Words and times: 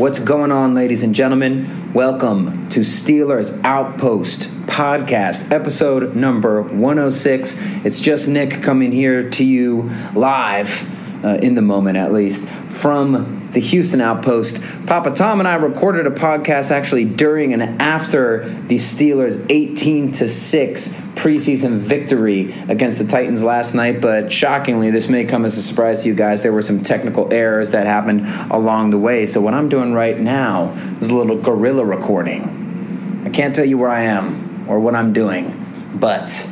What's 0.00 0.18
going 0.18 0.50
on, 0.50 0.72
ladies 0.72 1.02
and 1.02 1.14
gentlemen? 1.14 1.92
Welcome 1.92 2.70
to 2.70 2.80
Steelers 2.80 3.62
Outpost 3.64 4.48
podcast, 4.64 5.52
episode 5.52 6.16
number 6.16 6.62
106. 6.62 7.84
It's 7.84 8.00
just 8.00 8.26
Nick 8.26 8.62
coming 8.62 8.92
here 8.92 9.28
to 9.28 9.44
you 9.44 9.90
live, 10.14 10.88
uh, 11.24 11.38
in 11.42 11.54
the 11.54 11.62
moment 11.62 11.96
at 11.96 12.12
least, 12.12 12.48
from 12.48 13.48
the 13.50 13.60
Houston 13.60 14.00
Outpost. 14.00 14.62
Papa 14.86 15.10
Tom 15.10 15.40
and 15.40 15.48
I 15.48 15.56
recorded 15.56 16.06
a 16.06 16.10
podcast 16.10 16.70
actually 16.70 17.04
during 17.04 17.52
and 17.52 17.82
after 17.82 18.48
the 18.66 18.76
Steelers' 18.76 19.44
18 19.50 20.12
to 20.12 20.28
6 20.28 20.88
preseason 21.20 21.76
victory 21.76 22.52
against 22.68 22.98
the 22.98 23.04
Titans 23.04 23.42
last 23.42 23.74
night, 23.74 24.00
but 24.00 24.32
shockingly, 24.32 24.90
this 24.90 25.08
may 25.08 25.24
come 25.24 25.44
as 25.44 25.58
a 25.58 25.62
surprise 25.62 26.02
to 26.02 26.08
you 26.08 26.14
guys. 26.14 26.42
There 26.42 26.52
were 26.52 26.62
some 26.62 26.80
technical 26.80 27.32
errors 27.32 27.70
that 27.70 27.86
happened 27.86 28.26
along 28.50 28.90
the 28.90 28.98
way. 28.98 29.26
So, 29.26 29.40
what 29.40 29.52
I'm 29.52 29.68
doing 29.68 29.92
right 29.92 30.18
now 30.18 30.72
is 31.00 31.10
a 31.10 31.14
little 31.14 31.36
guerrilla 31.36 31.84
recording. 31.84 33.22
I 33.26 33.30
can't 33.30 33.54
tell 33.54 33.66
you 33.66 33.76
where 33.76 33.90
I 33.90 34.02
am 34.02 34.68
or 34.68 34.80
what 34.80 34.94
I'm 34.94 35.12
doing, 35.12 35.66
but 35.94 36.48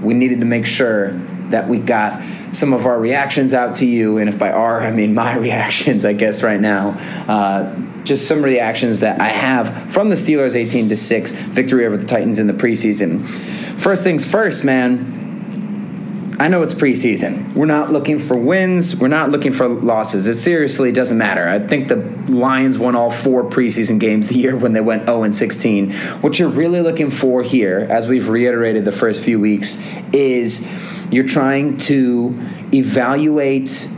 we 0.00 0.14
needed 0.14 0.40
to 0.40 0.46
make 0.46 0.66
sure 0.66 1.12
that 1.48 1.68
we 1.68 1.78
got 1.78 2.22
some 2.54 2.72
of 2.72 2.86
our 2.86 2.98
reactions 2.98 3.52
out 3.52 3.76
to 3.76 3.86
you. 3.86 4.18
And 4.18 4.28
if 4.28 4.38
by 4.38 4.50
our, 4.50 4.80
I 4.80 4.90
mean 4.90 5.14
my 5.14 5.36
reactions, 5.38 6.04
I 6.04 6.12
guess, 6.12 6.42
right 6.42 6.60
now. 6.60 6.90
Uh, 7.28 7.74
just 8.04 8.28
some 8.28 8.42
reactions 8.42 9.00
that 9.00 9.20
I 9.20 9.28
have 9.28 9.90
from 9.90 10.10
the 10.10 10.14
Steelers' 10.14 10.54
18 10.54 10.90
to 10.90 10.96
6 10.96 11.32
victory 11.32 11.86
over 11.86 11.96
the 11.96 12.06
Titans 12.06 12.38
in 12.38 12.46
the 12.46 12.52
preseason. 12.52 13.24
First 13.80 14.04
things 14.04 14.24
first, 14.24 14.64
man. 14.64 15.22
I 16.38 16.48
know 16.48 16.62
it's 16.62 16.74
preseason. 16.74 17.54
We're 17.54 17.66
not 17.66 17.92
looking 17.92 18.18
for 18.18 18.36
wins. 18.36 18.96
We're 18.96 19.06
not 19.08 19.30
looking 19.30 19.52
for 19.52 19.68
losses. 19.68 20.26
It 20.26 20.34
seriously 20.34 20.90
doesn't 20.90 21.16
matter. 21.16 21.46
I 21.48 21.60
think 21.60 21.86
the 21.86 21.96
Lions 22.30 22.76
won 22.76 22.96
all 22.96 23.10
four 23.10 23.44
preseason 23.44 24.00
games 24.00 24.28
the 24.28 24.34
year 24.34 24.56
when 24.56 24.72
they 24.72 24.80
went 24.80 25.06
0 25.06 25.22
and 25.22 25.34
16. 25.34 25.92
What 25.92 26.38
you're 26.40 26.48
really 26.48 26.80
looking 26.80 27.10
for 27.10 27.44
here, 27.44 27.86
as 27.88 28.08
we've 28.08 28.28
reiterated 28.28 28.84
the 28.84 28.92
first 28.92 29.22
few 29.22 29.38
weeks, 29.38 29.80
is 30.12 30.66
you're 31.10 31.26
trying 31.26 31.76
to 31.76 32.38
evaluate 32.72 33.88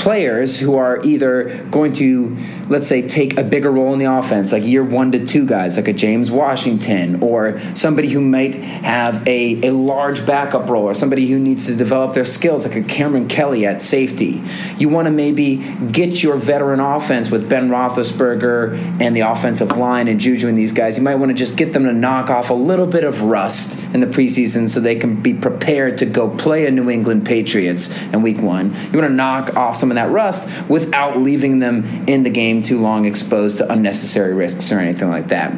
players 0.00 0.58
who 0.58 0.76
are 0.76 1.04
either 1.04 1.62
going 1.70 1.92
to, 1.92 2.36
let's 2.68 2.88
say, 2.88 3.06
take 3.06 3.38
a 3.38 3.42
bigger 3.42 3.70
role 3.70 3.92
in 3.92 3.98
the 3.98 4.06
offense, 4.06 4.50
like 4.50 4.64
year 4.64 4.82
one 4.82 5.12
to 5.12 5.24
two 5.24 5.46
guys, 5.46 5.76
like 5.76 5.88
a 5.88 5.92
James 5.92 6.30
Washington, 6.30 7.22
or 7.22 7.60
somebody 7.74 8.08
who 8.08 8.20
might 8.20 8.54
have 8.54 9.26
a, 9.28 9.68
a 9.68 9.72
large 9.72 10.26
backup 10.26 10.68
role, 10.70 10.84
or 10.84 10.94
somebody 10.94 11.26
who 11.26 11.38
needs 11.38 11.66
to 11.66 11.76
develop 11.76 12.14
their 12.14 12.24
skills, 12.24 12.66
like 12.66 12.76
a 12.76 12.80
Kameron 12.80 13.28
Kelly 13.28 13.66
at 13.66 13.82
safety. 13.82 14.42
You 14.78 14.88
want 14.88 15.06
to 15.06 15.10
maybe 15.10 15.56
get 15.92 16.22
your 16.22 16.36
veteran 16.36 16.80
offense 16.80 17.30
with 17.30 17.48
Ben 17.48 17.68
Roethlisberger 17.68 19.00
and 19.02 19.14
the 19.14 19.20
offensive 19.20 19.76
line 19.76 20.08
and 20.08 20.18
Juju 20.18 20.48
and 20.48 20.56
these 20.56 20.72
guys. 20.72 20.96
You 20.96 21.04
might 21.04 21.16
want 21.16 21.28
to 21.28 21.34
just 21.34 21.56
get 21.56 21.74
them 21.74 21.84
to 21.84 21.92
knock 21.92 22.30
off 22.30 22.48
a 22.48 22.54
little 22.54 22.86
bit 22.86 23.04
of 23.04 23.22
rust 23.22 23.78
in 23.92 24.00
the 24.00 24.06
preseason 24.06 24.70
so 24.70 24.80
they 24.80 24.96
can 24.96 25.20
be 25.20 25.34
prepared 25.34 25.98
to 25.98 26.06
go 26.06 26.30
play 26.30 26.66
a 26.66 26.70
New 26.70 26.88
England 26.88 27.26
Patriots 27.26 28.02
in 28.12 28.22
week 28.22 28.40
one. 28.40 28.72
You 28.92 28.98
want 28.98 29.10
to 29.10 29.14
knock 29.14 29.56
off 29.56 29.76
some 29.76 29.89
of 29.90 29.96
that 29.96 30.10
rust 30.10 30.48
without 30.68 31.18
leaving 31.18 31.58
them 31.58 31.84
in 32.06 32.22
the 32.22 32.30
game 32.30 32.62
too 32.62 32.80
long 32.80 33.04
exposed 33.04 33.58
to 33.58 33.72
unnecessary 33.72 34.34
risks 34.34 34.72
or 34.72 34.78
anything 34.78 35.08
like 35.08 35.28
that. 35.28 35.52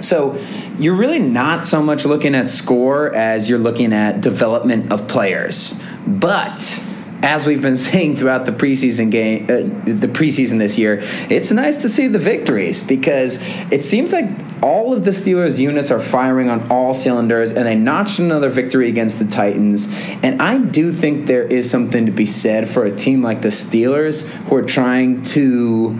So 0.00 0.38
you're 0.78 0.96
really 0.96 1.20
not 1.20 1.64
so 1.64 1.82
much 1.82 2.04
looking 2.04 2.34
at 2.34 2.48
score 2.48 3.14
as 3.14 3.48
you're 3.48 3.58
looking 3.58 3.92
at 3.92 4.20
development 4.20 4.92
of 4.92 5.06
players. 5.06 5.80
But 6.06 6.62
as 7.22 7.46
we've 7.46 7.62
been 7.62 7.76
saying 7.76 8.16
throughout 8.16 8.46
the 8.46 8.52
preseason 8.52 9.10
game, 9.10 9.44
uh, 9.44 9.62
the 9.84 10.08
preseason 10.08 10.58
this 10.58 10.78
year, 10.78 11.00
it's 11.30 11.50
nice 11.50 11.78
to 11.78 11.88
see 11.88 12.08
the 12.08 12.18
victories 12.18 12.82
because 12.82 13.40
it 13.70 13.84
seems 13.84 14.12
like 14.12 14.28
all 14.62 14.92
of 14.92 15.04
the 15.04 15.10
Steelers 15.10 15.58
units 15.58 15.90
are 15.90 15.98
firing 15.98 16.48
on 16.48 16.70
all 16.70 16.94
cylinders, 16.94 17.50
and 17.50 17.66
they 17.66 17.74
notched 17.74 18.18
another 18.18 18.48
victory 18.48 18.88
against 18.88 19.18
the 19.18 19.24
Titans. 19.24 19.88
And 20.22 20.40
I 20.40 20.58
do 20.58 20.92
think 20.92 21.26
there 21.26 21.42
is 21.42 21.68
something 21.68 22.06
to 22.06 22.12
be 22.12 22.26
said 22.26 22.68
for 22.68 22.84
a 22.84 22.94
team 22.94 23.22
like 23.22 23.42
the 23.42 23.48
Steelers 23.48 24.28
who 24.28 24.56
are 24.56 24.62
trying 24.62 25.22
to 25.22 25.98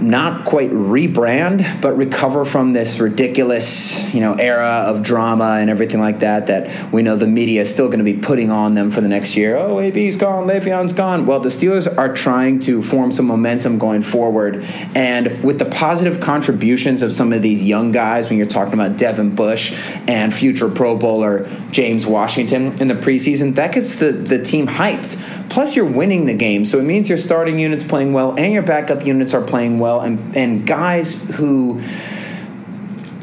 not 0.00 0.46
quite 0.46 0.70
rebrand, 0.70 1.80
but 1.80 1.96
recover 1.96 2.44
from 2.44 2.72
this 2.72 2.98
ridiculous, 2.98 4.14
you 4.14 4.20
know, 4.20 4.34
era 4.34 4.84
of 4.86 5.02
drama 5.02 5.56
and 5.60 5.68
everything 5.68 6.00
like 6.00 6.20
that 6.20 6.46
that 6.46 6.92
we 6.92 7.02
know 7.02 7.16
the 7.16 7.26
media 7.26 7.62
is 7.62 7.72
still 7.72 7.86
going 7.86 7.98
to 7.98 8.04
be 8.04 8.16
putting 8.16 8.50
on 8.50 8.74
them 8.74 8.90
for 8.90 9.00
the 9.00 9.08
next 9.08 9.36
year. 9.36 9.56
Oh, 9.56 9.78
AB's 9.78 10.16
gone, 10.16 10.46
Le'Veon's 10.46 10.92
gone. 10.92 11.26
Well, 11.26 11.40
the 11.40 11.50
Steelers 11.50 11.98
are 11.98 12.14
trying 12.14 12.60
to 12.60 12.82
form 12.82 13.12
some 13.12 13.26
momentum 13.26 13.78
going 13.78 14.02
forward, 14.02 14.64
and 14.94 15.42
with 15.44 15.58
the 15.58 15.66
positive 15.66 16.20
contributions 16.20 17.02
of 17.02 17.12
some 17.12 17.32
of 17.32 17.42
these 17.42 17.62
young 17.62 17.92
guys, 17.92 18.28
when 18.28 18.38
you're 18.38 18.46
talking 18.46 18.74
about 18.74 18.96
Devin 18.96 19.34
Bush 19.34 19.74
and 20.08 20.32
future 20.34 20.70
Pro 20.70 20.96
Bowler 20.96 21.48
James 21.70 22.06
Washington 22.06 22.80
in 22.80 22.88
the 22.88 22.94
preseason, 22.94 23.54
that 23.56 23.72
gets 23.72 23.96
the 23.96 24.12
the 24.12 24.42
team 24.42 24.66
hyped. 24.66 25.18
Plus, 25.50 25.74
you're 25.74 25.84
winning 25.84 26.26
the 26.26 26.34
game, 26.34 26.64
so 26.64 26.78
it 26.78 26.84
means 26.84 27.08
your 27.08 27.18
starting 27.18 27.58
units 27.58 27.82
playing 27.82 28.12
well 28.12 28.34
and 28.38 28.52
your 28.52 28.62
backup 28.62 29.04
units 29.04 29.34
are 29.34 29.42
playing 29.42 29.78
well 29.78 29.89
and 29.98 30.36
and 30.36 30.64
guys 30.64 31.28
who 31.36 31.80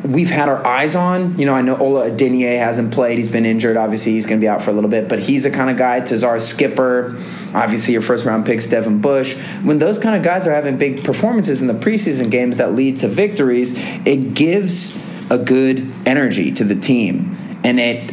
we've 0.03 0.29
had 0.29 0.49
our 0.49 0.65
eyes 0.65 0.95
on. 0.95 1.37
You 1.39 1.45
know, 1.45 1.53
I 1.53 1.61
know 1.61 1.77
Ola 1.77 2.09
Adeniyi 2.09 2.57
hasn't 2.57 2.93
played; 2.93 3.17
he's 3.17 3.31
been 3.31 3.45
injured. 3.45 3.77
Obviously, 3.77 4.13
he's 4.13 4.25
going 4.25 4.39
to 4.39 4.43
be 4.43 4.47
out 4.47 4.61
for 4.61 4.71
a 4.71 4.73
little 4.73 4.89
bit. 4.89 5.07
But 5.07 5.19
he's 5.19 5.43
the 5.43 5.51
kind 5.51 5.69
of 5.69 5.77
guy. 5.77 6.01
Tuzar 6.01 6.41
Skipper, 6.41 7.15
obviously 7.53 7.93
your 7.93 8.01
first 8.01 8.25
round 8.25 8.45
picks, 8.45 8.67
Devin 8.67 8.99
Bush. 9.01 9.35
When 9.63 9.79
those 9.79 9.99
kind 9.99 10.15
of 10.15 10.23
guys 10.23 10.47
are 10.47 10.53
having 10.53 10.77
big 10.77 11.03
performances 11.03 11.61
in 11.61 11.67
the 11.67 11.73
preseason 11.73 12.29
games 12.29 12.57
that 12.57 12.73
lead 12.73 12.99
to 12.99 13.07
victories, 13.07 13.73
it 14.05 14.33
gives 14.33 15.03
a 15.29 15.37
good 15.37 15.91
energy 16.05 16.51
to 16.53 16.63
the 16.63 16.75
team, 16.75 17.37
and 17.63 17.79
it 17.79 18.11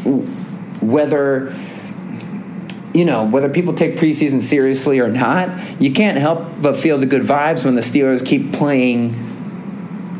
whether 0.80 1.54
you 2.94 3.04
know, 3.04 3.24
whether 3.24 3.48
people 3.48 3.74
take 3.74 3.96
preseason 3.96 4.40
seriously 4.40 5.00
or 5.00 5.08
not, 5.08 5.80
you 5.80 5.92
can't 5.92 6.16
help 6.16 6.62
but 6.62 6.76
feel 6.76 6.96
the 6.96 7.06
good 7.06 7.22
vibes 7.22 7.64
when 7.64 7.74
the 7.74 7.80
Steelers 7.80 8.24
keep 8.24 8.52
playing 8.52 9.20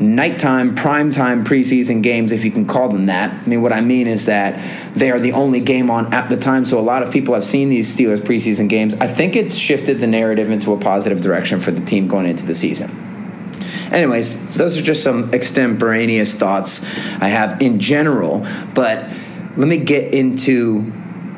nighttime, 0.01 0.75
primetime 0.75 1.45
preseason 1.45 2.03
games, 2.03 2.33
if 2.33 2.45
you 2.45 2.51
can 2.51 2.67
call 2.67 2.89
them 2.89 3.07
that. 3.07 3.33
I 3.33 3.49
mean, 3.49 3.63
what 3.63 3.73
I 3.73 3.81
mean 3.81 4.09
is 4.09 4.27
that 4.27 4.61
they 4.97 5.13
are 5.13 5.21
the 5.21 5.33
only 5.33 5.61
game 5.61 5.89
on 5.89 6.13
at 6.13 6.29
the 6.29 6.37
time, 6.37 6.65
so 6.65 6.81
a 6.81 6.83
lot 6.83 7.05
of 7.05 7.13
people 7.13 7.35
have 7.35 7.45
seen 7.45 7.69
these 7.69 7.95
Steelers 7.95 8.19
preseason 8.19 8.69
games. 8.69 8.95
I 8.95 9.07
think 9.07 9.37
it's 9.37 9.55
shifted 9.55 10.01
the 10.01 10.09
narrative 10.09 10.51
into 10.51 10.73
a 10.73 10.79
positive 10.79 11.21
direction 11.21 11.61
for 11.61 11.71
the 11.71 11.85
team 11.85 12.09
going 12.09 12.27
into 12.27 12.45
the 12.45 12.57
season. 12.57 12.91
Anyways, 13.93 14.57
those 14.57 14.77
are 14.77 14.83
just 14.83 15.05
some 15.05 15.33
extemporaneous 15.33 16.35
thoughts 16.35 16.85
I 17.21 17.29
have 17.29 17.63
in 17.63 17.79
general. 17.79 18.45
But 18.75 19.15
let 19.57 19.69
me 19.69 19.77
get 19.77 20.13
into 20.13 20.93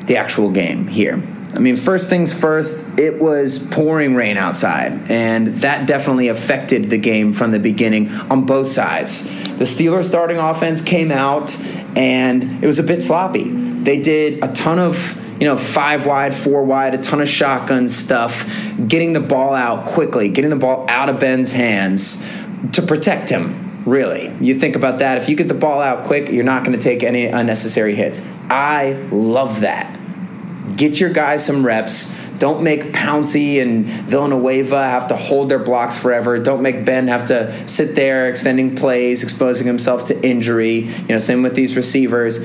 the 0.07 0.17
actual 0.17 0.51
game 0.51 0.87
here. 0.87 1.21
I 1.53 1.59
mean, 1.59 1.77
first 1.77 2.09
things 2.09 2.33
first, 2.33 2.99
it 2.99 3.19
was 3.19 3.57
pouring 3.57 4.15
rain 4.15 4.37
outside, 4.37 5.09
and 5.09 5.55
that 5.61 5.87
definitely 5.87 6.27
affected 6.27 6.85
the 6.85 6.97
game 6.97 7.33
from 7.33 7.51
the 7.51 7.59
beginning 7.59 8.11
on 8.11 8.45
both 8.45 8.67
sides. 8.67 9.23
The 9.57 9.63
Steelers 9.63 10.05
starting 10.05 10.37
offense 10.37 10.81
came 10.81 11.11
out, 11.11 11.57
and 11.95 12.63
it 12.63 12.67
was 12.67 12.79
a 12.79 12.83
bit 12.83 13.01
sloppy. 13.01 13.49
They 13.49 13.99
did 13.99 14.43
a 14.43 14.51
ton 14.53 14.77
of 14.77 15.23
you 15.39 15.45
know, 15.45 15.55
five 15.55 16.05
wide, 16.05 16.33
four 16.33 16.63
wide, 16.63 16.95
a 16.95 16.97
ton 16.97 17.21
of 17.21 17.29
shotgun 17.29 17.87
stuff, 17.89 18.45
getting 18.87 19.13
the 19.13 19.19
ball 19.19 19.53
out 19.53 19.85
quickly, 19.85 20.29
getting 20.29 20.49
the 20.49 20.55
ball 20.55 20.85
out 20.89 21.09
of 21.09 21.19
Ben's 21.19 21.51
hands 21.51 22.27
to 22.73 22.81
protect 22.81 23.29
him. 23.29 23.83
Really, 23.85 24.35
you 24.41 24.55
think 24.55 24.75
about 24.75 24.99
that. 24.99 25.17
If 25.17 25.29
you 25.29 25.35
get 25.35 25.47
the 25.47 25.53
ball 25.53 25.79
out 25.79 26.05
quick, 26.05 26.29
you're 26.29 26.43
not 26.43 26.65
going 26.65 26.77
to 26.77 26.83
take 26.83 27.03
any 27.03 27.25
unnecessary 27.25 27.95
hits. 27.95 28.27
I 28.49 28.93
love 29.11 29.61
that. 29.61 29.96
Get 30.75 30.99
your 30.99 31.09
guys 31.09 31.45
some 31.45 31.65
reps. 31.65 32.13
Don't 32.37 32.61
make 32.61 32.93
Pouncey 32.93 33.61
and 33.61 33.87
Villanueva 33.87 34.83
have 34.83 35.07
to 35.07 35.15
hold 35.15 35.49
their 35.49 35.59
blocks 35.59 35.97
forever. 35.97 36.37
Don't 36.37 36.61
make 36.61 36.85
Ben 36.85 37.07
have 37.07 37.27
to 37.27 37.67
sit 37.67 37.95
there 37.95 38.29
extending 38.29 38.75
plays, 38.75 39.23
exposing 39.23 39.65
himself 39.65 40.05
to 40.05 40.25
injury. 40.25 40.81
You 40.81 41.07
know, 41.07 41.19
same 41.19 41.41
with 41.41 41.55
these 41.55 41.75
receivers. 41.75 42.39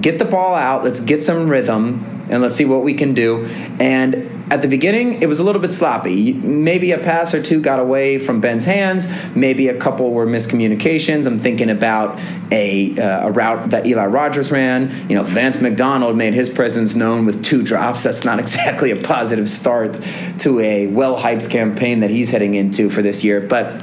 Get 0.00 0.18
the 0.18 0.24
ball 0.24 0.54
out. 0.54 0.84
Let's 0.84 1.00
get 1.00 1.22
some 1.22 1.48
rhythm 1.48 2.26
and 2.28 2.42
let's 2.42 2.56
see 2.56 2.64
what 2.64 2.82
we 2.82 2.94
can 2.94 3.14
do. 3.14 3.44
And 3.78 4.35
at 4.48 4.62
the 4.62 4.68
beginning, 4.68 5.22
it 5.22 5.26
was 5.26 5.40
a 5.40 5.44
little 5.44 5.60
bit 5.60 5.72
sloppy. 5.72 6.32
Maybe 6.32 6.92
a 6.92 6.98
pass 6.98 7.34
or 7.34 7.42
two 7.42 7.60
got 7.60 7.80
away 7.80 8.18
from 8.18 8.40
Ben's 8.40 8.64
hands. 8.64 9.06
Maybe 9.34 9.66
a 9.68 9.76
couple 9.76 10.12
were 10.12 10.26
miscommunications. 10.26 11.26
I'm 11.26 11.40
thinking 11.40 11.68
about 11.68 12.20
a, 12.52 12.96
uh, 12.96 13.28
a 13.28 13.32
route 13.32 13.70
that 13.70 13.86
Eli 13.86 14.06
Rogers 14.06 14.52
ran. 14.52 15.08
You 15.08 15.16
know, 15.16 15.24
Vance 15.24 15.60
McDonald 15.60 16.16
made 16.16 16.32
his 16.32 16.48
presence 16.48 16.94
known 16.94 17.26
with 17.26 17.44
two 17.44 17.64
drops. 17.64 18.04
That's 18.04 18.24
not 18.24 18.38
exactly 18.46 18.92
a 18.92 18.96
positive 18.96 19.50
start 19.50 20.00
to 20.38 20.60
a 20.60 20.86
well 20.86 21.18
hyped 21.18 21.50
campaign 21.50 22.00
that 22.00 22.10
he's 22.10 22.30
heading 22.30 22.54
into 22.54 22.88
for 22.88 23.02
this 23.02 23.24
year. 23.24 23.40
But 23.40 23.82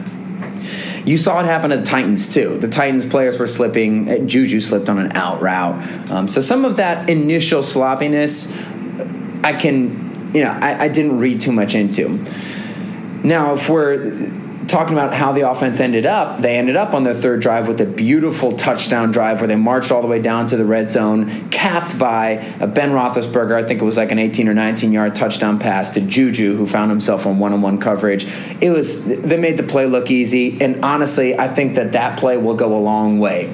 you 1.05 1.17
saw 1.17 1.41
it 1.41 1.45
happen 1.45 1.71
to 1.71 1.77
the 1.77 1.83
Titans 1.83 2.33
too. 2.33 2.57
The 2.59 2.69
Titans 2.69 3.05
players 3.05 3.37
were 3.37 3.47
slipping. 3.47 4.29
Juju 4.29 4.61
slipped 4.61 4.87
on 4.87 4.97
an 4.97 5.11
out 5.17 5.41
route. 5.41 6.09
Um, 6.09 6.29
so 6.29 6.39
some 6.39 6.63
of 6.63 6.77
that 6.77 7.09
initial 7.09 7.61
sloppiness, 7.61 8.57
I 9.43 9.51
can 9.51 10.02
you 10.33 10.41
know, 10.41 10.51
I, 10.51 10.85
I 10.85 10.87
didn't 10.87 11.19
read 11.19 11.41
too 11.41 11.51
much 11.51 11.75
into. 11.75 12.23
Now, 13.23 13.53
if 13.53 13.69
we're 13.69 14.31
talking 14.67 14.93
about 14.93 15.13
how 15.13 15.31
the 15.31 15.49
offense 15.49 15.79
ended 15.79 16.05
up, 16.05 16.41
they 16.41 16.57
ended 16.57 16.75
up 16.75 16.93
on 16.93 17.03
their 17.03 17.13
third 17.13 17.41
drive 17.41 17.67
with 17.67 17.79
a 17.81 17.85
beautiful 17.85 18.51
touchdown 18.51 19.11
drive 19.11 19.39
where 19.39 19.47
they 19.47 19.55
marched 19.55 19.91
all 19.91 20.01
the 20.01 20.07
way 20.07 20.19
down 20.19 20.47
to 20.47 20.57
the 20.57 20.65
red 20.65 20.89
zone, 20.89 21.49
capped 21.49 21.97
by 21.97 22.29
a 22.59 22.67
Ben 22.67 22.91
Roethlisberger. 22.91 23.55
I 23.55 23.67
think 23.67 23.81
it 23.81 23.85
was 23.85 23.97
like 23.97 24.11
an 24.11 24.19
18 24.19 24.47
or 24.47 24.53
19 24.53 24.91
yard 24.91 25.15
touchdown 25.15 25.59
pass 25.59 25.91
to 25.91 26.01
Juju, 26.01 26.55
who 26.55 26.65
found 26.65 26.89
himself 26.91 27.25
on 27.25 27.39
one 27.39 27.53
on 27.53 27.61
one 27.61 27.77
coverage. 27.77 28.25
It 28.61 28.71
was 28.71 29.05
they 29.05 29.37
made 29.37 29.57
the 29.57 29.63
play 29.63 29.85
look 29.85 30.09
easy, 30.09 30.61
and 30.61 30.83
honestly, 30.83 31.37
I 31.37 31.47
think 31.47 31.75
that 31.75 31.91
that 31.93 32.17
play 32.19 32.37
will 32.37 32.55
go 32.55 32.75
a 32.75 32.79
long 32.79 33.19
way 33.19 33.53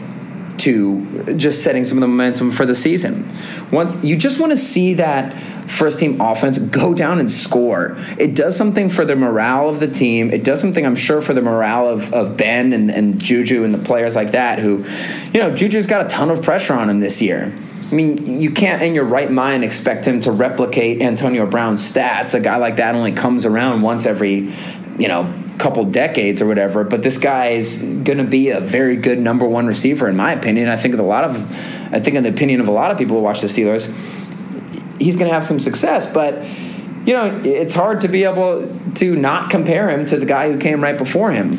to 0.59 1.35
just 1.35 1.63
setting 1.63 1.85
some 1.85 1.97
of 1.97 2.01
the 2.01 2.07
momentum 2.07 2.51
for 2.51 2.65
the 2.65 2.75
season. 2.75 3.29
Once 3.71 4.03
you 4.03 4.15
just 4.17 4.39
want 4.39 4.51
to 4.51 4.57
see 4.57 4.95
that 4.95 5.58
first 5.69 5.99
team 5.99 6.19
offense 6.19 6.57
go 6.57 6.93
down 6.93 7.19
and 7.19 7.31
score. 7.31 7.95
It 8.17 8.35
does 8.35 8.57
something 8.57 8.89
for 8.89 9.05
the 9.05 9.15
morale 9.15 9.69
of 9.69 9.79
the 9.79 9.87
team. 9.87 10.31
It 10.31 10.43
does 10.43 10.59
something, 10.59 10.85
I'm 10.85 10.95
sure, 10.95 11.21
for 11.21 11.33
the 11.33 11.41
morale 11.41 11.87
of, 11.87 12.13
of 12.13 12.35
Ben 12.35 12.73
and, 12.73 12.89
and 12.89 13.21
Juju 13.21 13.63
and 13.63 13.73
the 13.73 13.77
players 13.77 14.15
like 14.15 14.31
that 14.31 14.59
who, 14.59 14.83
you 15.31 15.39
know, 15.39 15.55
Juju's 15.55 15.87
got 15.87 16.05
a 16.05 16.09
ton 16.09 16.31
of 16.31 16.41
pressure 16.41 16.73
on 16.73 16.89
him 16.89 16.99
this 16.99 17.21
year. 17.21 17.53
I 17.91 17.95
mean, 17.95 18.39
you 18.39 18.51
can't 18.51 18.83
in 18.83 18.93
your 18.93 19.05
right 19.05 19.31
mind 19.31 19.63
expect 19.63 20.05
him 20.05 20.21
to 20.21 20.31
replicate 20.31 21.01
Antonio 21.01 21.45
Brown's 21.45 21.91
stats. 21.91 22.35
A 22.35 22.39
guy 22.39 22.57
like 22.57 22.75
that 22.75 22.93
only 22.95 23.11
comes 23.11 23.45
around 23.45 23.81
once 23.81 24.05
every, 24.05 24.51
you 24.99 25.07
know, 25.07 25.33
couple 25.57 25.83
decades 25.85 26.41
or 26.41 26.47
whatever. 26.47 26.83
But 26.83 27.03
this 27.03 27.17
guy 27.17 27.49
is 27.49 27.83
going 28.03 28.19
to 28.19 28.23
be 28.23 28.49
a 28.49 28.59
very 28.59 28.95
good 28.95 29.19
number 29.19 29.45
one 29.47 29.67
receiver, 29.67 30.07
in 30.07 30.15
my 30.15 30.33
opinion. 30.33 30.69
I 30.69 30.77
think 30.77 30.93
of 30.93 30.99
a 30.99 31.03
lot 31.03 31.23
of, 31.23 31.35
I 31.93 31.99
think 31.99 32.15
in 32.15 32.23
the 32.23 32.29
opinion 32.29 32.61
of 32.61 32.67
a 32.67 32.71
lot 32.71 32.91
of 32.91 32.97
people 32.97 33.17
who 33.17 33.23
watch 33.23 33.41
the 33.41 33.47
Steelers 33.47 33.87
he's 34.99 35.15
going 35.15 35.29
to 35.29 35.33
have 35.33 35.45
some 35.45 35.59
success. 35.59 36.11
But 36.11 36.43
you 37.05 37.13
know, 37.13 37.41
it's 37.43 37.73
hard 37.73 38.01
to 38.01 38.07
be 38.07 38.23
able 38.23 38.69
to 38.95 39.15
not 39.15 39.49
compare 39.49 39.89
him 39.89 40.05
to 40.07 40.17
the 40.17 40.25
guy 40.25 40.51
who 40.51 40.59
came 40.59 40.83
right 40.83 40.97
before 40.97 41.31
him. 41.31 41.51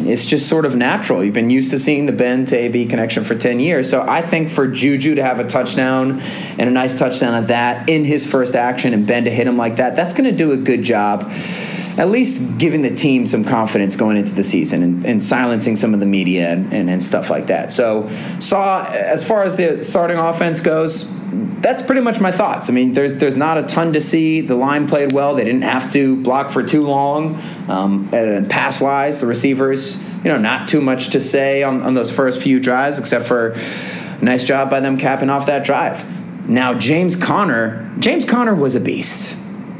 It's 0.00 0.24
just 0.24 0.48
sort 0.48 0.64
of 0.64 0.76
natural. 0.76 1.24
You've 1.24 1.34
been 1.34 1.50
used 1.50 1.72
to 1.72 1.78
seeing 1.78 2.06
the 2.06 2.12
Ben 2.12 2.44
to 2.46 2.56
AB 2.56 2.86
connection 2.86 3.24
for 3.24 3.34
10 3.34 3.58
years. 3.58 3.90
So 3.90 4.02
I 4.02 4.22
think 4.22 4.48
for 4.48 4.68
Juju 4.68 5.16
to 5.16 5.22
have 5.22 5.40
a 5.40 5.44
touchdown 5.44 6.20
and 6.20 6.62
a 6.62 6.70
nice 6.70 6.96
touchdown 6.96 7.34
at 7.34 7.48
that 7.48 7.88
in 7.88 8.04
his 8.04 8.24
first 8.24 8.54
action 8.54 8.94
and 8.94 9.06
Ben 9.06 9.24
to 9.24 9.30
hit 9.30 9.48
him 9.48 9.56
like 9.56 9.76
that, 9.76 9.96
that's 9.96 10.14
going 10.14 10.30
to 10.30 10.36
do 10.36 10.52
a 10.52 10.56
good 10.56 10.84
job 10.84 11.32
at 11.98 12.08
least 12.08 12.58
giving 12.58 12.82
the 12.82 12.94
team 12.94 13.26
some 13.26 13.44
confidence 13.44 13.96
going 13.96 14.16
into 14.16 14.32
the 14.32 14.44
season 14.44 14.84
and, 14.84 15.04
and 15.04 15.22
silencing 15.22 15.74
some 15.74 15.92
of 15.92 16.00
the 16.00 16.06
media 16.06 16.48
and, 16.48 16.72
and, 16.72 16.88
and, 16.88 17.02
stuff 17.02 17.28
like 17.28 17.48
that. 17.48 17.72
So, 17.72 18.08
saw 18.38 18.84
as 18.84 19.26
far 19.26 19.42
as 19.42 19.56
the 19.56 19.82
starting 19.82 20.16
offense 20.16 20.60
goes, 20.60 21.12
that's 21.60 21.82
pretty 21.82 22.00
much 22.00 22.20
my 22.20 22.30
thoughts. 22.30 22.70
I 22.70 22.72
mean, 22.72 22.92
there's 22.92 23.14
there's 23.14 23.36
not 23.36 23.58
a 23.58 23.64
ton 23.64 23.92
to 23.94 24.00
see. 24.00 24.40
The 24.40 24.54
line 24.54 24.86
played 24.86 25.12
well. 25.12 25.34
They 25.34 25.44
didn't 25.44 25.62
have 25.62 25.92
to 25.92 26.22
block 26.22 26.52
for 26.52 26.62
too 26.62 26.82
long. 26.82 27.42
Um, 27.66 28.08
pass 28.48 28.80
wise, 28.80 29.18
the 29.18 29.26
receivers, 29.26 30.00
you 30.22 30.30
know, 30.30 30.38
not 30.38 30.68
too 30.68 30.80
much 30.80 31.10
to 31.10 31.20
say 31.20 31.64
on, 31.64 31.82
on 31.82 31.94
those 31.94 32.12
first 32.12 32.40
few 32.40 32.60
drives, 32.60 33.00
except 33.00 33.26
for 33.26 33.56
nice 34.22 34.44
job 34.44 34.70
by 34.70 34.78
them 34.78 34.98
capping 34.98 35.30
off 35.30 35.46
that 35.46 35.64
drive. 35.64 36.06
Now, 36.48 36.74
James 36.74 37.16
Conner, 37.16 37.92
James 37.98 38.24
Conner 38.24 38.54
was 38.54 38.76
a 38.76 38.80
beast. 38.80 39.36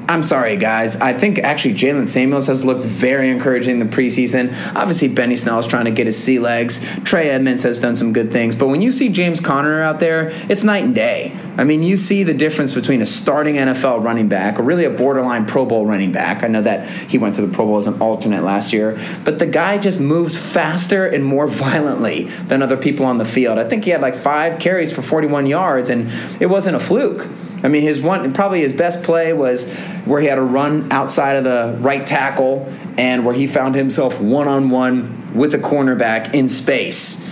I'm 0.09 0.25
sorry, 0.25 0.57
guys. 0.57 0.97
I 0.97 1.13
think 1.13 1.39
actually 1.41 1.75
Jaylen 1.75 2.09
Samuels 2.09 2.47
has 2.47 2.65
looked 2.65 2.83
very 2.83 3.29
encouraging 3.29 3.79
in 3.79 3.91
the 3.91 3.95
preseason. 3.95 4.55
Obviously, 4.75 5.09
Benny 5.09 5.37
Snell 5.37 5.59
is 5.59 5.67
trying 5.67 5.85
to 5.85 5.91
get 5.91 6.07
his 6.07 6.17
sea 6.17 6.39
legs. 6.39 6.83
Trey 7.05 7.29
Edmunds 7.29 7.63
has 7.65 7.79
done 7.79 7.95
some 7.95 8.15
good 8.15 8.33
things. 8.33 8.55
But 8.55 8.69
when 8.69 8.81
you 8.81 8.91
see 8.91 9.11
James 9.11 9.39
Conner 9.43 9.83
out 9.83 10.01
there, 10.01 10.31
it's 10.49 10.65
night 10.65 10.85
and 10.85 10.95
day. 10.95 11.37
I 11.59 11.65
mean, 11.65 11.83
you 11.83 11.99
see 11.99 12.23
the 12.23 12.33
difference 12.33 12.73
between 12.73 13.03
a 13.03 13.07
starting 13.07 13.57
NFL 13.57 14.03
running 14.03 14.31
back, 14.31 14.59
or 14.59 14.63
really 14.63 14.87
a 14.87 14.91
borderline 14.91 15.45
Pro 15.45 15.67
Bowl 15.67 15.85
running 15.85 16.11
back. 16.11 16.43
I 16.43 16.47
know 16.47 16.63
that 16.63 16.89
he 16.89 17.19
went 17.19 17.35
to 17.35 17.47
the 17.47 17.53
Pro 17.53 17.67
Bowl 17.67 17.77
as 17.77 17.87
an 17.87 18.01
alternate 18.01 18.43
last 18.43 18.73
year. 18.73 18.99
But 19.25 19.39
the 19.39 19.47
guy 19.47 19.77
just 19.77 20.01
moves 20.01 20.39
faster 20.39 21.05
and 21.05 21.23
more 21.23 21.47
violently 21.69 22.25
than 22.47 22.63
other 22.63 22.79
people 22.79 23.05
on 23.05 23.19
the 23.19 23.27
field. 23.27 23.59
I 23.59 23.69
think 23.69 23.85
he 23.85 23.91
had 23.91 24.01
like 24.01 24.15
five 24.15 24.59
carries 24.59 24.91
for 24.91 25.03
41 25.03 25.47
yards, 25.47 25.91
and 25.91 26.11
it 26.41 26.47
wasn't 26.47 26.77
a 26.77 26.81
fluke. 26.81 27.29
I 27.63 27.69
mean, 27.69 27.83
his 27.83 28.01
one 28.01 28.33
probably 28.33 28.61
his 28.61 28.73
best 28.73 29.03
play 29.03 29.33
was 29.33 29.73
where 30.05 30.21
he 30.21 30.29
had 30.29 30.39
a 30.39 30.43
run 30.43 30.93
outside 30.93 31.37
of 31.37 31.45
the 31.45 31.77
right 31.81 32.07
tackle 32.07 32.73
and 32.97 33.25
where 33.25 33.35
he 33.35 33.47
found 33.47 33.75
himself 33.75 34.21
one 34.21 34.49
on 34.49 34.71
one 34.71 35.35
with 35.35 35.55
a 35.55 35.59
cornerback 35.59 36.35
in 36.35 36.49
space. 36.49 37.27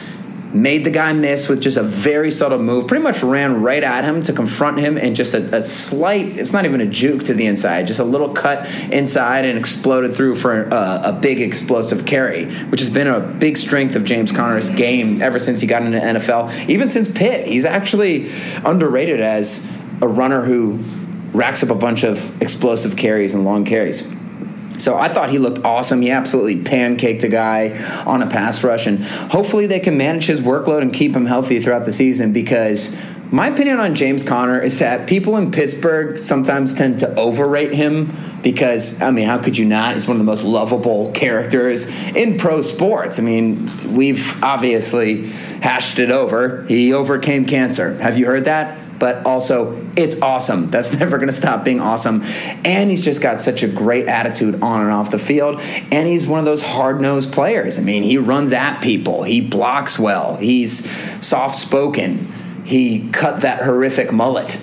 Made 0.53 0.85
the 0.85 0.91
guy 0.91 1.13
miss 1.13 1.49
with 1.49 1.61
just 1.61 1.77
a 1.77 1.83
very 1.83 2.31
subtle 2.31 2.59
move. 2.59 2.87
Pretty 2.87 3.03
much 3.03 3.23
ran 3.23 3.61
right 3.61 3.83
at 3.83 4.05
him 4.05 4.23
to 4.23 4.33
confront 4.33 4.79
him, 4.79 4.97
and 4.97 5.15
just 5.15 5.35
a, 5.35 5.57
a 5.57 5.61
slight, 5.61 6.39
it's 6.39 6.53
not 6.53 6.65
even 6.65 6.81
a 6.81 6.87
juke 6.87 7.25
to 7.25 7.35
the 7.35 7.45
inside, 7.45 7.87
just 7.87 8.01
a 8.01 8.05
little 8.05 8.33
cut 8.33 8.67
inside 8.91 9.45
and 9.45 9.59
exploded 9.59 10.15
through 10.15 10.37
for 10.37 10.63
a, 10.63 11.01
a 11.07 11.19
big 11.21 11.41
explosive 11.41 12.07
carry, 12.07 12.47
which 12.67 12.81
has 12.81 12.89
been 12.89 13.07
a 13.07 13.21
big 13.21 13.57
strength 13.59 13.97
of 13.97 14.05
James 14.05 14.33
Conner's 14.33 14.71
game 14.71 15.21
ever 15.21 15.39
since 15.39 15.61
he 15.61 15.67
got 15.67 15.83
into 15.83 15.99
NFL. 15.99 16.69
Even 16.71 16.89
since 16.89 17.11
Pitt, 17.11 17.47
he's 17.47 17.67
actually 17.67 18.31
underrated 18.65 19.21
as 19.21 19.76
a 20.01 20.09
runner 20.09 20.45
who 20.45 20.79
racks 21.33 21.63
up 21.63 21.71
a 21.71 21.75
bunch 21.75 22.05
of 22.05 22.43
explosive 22.43 22.97
carries 22.97 23.35
and 23.35 23.45
long 23.45 23.65
carries. 23.65 24.11
So 24.79 24.99
I 24.99 25.09
thought 25.09 25.31
he 25.31 25.39
looked 25.39 25.65
awesome. 25.65 26.03
He 26.03 26.11
absolutely 26.11 26.63
pancaked 26.63 27.23
a 27.23 27.29
guy 27.29 28.05
on 28.05 28.23
a 28.23 28.27
pass 28.27 28.63
rush, 28.63 28.87
and 28.87 29.03
hopefully 29.05 29.67
they 29.67 29.81
can 29.81 29.97
manage 29.97 30.27
his 30.27 30.43
workload 30.43 30.83
and 30.83 30.93
keep 30.93 31.15
him 31.15 31.27
healthy 31.27 31.61
throughout 31.61 31.85
the 31.87 31.93
season 31.93 32.33
because 32.33 32.95
my 33.31 33.49
opinion 33.49 33.81
on 33.81 33.97
James 33.97 34.23
Conner 34.23 34.61
is 34.61 34.79
that 34.79 35.09
people 35.09 35.37
in 35.37 35.51
Pittsburgh 35.51 36.19
sometimes 36.19 36.75
tend 36.75 37.01
to 37.01 37.13
overrate 37.17 37.73
him 37.73 38.15
because, 38.43 39.03
I 39.03 39.11
mean, 39.11 39.27
how 39.27 39.39
could 39.39 39.59
you 39.59 39.65
not? 39.65 39.95
He's 39.95 40.07
one 40.07 40.15
of 40.17 40.19
the 40.19 40.25
most 40.25 40.45
lovable 40.45 41.11
characters 41.11 41.89
in 42.15 42.39
pro 42.39 42.63
sports. 42.63 43.19
I 43.19 43.23
mean, 43.23 43.69
we've 43.95 44.43
obviously 44.45 45.27
hashed 45.61 45.99
it 45.99 46.11
over. 46.11 46.63
He 46.65 46.93
overcame 46.93 47.47
cancer. 47.47 47.95
Have 47.95 48.17
you 48.17 48.27
heard 48.27 48.45
that? 48.45 48.79
But 48.99 49.25
also 49.27 49.85
it's 49.97 50.21
awesome. 50.21 50.71
That's 50.71 50.93
never 50.99 51.19
going 51.19 51.29
to 51.29 51.33
stop 51.33 51.65
being 51.65 51.81
awesome. 51.81 52.23
And 52.65 52.91
he's 52.91 53.03
just 53.03 53.21
got 53.21 53.41
such 53.41 53.63
a 53.63 53.69
great 53.69 54.07
attitude 54.07 54.63
on 54.63 54.83
and 54.83 54.91
off 54.91 55.11
the 55.11 55.19
field. 55.19 55.61
And 55.61 56.09
he's 56.09 56.27
one 56.27 56.39
of 56.39 56.45
those 56.45 56.63
hard 56.63 57.01
nosed 57.01 57.33
players. 57.33 57.79
I 57.79 57.83
mean, 57.83 58.03
he 58.03 58.19
runs 58.19 58.53
at 58.53 58.81
people, 58.81 59.23
he 59.23 59.41
blocks 59.41 59.99
well, 59.99 60.37
he's 60.37 60.89
soft 61.25 61.57
spoken, 61.57 62.33
he 62.65 63.09
cut 63.11 63.43
that 63.43 63.63
horrific 63.63 64.13
mullet. 64.13 64.59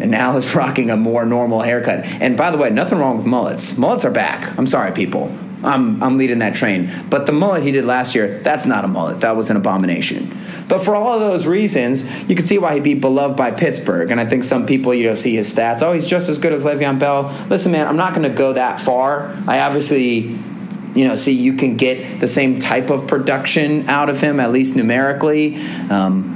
And 0.00 0.10
now 0.10 0.36
is 0.36 0.54
rocking 0.56 0.90
a 0.90 0.96
more 0.96 1.24
normal 1.24 1.60
haircut. 1.60 2.04
And 2.04 2.36
by 2.36 2.50
the 2.50 2.56
way, 2.56 2.70
nothing 2.70 2.98
wrong 2.98 3.16
with 3.16 3.26
mullets. 3.26 3.78
Mullets 3.78 4.04
are 4.04 4.10
back. 4.10 4.58
I'm 4.58 4.66
sorry, 4.66 4.92
people. 4.92 5.36
I'm, 5.64 6.02
I'm 6.02 6.18
leading 6.18 6.38
that 6.40 6.54
train. 6.54 6.90
But 7.08 7.26
the 7.26 7.32
mullet 7.32 7.62
he 7.62 7.72
did 7.72 7.84
last 7.84 8.14
year, 8.14 8.38
that's 8.40 8.66
not 8.66 8.84
a 8.84 8.88
mullet. 8.88 9.20
That 9.20 9.36
was 9.36 9.50
an 9.50 9.56
abomination. 9.56 10.36
But 10.68 10.84
for 10.84 10.94
all 10.94 11.14
of 11.14 11.20
those 11.20 11.46
reasons, 11.46 12.28
you 12.28 12.36
can 12.36 12.46
see 12.46 12.58
why 12.58 12.74
he'd 12.74 12.82
be 12.82 12.94
beloved 12.94 13.36
by 13.36 13.50
Pittsburgh. 13.50 14.10
And 14.10 14.20
I 14.20 14.26
think 14.26 14.44
some 14.44 14.66
people, 14.66 14.94
you 14.94 15.04
know, 15.04 15.14
see 15.14 15.36
his 15.36 15.54
stats. 15.54 15.82
Oh, 15.82 15.92
he's 15.92 16.06
just 16.06 16.28
as 16.28 16.38
good 16.38 16.52
as 16.52 16.64
Le'Veon 16.64 16.98
Bell. 16.98 17.34
Listen, 17.48 17.72
man, 17.72 17.86
I'm 17.86 17.96
not 17.96 18.14
going 18.14 18.28
to 18.28 18.34
go 18.34 18.54
that 18.54 18.80
far. 18.80 19.36
I 19.46 19.60
obviously 19.60 20.38
you 20.94 21.08
know, 21.08 21.16
see 21.16 21.32
you 21.32 21.54
can 21.54 21.76
get 21.76 22.20
the 22.20 22.28
same 22.28 22.60
type 22.60 22.88
of 22.88 23.06
production 23.06 23.88
out 23.88 24.08
of 24.08 24.20
him, 24.20 24.38
at 24.38 24.52
least 24.52 24.76
numerically. 24.76 25.56
Um, 25.90 26.33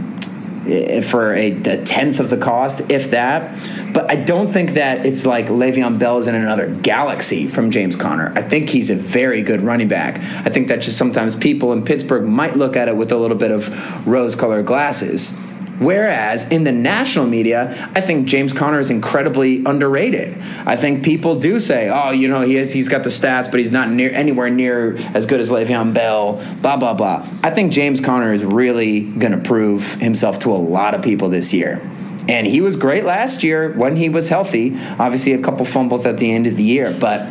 Eh, 0.67 1.01
for 1.03 1.35
a, 1.35 1.53
a, 1.53 1.85
tenth 1.85 2.21
of 2.21 2.31
the 2.31 2.37
cost, 2.37 2.91
if 2.91 3.11
that. 3.11 3.59
But 3.93 4.11
I 4.11 4.17
don't 4.17 4.49
think 4.49 4.73
that 4.73 5.07
it's 5.07 5.25
like 5.25 5.47
Le'Veon 5.47 5.99
Bell 5.99 6.19
is 6.19 6.27
in 6.27 6.35
another 6.35 6.67
galaxy 6.67 7.47
from 7.47 7.71
James 7.71 7.97
Conner. 7.97 8.33
I 8.35 8.43
think 8.43 8.69
he's 8.69 8.91
a 8.91 8.95
very 8.95 9.43
good 9.43 9.63
running 9.63 9.89
back. 9.89 10.19
I 10.45 10.51
think 10.51 10.69
that 10.69 10.81
just 10.81 10.99
sometimes 10.99 11.35
people 11.35 11.73
in 11.73 11.85
Pittsburgh 11.85 12.25
might 12.25 12.57
look 12.57 12.77
at 12.77 12.89
it 12.89 12.97
with 12.97 13.13
a 13.13 13.17
little 13.17 13.37
bit 13.37 13.51
of 13.51 14.07
rose 14.07 14.37
colored 14.37 14.67
glasses. 14.67 15.39
Whereas 15.79 16.51
in 16.51 16.65
the 16.65 16.73
national 16.73 17.27
media, 17.27 17.91
I 17.95 18.01
think 18.01 18.27
James 18.27 18.53
Conner 18.53 18.81
is 18.81 18.91
incredibly 18.91 19.65
underrated. 19.65 20.37
I 20.67 20.77
think 20.77 21.05
people 21.05 21.37
do 21.37 21.61
say, 21.61 21.89
"Oh, 21.89 22.11
you 22.11 22.29
know, 22.29 22.43
he 22.43 22.55
has, 22.55 22.73
he's 22.73 22.89
got 22.89 23.05
the 23.05 23.11
stats, 23.11 23.51
but 23.51 23.61
he's 23.61 23.71
not 23.71 23.91
near 23.91 24.11
anywhere 24.11 24.51
near 24.51 24.97
as 25.15 25.27
good 25.27 25.41
as 25.41 25.51
Le'Veon 25.51 25.95
Bell." 25.95 26.45
Blah 26.63 26.77
blah 26.77 26.95
blah. 26.95 27.27
I 27.43 27.51
think 27.51 27.73
James 27.73 28.01
Conner 28.01 28.33
is 28.33 28.45
really 28.45 29.03
going 29.03 29.33
to 29.33 29.39
prove 29.39 29.95
himself 29.95 30.41
to 30.41 30.53
a 30.53 30.59
lot 30.59 30.95
of 30.95 31.03
people 31.03 31.29
this 31.29 31.53
year. 31.53 31.81
And 32.29 32.47
he 32.47 32.61
was 32.61 32.77
great 32.77 33.05
last 33.05 33.43
year 33.43 33.73
when 33.73 33.97
he 33.97 34.11
was 34.11 34.29
healthy. 34.29 34.77
Obviously, 34.99 35.33
a 35.33 35.43
couple 35.43 35.65
fumbles 35.65 36.05
at 36.05 36.19
the 36.19 36.31
end 36.31 36.47
of 36.47 36.57
the 36.57 36.63
year, 36.63 36.95
but 36.99 37.27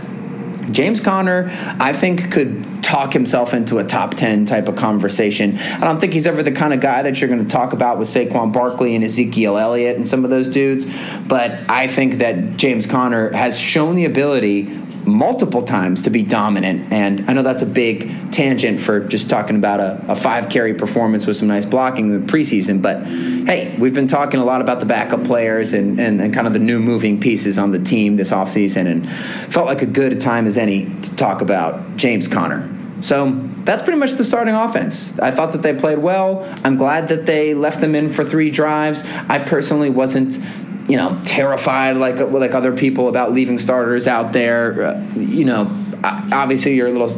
James 0.72 1.00
Conner, 1.00 1.50
I 1.80 1.94
think, 1.94 2.32
could 2.32 2.84
talk 2.84 3.12
himself 3.12 3.54
into 3.54 3.80
a 3.80 3.84
top 3.84 4.14
10 4.14 4.46
type 4.46 4.68
of 4.68 4.76
conversation. 4.78 5.58
I 5.58 5.82
don't 5.82 6.00
think 6.00 6.14
he's 6.14 6.26
ever 6.26 6.42
the 6.42 6.52
kind 6.52 6.74
of 6.74 6.80
guy 6.80 7.02
that 7.02 7.20
you're 7.20 7.30
going 7.30 7.44
to 7.44 7.50
talk 7.50 7.74
about 7.74 7.98
with 7.98 8.08
Saquon 8.08 8.54
Barkley 8.54 8.96
and 8.96 9.04
Ezekiel 9.04 9.58
Elliott 9.58 9.98
and 9.98 10.08
some 10.08 10.24
of 10.24 10.30
those 10.30 10.48
dudes. 10.48 10.86
But 11.28 11.70
I 11.70 11.88
think 11.88 12.16
that 12.16 12.56
James 12.58 12.86
Conner 12.86 13.32
has 13.34 13.60
shown 13.60 13.96
the 13.96 14.06
ability 14.06 14.87
multiple 15.08 15.64
times 15.64 16.04
to 16.04 16.10
be 16.10 16.22
dominant. 16.22 16.92
And 16.92 17.30
I 17.30 17.34
know 17.34 17.42
that's 17.42 17.64
a 17.64 17.68
big 17.68 18.32
tangent 18.32 18.80
for 18.80 19.00
just 19.00 19.30
talking 19.30 19.56
about 19.56 19.80
a, 19.80 20.04
a, 20.10 20.16
five 20.16 20.50
carry 20.50 20.74
performance 20.74 21.26
with 21.26 21.38
some 21.38 21.48
nice 21.48 21.66
blocking 21.66 22.10
in 22.10 22.26
the 22.26 22.32
preseason. 22.32 22.82
But 22.82 23.06
hey, 23.06 23.76
we've 23.80 23.94
been 23.94 24.08
talking 24.08 24.40
a 24.40 24.46
lot 24.46 24.62
about 24.62 24.80
the 24.80 24.86
backup 24.86 25.24
players 25.24 25.74
and, 25.74 26.00
and, 26.00 26.22
and 26.22 26.34
kind 26.34 26.46
of 26.46 26.54
the 26.54 26.60
new 26.60 26.80
moving 26.80 27.20
pieces 27.20 27.58
on 27.58 27.72
the 27.72 27.80
team 27.80 28.18
this 28.18 28.32
offseason 28.32 28.86
and 28.86 29.10
felt 29.52 29.66
like 29.66 29.82
a 29.82 29.88
good 29.88 30.20
time 30.20 30.46
as 30.46 30.58
any 30.58 30.86
to 30.86 31.16
talk 31.16 31.42
about 31.42 31.96
James 31.96 32.28
Conner. 32.28 32.74
So 33.02 33.32
that's 33.64 33.84
pretty 33.84 34.00
much 34.00 34.14
the 34.14 34.24
starting 34.24 34.56
offense. 34.56 35.20
I 35.20 35.32
thought 35.32 35.52
that 35.52 35.62
they 35.62 35.74
played 35.74 36.00
well. 36.00 36.52
I'm 36.64 36.78
glad 36.78 37.10
that 37.10 37.26
they 37.26 37.54
left 37.54 37.80
them 37.80 37.96
in 37.96 38.10
for 38.10 38.26
three 38.26 38.50
drives. 38.50 39.06
I 39.30 39.40
personally 39.40 39.90
wasn't 39.90 40.40
you 40.88 40.96
know 40.96 41.20
terrified 41.26 41.98
like 41.98 42.20
like 42.20 42.54
other 42.54 42.76
people 42.76 43.10
about 43.10 43.32
leaving 43.32 43.58
starters 43.58 44.08
out 44.08 44.34
there. 44.34 44.86
Uh, 44.86 45.06
you 45.16 45.46
know, 45.46 45.70
obviously 46.04 46.76
you're 46.76 46.88
a 46.88 46.92
little 46.92 47.10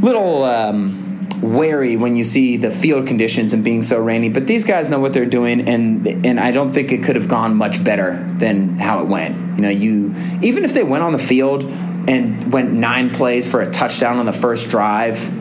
little 0.00 0.44
um, 0.44 1.28
wary 1.42 1.96
when 1.96 2.16
you 2.16 2.24
see 2.24 2.56
the 2.56 2.70
field 2.70 3.06
conditions 3.06 3.52
and 3.52 3.62
being 3.62 3.82
so 3.82 4.00
rainy. 4.02 4.28
But 4.28 4.46
these 4.46 4.64
guys 4.64 4.88
know 4.88 5.00
what 5.00 5.12
they're 5.12 5.26
doing, 5.26 5.68
and 5.68 6.06
and 6.26 6.40
I 6.40 6.50
don't 6.50 6.72
think 6.72 6.90
it 6.90 7.04
could 7.04 7.16
have 7.16 7.28
gone 7.28 7.56
much 7.56 7.84
better 7.84 8.24
than 8.38 8.78
how 8.78 9.00
it 9.00 9.08
went. 9.08 9.56
You 9.56 9.62
know, 9.62 9.70
you 9.70 10.14
even 10.42 10.64
if 10.64 10.72
they 10.72 10.82
went 10.82 11.02
on 11.02 11.12
the 11.12 11.18
field 11.18 11.64
and 11.64 12.50
went 12.50 12.72
nine 12.72 13.10
plays 13.10 13.46
for 13.46 13.60
a 13.60 13.70
touchdown 13.70 14.18
on 14.18 14.26
the 14.26 14.32
first 14.32 14.70
drive 14.70 15.34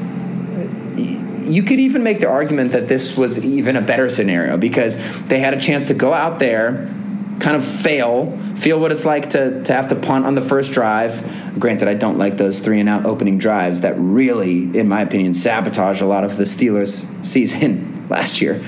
you 1.48 1.64
could 1.64 1.80
even 1.80 2.04
make 2.04 2.20
the 2.20 2.28
argument 2.28 2.74
that 2.74 2.90
this 2.90 3.18
was 3.18 3.44
even 3.46 3.78
a 3.78 3.82
better 3.82 4.10
scenario 4.10 4.58
because 4.58 4.98
they 5.28 5.40
had 5.40 5.54
a 5.54 5.62
chance 5.62 5.86
to 5.86 5.94
go 5.94 6.14
out 6.14 6.40
there 6.40 6.94
kind 7.40 7.56
of 7.56 7.66
fail, 7.66 8.38
feel 8.56 8.80
what 8.80 8.92
it's 8.92 9.06
like 9.06 9.32
to, 9.32 9.64
to 9.64 9.74
have 9.74 9.90
to 9.90 9.96
punt 9.96 10.26
on 10.26 10.36
the 10.36 10.42
first 10.42 10.72
drive. 10.72 11.60
Granted, 11.60 11.88
I 11.88 11.94
don't 11.94 12.18
like 12.18 12.38
those 12.38 12.60
three 12.60 12.80
and 12.80 12.90
out 12.90 13.06
opening 13.06 13.38
drives 13.38 13.82
that 13.82 13.96
really, 13.98 14.64
in 14.78 14.88
my 14.88 15.02
opinion, 15.02 15.34
sabotage 15.34 16.02
a 16.02 16.06
lot 16.06 16.24
of 16.24 16.38
the 16.38 16.44
Steelers' 16.44 17.06
season 17.26 18.08
last 18.10 18.42
year. 18.42 18.64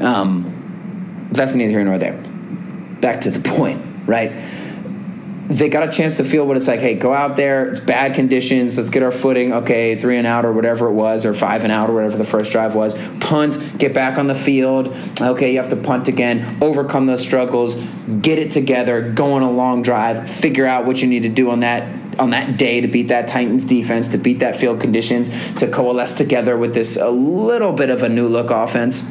Um, 0.00 1.28
that's 1.32 1.54
neither 1.54 1.72
here 1.72 1.84
nor 1.84 1.98
there. 1.98 2.16
Back 3.00 3.22
to 3.22 3.30
the 3.30 3.40
point, 3.40 3.84
right? 4.06 4.32
They 5.48 5.68
got 5.68 5.88
a 5.88 5.92
chance 5.92 6.16
to 6.16 6.24
feel 6.24 6.46
what 6.46 6.56
it's 6.56 6.66
like. 6.66 6.80
Hey, 6.80 6.94
go 6.94 7.12
out 7.12 7.36
there. 7.36 7.68
It's 7.68 7.80
bad 7.80 8.14
conditions. 8.14 8.76
Let's 8.76 8.90
get 8.90 9.02
our 9.02 9.10
footing. 9.10 9.52
Okay, 9.52 9.94
three 9.94 10.16
and 10.16 10.26
out 10.26 10.44
or 10.44 10.52
whatever 10.52 10.88
it 10.88 10.92
was, 10.92 11.24
or 11.24 11.34
five 11.34 11.62
and 11.62 11.72
out 11.72 11.88
or 11.88 11.94
whatever 11.94 12.16
the 12.16 12.24
first 12.24 12.52
drive 12.52 12.74
was. 12.74 12.98
Punt, 13.20 13.78
get 13.78 13.94
back 13.94 14.18
on 14.18 14.26
the 14.26 14.34
field. 14.34 14.94
Okay, 15.20 15.52
you 15.52 15.58
have 15.58 15.68
to 15.68 15.76
punt 15.76 16.08
again. 16.08 16.58
Overcome 16.60 17.06
those 17.06 17.22
struggles. 17.22 17.76
Get 18.20 18.38
it 18.38 18.50
together. 18.50 19.12
Go 19.12 19.32
on 19.34 19.42
a 19.42 19.50
long 19.50 19.82
drive. 19.82 20.28
Figure 20.28 20.66
out 20.66 20.84
what 20.84 21.00
you 21.00 21.08
need 21.08 21.22
to 21.22 21.28
do 21.28 21.50
on 21.50 21.60
that 21.60 22.04
on 22.18 22.30
that 22.30 22.56
day 22.56 22.80
to 22.80 22.88
beat 22.88 23.08
that 23.08 23.28
Titans 23.28 23.62
defense, 23.64 24.08
to 24.08 24.16
beat 24.18 24.38
that 24.38 24.56
field 24.56 24.80
conditions, 24.80 25.28
to 25.56 25.68
coalesce 25.68 26.14
together 26.14 26.56
with 26.56 26.72
this 26.72 26.96
a 26.96 27.10
little 27.10 27.72
bit 27.72 27.90
of 27.90 28.02
a 28.02 28.08
new 28.08 28.26
look 28.26 28.50
offense 28.50 29.02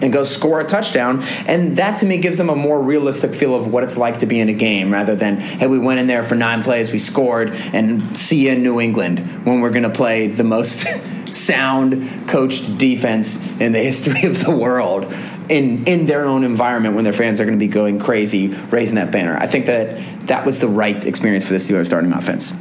and 0.00 0.12
go 0.12 0.24
score 0.24 0.60
a 0.60 0.64
touchdown. 0.64 1.22
And 1.46 1.76
that 1.76 1.98
to 1.98 2.06
me 2.06 2.18
gives 2.18 2.38
them 2.38 2.50
a 2.50 2.56
more 2.56 2.80
realistic 2.80 3.34
feel 3.34 3.54
of 3.54 3.66
what 3.66 3.84
it's 3.84 3.96
like 3.96 4.18
to 4.20 4.26
be 4.26 4.40
in 4.40 4.48
a 4.48 4.54
game 4.54 4.92
rather 4.92 5.14
than, 5.14 5.38
hey, 5.38 5.66
we 5.66 5.78
went 5.78 6.00
in 6.00 6.06
there 6.06 6.22
for 6.22 6.34
nine 6.34 6.62
plays, 6.62 6.92
we 6.92 6.98
scored, 6.98 7.54
and 7.72 8.16
see 8.16 8.46
you 8.46 8.52
in 8.52 8.62
New 8.62 8.80
England 8.80 9.20
when 9.44 9.60
we're 9.60 9.70
going 9.70 9.84
to 9.84 9.90
play 9.90 10.28
the 10.28 10.44
most 10.44 10.86
sound 11.30 12.28
coached 12.28 12.78
defense 12.78 13.60
in 13.60 13.72
the 13.72 13.78
history 13.78 14.24
of 14.24 14.42
the 14.44 14.50
world 14.50 15.12
in, 15.48 15.86
in 15.86 16.06
their 16.06 16.26
own 16.26 16.44
environment 16.44 16.94
when 16.94 17.04
their 17.04 17.12
fans 17.12 17.40
are 17.40 17.44
going 17.44 17.58
to 17.58 17.64
be 17.64 17.70
going 17.70 17.98
crazy 17.98 18.48
raising 18.48 18.96
that 18.96 19.10
banner. 19.10 19.36
I 19.36 19.46
think 19.46 19.66
that 19.66 20.26
that 20.26 20.44
was 20.44 20.58
the 20.58 20.68
right 20.68 21.04
experience 21.04 21.44
for 21.44 21.52
the 21.52 21.58
Steelers 21.58 21.86
starting 21.86 22.12
offense. 22.12 22.52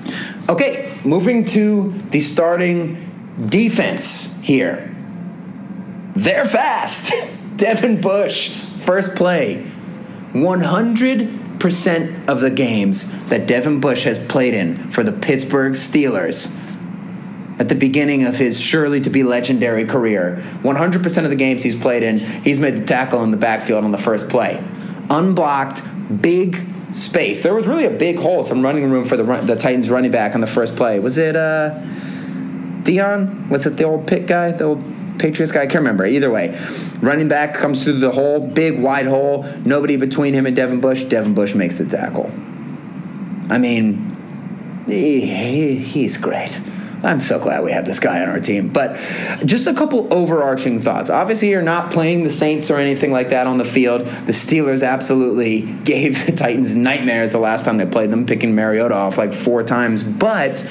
Okay, 0.50 0.94
moving 1.04 1.46
to 1.46 1.92
the 2.10 2.20
starting 2.20 3.04
defense 3.50 4.40
here. 4.42 4.94
They're 6.18 6.46
fast. 6.46 7.14
Devin 7.58 8.02
Bush, 8.02 8.50
first 8.50 9.16
play. 9.16 9.66
100% 10.34 12.28
of 12.28 12.42
the 12.42 12.50
games 12.50 13.28
that 13.30 13.48
Devin 13.48 13.80
Bush 13.80 14.04
has 14.04 14.20
played 14.20 14.56
in 14.56 14.92
for 14.92 15.04
the 15.04 15.12
Pittsburgh 15.12 15.74
Steelers 15.74 16.52
at 17.60 17.70
the 17.70 17.76
beginning 17.76 18.24
of 18.24 18.36
his 18.36 18.60
surely 18.60 19.00
to 19.02 19.10
be 19.12 19.24
legendary 19.24 19.86
career, 19.86 20.44
100% 20.64 21.24
of 21.24 21.30
the 21.30 21.36
games 21.36 21.62
he's 21.64 21.76
played 21.76 22.02
in, 22.04 22.20
he's 22.20 22.60
made 22.60 22.76
the 22.76 22.86
tackle 22.86 23.24
in 23.24 23.32
the 23.32 23.38
backfield 23.38 23.84
on 23.84 23.92
the 23.92 23.98
first 23.98 24.28
play. 24.30 24.64
Unblocked, 25.10 25.82
big 26.22 26.58
space. 26.92 27.42
There 27.42 27.54
was 27.54 27.68
really 27.68 27.86
a 27.86 27.92
big 27.92 28.18
hole, 28.18 28.42
some 28.42 28.64
running 28.64 28.90
room 28.90 29.04
for 29.04 29.18
the, 29.18 29.24
the 29.24 29.56
Titans 29.56 29.90
running 29.90 30.12
back 30.12 30.34
on 30.34 30.42
the 30.42 30.48
first 30.48 30.76
play. 30.76 31.00
Was 31.00 31.18
it 31.18 31.36
uh, 31.36 31.80
Dion? 32.84 33.50
Was 33.50 33.66
it 33.68 33.78
the 33.78 33.84
old 33.84 34.08
pit 34.08 34.28
guy? 34.28 34.52
The 34.52 34.64
old 34.66 34.97
Patriots 35.20 35.52
guy. 35.52 35.62
I 35.62 35.66
can't 35.66 35.76
remember. 35.76 36.06
Either 36.06 36.30
way, 36.30 36.60
running 37.02 37.28
back 37.28 37.54
comes 37.54 37.84
through 37.84 38.00
the 38.00 38.12
hole, 38.12 38.48
big 38.48 38.80
wide 38.80 39.08
hole, 39.08 39.44
nobody 39.66 39.98
between 39.98 40.34
him 40.34 40.46
and 40.46 40.56
Devin 40.56 40.82
Bush. 40.82 41.04
Devin 41.04 41.34
Bush 41.34 41.56
makes 41.56 41.76
the 41.76 41.86
tackle. 41.86 42.32
I 43.50 43.58
mean, 43.58 44.86
he, 44.88 45.22
he, 45.22 45.76
he's 45.76 46.18
great. 46.18 46.60
I'm 47.04 47.20
so 47.20 47.40
glad 47.40 47.64
we 47.64 47.72
have 47.72 47.86
this 47.86 48.00
guy 48.00 48.22
on 48.22 48.30
our 48.30 48.40
team. 48.40 48.70
But 48.70 48.98
just 49.46 49.68
a 49.68 49.74
couple 49.74 50.12
overarching 50.12 50.80
thoughts. 50.80 51.10
Obviously, 51.10 51.50
you're 51.50 51.62
not 51.62 51.92
playing 51.92 52.24
the 52.24 52.30
Saints 52.30 52.72
or 52.72 52.78
anything 52.78 53.12
like 53.12 53.30
that 53.30 53.48
on 53.48 53.58
the 53.58 53.66
field. 53.66 54.06
The 54.06 54.34
Steelers 54.34 54.88
absolutely 54.88 55.62
gave 55.84 56.26
the 56.26 56.32
Titans 56.32 56.76
nightmares 56.76 57.32
the 57.32 57.40
last 57.40 57.66
time 57.66 57.78
they 57.78 57.86
played 57.86 58.10
them, 58.10 58.26
picking 58.26 58.56
Mariota 58.56 58.96
off 58.96 59.18
like 59.18 59.32
four 59.32 59.64
times. 59.64 60.04
But 60.04 60.66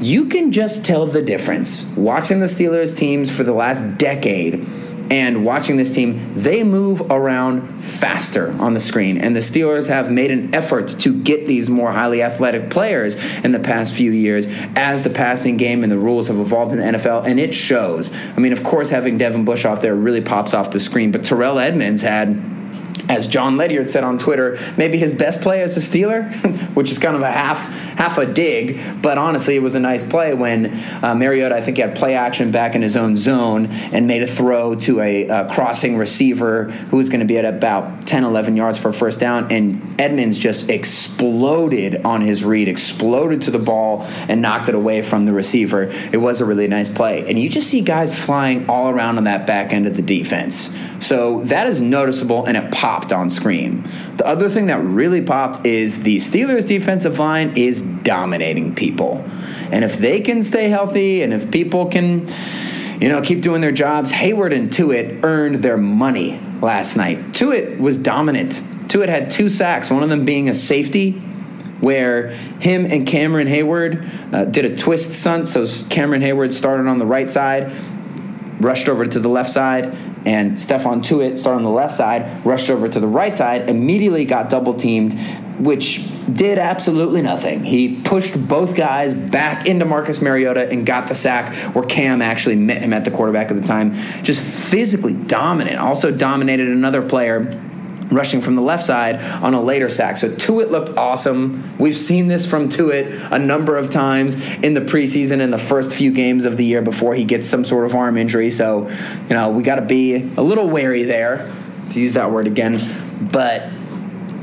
you 0.00 0.26
can 0.26 0.50
just 0.52 0.84
tell 0.84 1.06
the 1.06 1.22
difference 1.22 1.94
watching 1.96 2.40
the 2.40 2.46
Steelers 2.46 2.96
teams 2.96 3.30
for 3.30 3.44
the 3.44 3.52
last 3.52 3.98
decade 3.98 4.66
and 5.10 5.44
watching 5.44 5.76
this 5.76 5.92
team, 5.92 6.34
they 6.36 6.62
move 6.62 7.00
around 7.10 7.82
faster 7.82 8.52
on 8.60 8.74
the 8.74 8.80
screen. 8.80 9.18
And 9.18 9.34
the 9.34 9.40
Steelers 9.40 9.88
have 9.88 10.08
made 10.08 10.30
an 10.30 10.54
effort 10.54 10.88
to 11.00 11.12
get 11.12 11.48
these 11.48 11.68
more 11.68 11.90
highly 11.90 12.22
athletic 12.22 12.70
players 12.70 13.16
in 13.44 13.50
the 13.50 13.58
past 13.58 13.92
few 13.92 14.12
years 14.12 14.46
as 14.76 15.02
the 15.02 15.10
passing 15.10 15.56
game 15.56 15.82
and 15.82 15.90
the 15.90 15.98
rules 15.98 16.28
have 16.28 16.38
evolved 16.38 16.72
in 16.72 16.78
the 16.78 16.98
NFL, 16.98 17.26
and 17.26 17.40
it 17.40 17.52
shows. 17.52 18.14
I 18.14 18.38
mean, 18.38 18.52
of 18.52 18.62
course, 18.62 18.88
having 18.90 19.18
Devin 19.18 19.44
Bush 19.44 19.64
off 19.64 19.80
there 19.80 19.96
really 19.96 20.20
pops 20.20 20.54
off 20.54 20.70
the 20.70 20.80
screen, 20.80 21.10
but 21.10 21.24
Terrell 21.24 21.58
Edmunds 21.58 22.02
had 22.02 22.60
as 23.08 23.26
Jon 23.26 23.56
Ledyard 23.56 23.90
said 23.90 24.04
on 24.04 24.18
Twitter, 24.18 24.56
maybe 24.76 24.96
his 24.96 25.12
best 25.12 25.40
play 25.40 25.62
as 25.62 25.76
a 25.76 25.80
Steeler, 25.80 26.32
which 26.76 26.92
is 26.92 26.98
kind 26.98 27.16
of 27.16 27.22
a 27.22 27.30
half 27.30 27.89
half 28.00 28.16
a 28.16 28.24
dig, 28.24 28.80
but 29.02 29.18
honestly, 29.18 29.54
it 29.54 29.62
was 29.62 29.74
a 29.74 29.80
nice 29.80 30.02
play 30.02 30.32
when 30.32 30.72
uh, 31.04 31.14
Mariota, 31.14 31.54
I 31.54 31.60
think, 31.60 31.76
he 31.76 31.82
had 31.82 31.94
play 31.94 32.14
action 32.14 32.50
back 32.50 32.74
in 32.74 32.80
his 32.80 32.96
own 32.96 33.18
zone 33.18 33.66
and 33.92 34.06
made 34.06 34.22
a 34.22 34.26
throw 34.26 34.74
to 34.76 35.00
a 35.00 35.28
uh, 35.28 35.52
crossing 35.52 35.98
receiver 35.98 36.64
who 36.64 36.96
was 36.96 37.10
going 37.10 37.20
to 37.20 37.26
be 37.26 37.36
at 37.36 37.44
about 37.44 38.06
10, 38.06 38.24
11 38.24 38.56
yards 38.56 38.78
for 38.78 38.88
a 38.88 38.92
first 38.94 39.20
down, 39.20 39.52
and 39.52 40.00
Edmunds 40.00 40.38
just 40.38 40.70
exploded 40.70 42.06
on 42.06 42.22
his 42.22 42.42
read, 42.42 42.68
exploded 42.68 43.42
to 43.42 43.50
the 43.50 43.58
ball, 43.58 44.06
and 44.28 44.40
knocked 44.40 44.70
it 44.70 44.74
away 44.74 45.02
from 45.02 45.26
the 45.26 45.32
receiver. 45.34 45.82
It 46.10 46.16
was 46.16 46.40
a 46.40 46.46
really 46.46 46.68
nice 46.68 46.88
play, 46.88 47.28
and 47.28 47.38
you 47.38 47.50
just 47.50 47.68
see 47.68 47.82
guys 47.82 48.18
flying 48.18 48.66
all 48.70 48.88
around 48.88 49.18
on 49.18 49.24
that 49.24 49.46
back 49.46 49.74
end 49.74 49.86
of 49.86 49.94
the 49.94 50.02
defense. 50.02 50.74
So 51.00 51.42
that 51.44 51.66
is 51.66 51.80
noticeable, 51.80 52.44
and 52.46 52.56
it 52.56 52.70
popped 52.70 53.12
on 53.12 53.30
screen. 53.30 53.84
The 54.16 54.26
other 54.26 54.48
thing 54.48 54.66
that 54.66 54.82
really 54.82 55.22
popped 55.22 55.66
is 55.66 56.02
the 56.02 56.18
Steelers' 56.18 56.66
defensive 56.66 57.18
line 57.18 57.56
is 57.56 57.89
dominating 58.02 58.74
people. 58.74 59.24
And 59.70 59.84
if 59.84 59.98
they 59.98 60.20
can 60.20 60.42
stay 60.42 60.68
healthy 60.68 61.22
and 61.22 61.32
if 61.32 61.50
people 61.50 61.86
can, 61.86 62.28
you 63.00 63.08
know, 63.08 63.20
keep 63.22 63.40
doing 63.40 63.60
their 63.60 63.72
jobs, 63.72 64.12
Heyward 64.12 64.54
and 64.54 64.70
Tuitt 64.70 65.24
earned 65.24 65.56
their 65.56 65.76
money 65.76 66.40
last 66.60 66.96
night. 66.96 67.18
Tuitt 67.32 67.78
was 67.78 67.96
dominant. 67.96 68.52
Tuitt 68.88 69.08
had 69.08 69.30
two 69.30 69.48
sacks, 69.48 69.90
one 69.90 70.02
of 70.02 70.08
them 70.08 70.24
being 70.24 70.48
a 70.48 70.54
safety 70.54 71.22
where 71.80 72.28
him 72.60 72.84
and 72.84 73.06
Cameron 73.06 73.48
Heyward 73.48 74.34
uh, 74.34 74.44
did 74.44 74.64
a 74.64 74.76
twist 74.76 75.14
stunt. 75.14 75.48
So 75.48 75.66
Cameron 75.88 76.20
Heyward 76.20 76.52
started 76.52 76.86
on 76.86 76.98
the 76.98 77.06
right 77.06 77.30
side, 77.30 77.72
rushed 78.60 78.88
over 78.88 79.06
to 79.06 79.18
the 79.18 79.28
left 79.28 79.50
side, 79.50 79.96
and 80.26 80.52
Stephon 80.52 81.02
Tuitt 81.02 81.38
started 81.38 81.58
on 81.58 81.62
the 81.62 81.70
left 81.70 81.94
side, 81.94 82.44
rushed 82.44 82.68
over 82.68 82.88
to 82.88 83.00
the 83.00 83.06
right 83.06 83.34
side, 83.34 83.70
immediately 83.70 84.24
got 84.26 84.50
double 84.50 84.74
teamed, 84.74 85.12
which 85.60 86.08
did 86.32 86.58
absolutely 86.58 87.20
nothing. 87.20 87.64
He 87.64 88.00
pushed 88.00 88.48
both 88.48 88.74
guys 88.74 89.12
back 89.12 89.66
into 89.66 89.84
Marcus 89.84 90.22
Mariota 90.22 90.70
and 90.70 90.86
got 90.86 91.06
the 91.06 91.14
sack 91.14 91.54
where 91.74 91.84
Cam 91.84 92.22
actually 92.22 92.56
met 92.56 92.82
him 92.82 92.92
at 92.92 93.04
the 93.04 93.10
quarterback 93.10 93.50
at 93.50 93.60
the 93.60 93.66
time. 93.66 93.94
Just 94.22 94.40
physically 94.40 95.12
dominant. 95.12 95.78
Also 95.78 96.10
dominated 96.10 96.68
another 96.68 97.02
player 97.02 97.50
rushing 98.10 98.40
from 98.40 98.56
the 98.56 98.62
left 98.62 98.82
side 98.82 99.22
on 99.42 99.54
a 99.54 99.60
later 99.60 99.88
sack. 99.88 100.16
So 100.16 100.28
Tuitt 100.30 100.70
looked 100.70 100.96
awesome. 100.96 101.76
We've 101.78 101.96
seen 101.96 102.26
this 102.26 102.48
from 102.48 102.68
Tuitt 102.68 103.30
a 103.30 103.38
number 103.38 103.76
of 103.76 103.90
times 103.90 104.34
in 104.62 104.74
the 104.74 104.80
preseason 104.80 105.40
and 105.40 105.52
the 105.52 105.58
first 105.58 105.92
few 105.92 106.10
games 106.10 106.44
of 106.44 106.56
the 106.56 106.64
year 106.64 106.82
before 106.82 107.14
he 107.14 107.24
gets 107.24 107.48
some 107.48 107.64
sort 107.64 107.84
of 107.84 107.94
arm 107.94 108.16
injury. 108.16 108.50
So, 108.50 108.88
you 109.28 109.34
know, 109.34 109.50
we 109.50 109.62
got 109.62 109.76
to 109.76 109.82
be 109.82 110.14
a 110.36 110.42
little 110.42 110.68
wary 110.68 111.04
there, 111.04 111.52
to 111.90 112.00
use 112.00 112.14
that 112.14 112.30
word 112.30 112.46
again. 112.46 112.80
But 113.30 113.70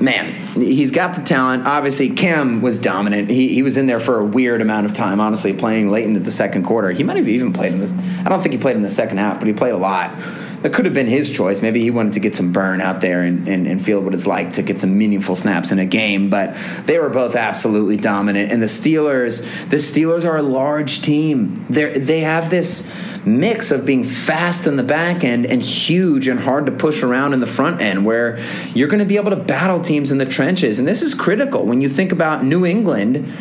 man, 0.02 0.34
he's 0.56 0.92
got 0.92 1.16
the 1.16 1.22
talent. 1.22 1.66
Obviously, 1.66 2.10
Cam 2.10 2.62
was 2.62 2.80
dominant. 2.80 3.30
He, 3.30 3.50
he 3.50 3.64
was 3.64 3.78
in 3.78 3.88
there 3.88 4.00
for 4.00 4.20
a 4.20 4.26
weird 4.26 4.62
amount 4.62 4.86
of 4.86 4.94
time, 4.94 5.20
honestly, 5.20 5.54
playing 5.54 5.90
late 5.90 6.06
into 6.06 6.20
the 6.20 6.32
second 6.32 6.64
quarter. 6.64 6.92
He 6.92 7.04
might 7.04 7.18
have 7.18 7.28
even 7.28 7.54
played 7.54 7.74
in 7.74 7.80
the, 7.80 8.22
I 8.26 8.30
don't 8.30 8.42
think 8.42 8.54
he 8.54 8.60
played 8.60 8.76
in 8.76 8.82
the 8.82 8.90
second 8.90 9.18
half, 9.18 9.40
but 9.40 9.48
he 9.48 9.54
played 9.54 9.74
a 9.74 9.78
lot. 9.78 10.18
That 10.62 10.74
could 10.74 10.86
have 10.86 10.94
been 10.94 11.08
his 11.08 11.30
choice. 11.30 11.62
Maybe 11.62 11.82
he 11.82 11.92
wanted 11.92 12.14
to 12.14 12.20
get 12.20 12.36
some 12.36 12.52
burn 12.52 12.82
out 12.82 13.00
there 13.00 13.22
and, 13.22 13.48
and, 13.48 13.68
and 13.68 13.84
feel 13.84 14.02
what 14.02 14.16
it's 14.16 14.26
like 14.26 14.54
to 14.54 14.64
get 14.64 14.80
some 14.80 14.98
meaningful 14.98 15.36
snaps 15.36 15.72
in 15.72 15.78
a 15.78 15.86
game. 15.86 16.32
But 16.32 16.58
they 16.86 16.98
were 16.98 17.10
both 17.10 17.36
absolutely 17.36 17.96
dominant. 17.96 18.52
And 18.52 18.62
the 18.62 18.68
Steelers, 18.68 19.42
the 19.70 19.78
Steelers 19.78 20.26
are 20.26 20.38
a 20.38 20.42
large 20.42 21.02
team. 21.04 21.66
They 21.70 22.00
they 22.00 22.22
have 22.22 22.50
this 22.50 22.92
mix 23.26 23.72
of 23.72 23.86
being 23.86 24.04
fast 24.04 24.68
in 24.68 24.76
the 24.76 24.84
back 24.84 25.24
end 25.24 25.46
and 25.46 25.62
huge 25.62 26.28
and 26.28 26.40
hard 26.40 26.66
to 26.66 26.72
push 26.72 27.04
around 27.04 27.34
in 27.34 27.40
the 27.40 27.46
front 27.46 27.82
end 27.82 28.06
where 28.06 28.40
you're 28.74 28.88
going 28.88 29.00
to 29.00 29.06
be 29.06 29.18
able 29.18 29.32
to 29.32 29.36
battle 29.36 29.82
teams 29.82 30.12
in 30.12 30.18
the 30.18 30.26
trenches 30.26 30.80
and 30.80 30.88
this 30.88 31.02
is 31.02 31.14
critical 31.14 31.66
when 31.66 31.82
you 31.82 31.90
think 31.90 32.12
about 32.12 32.44
New 32.44 32.66
England 32.66 33.32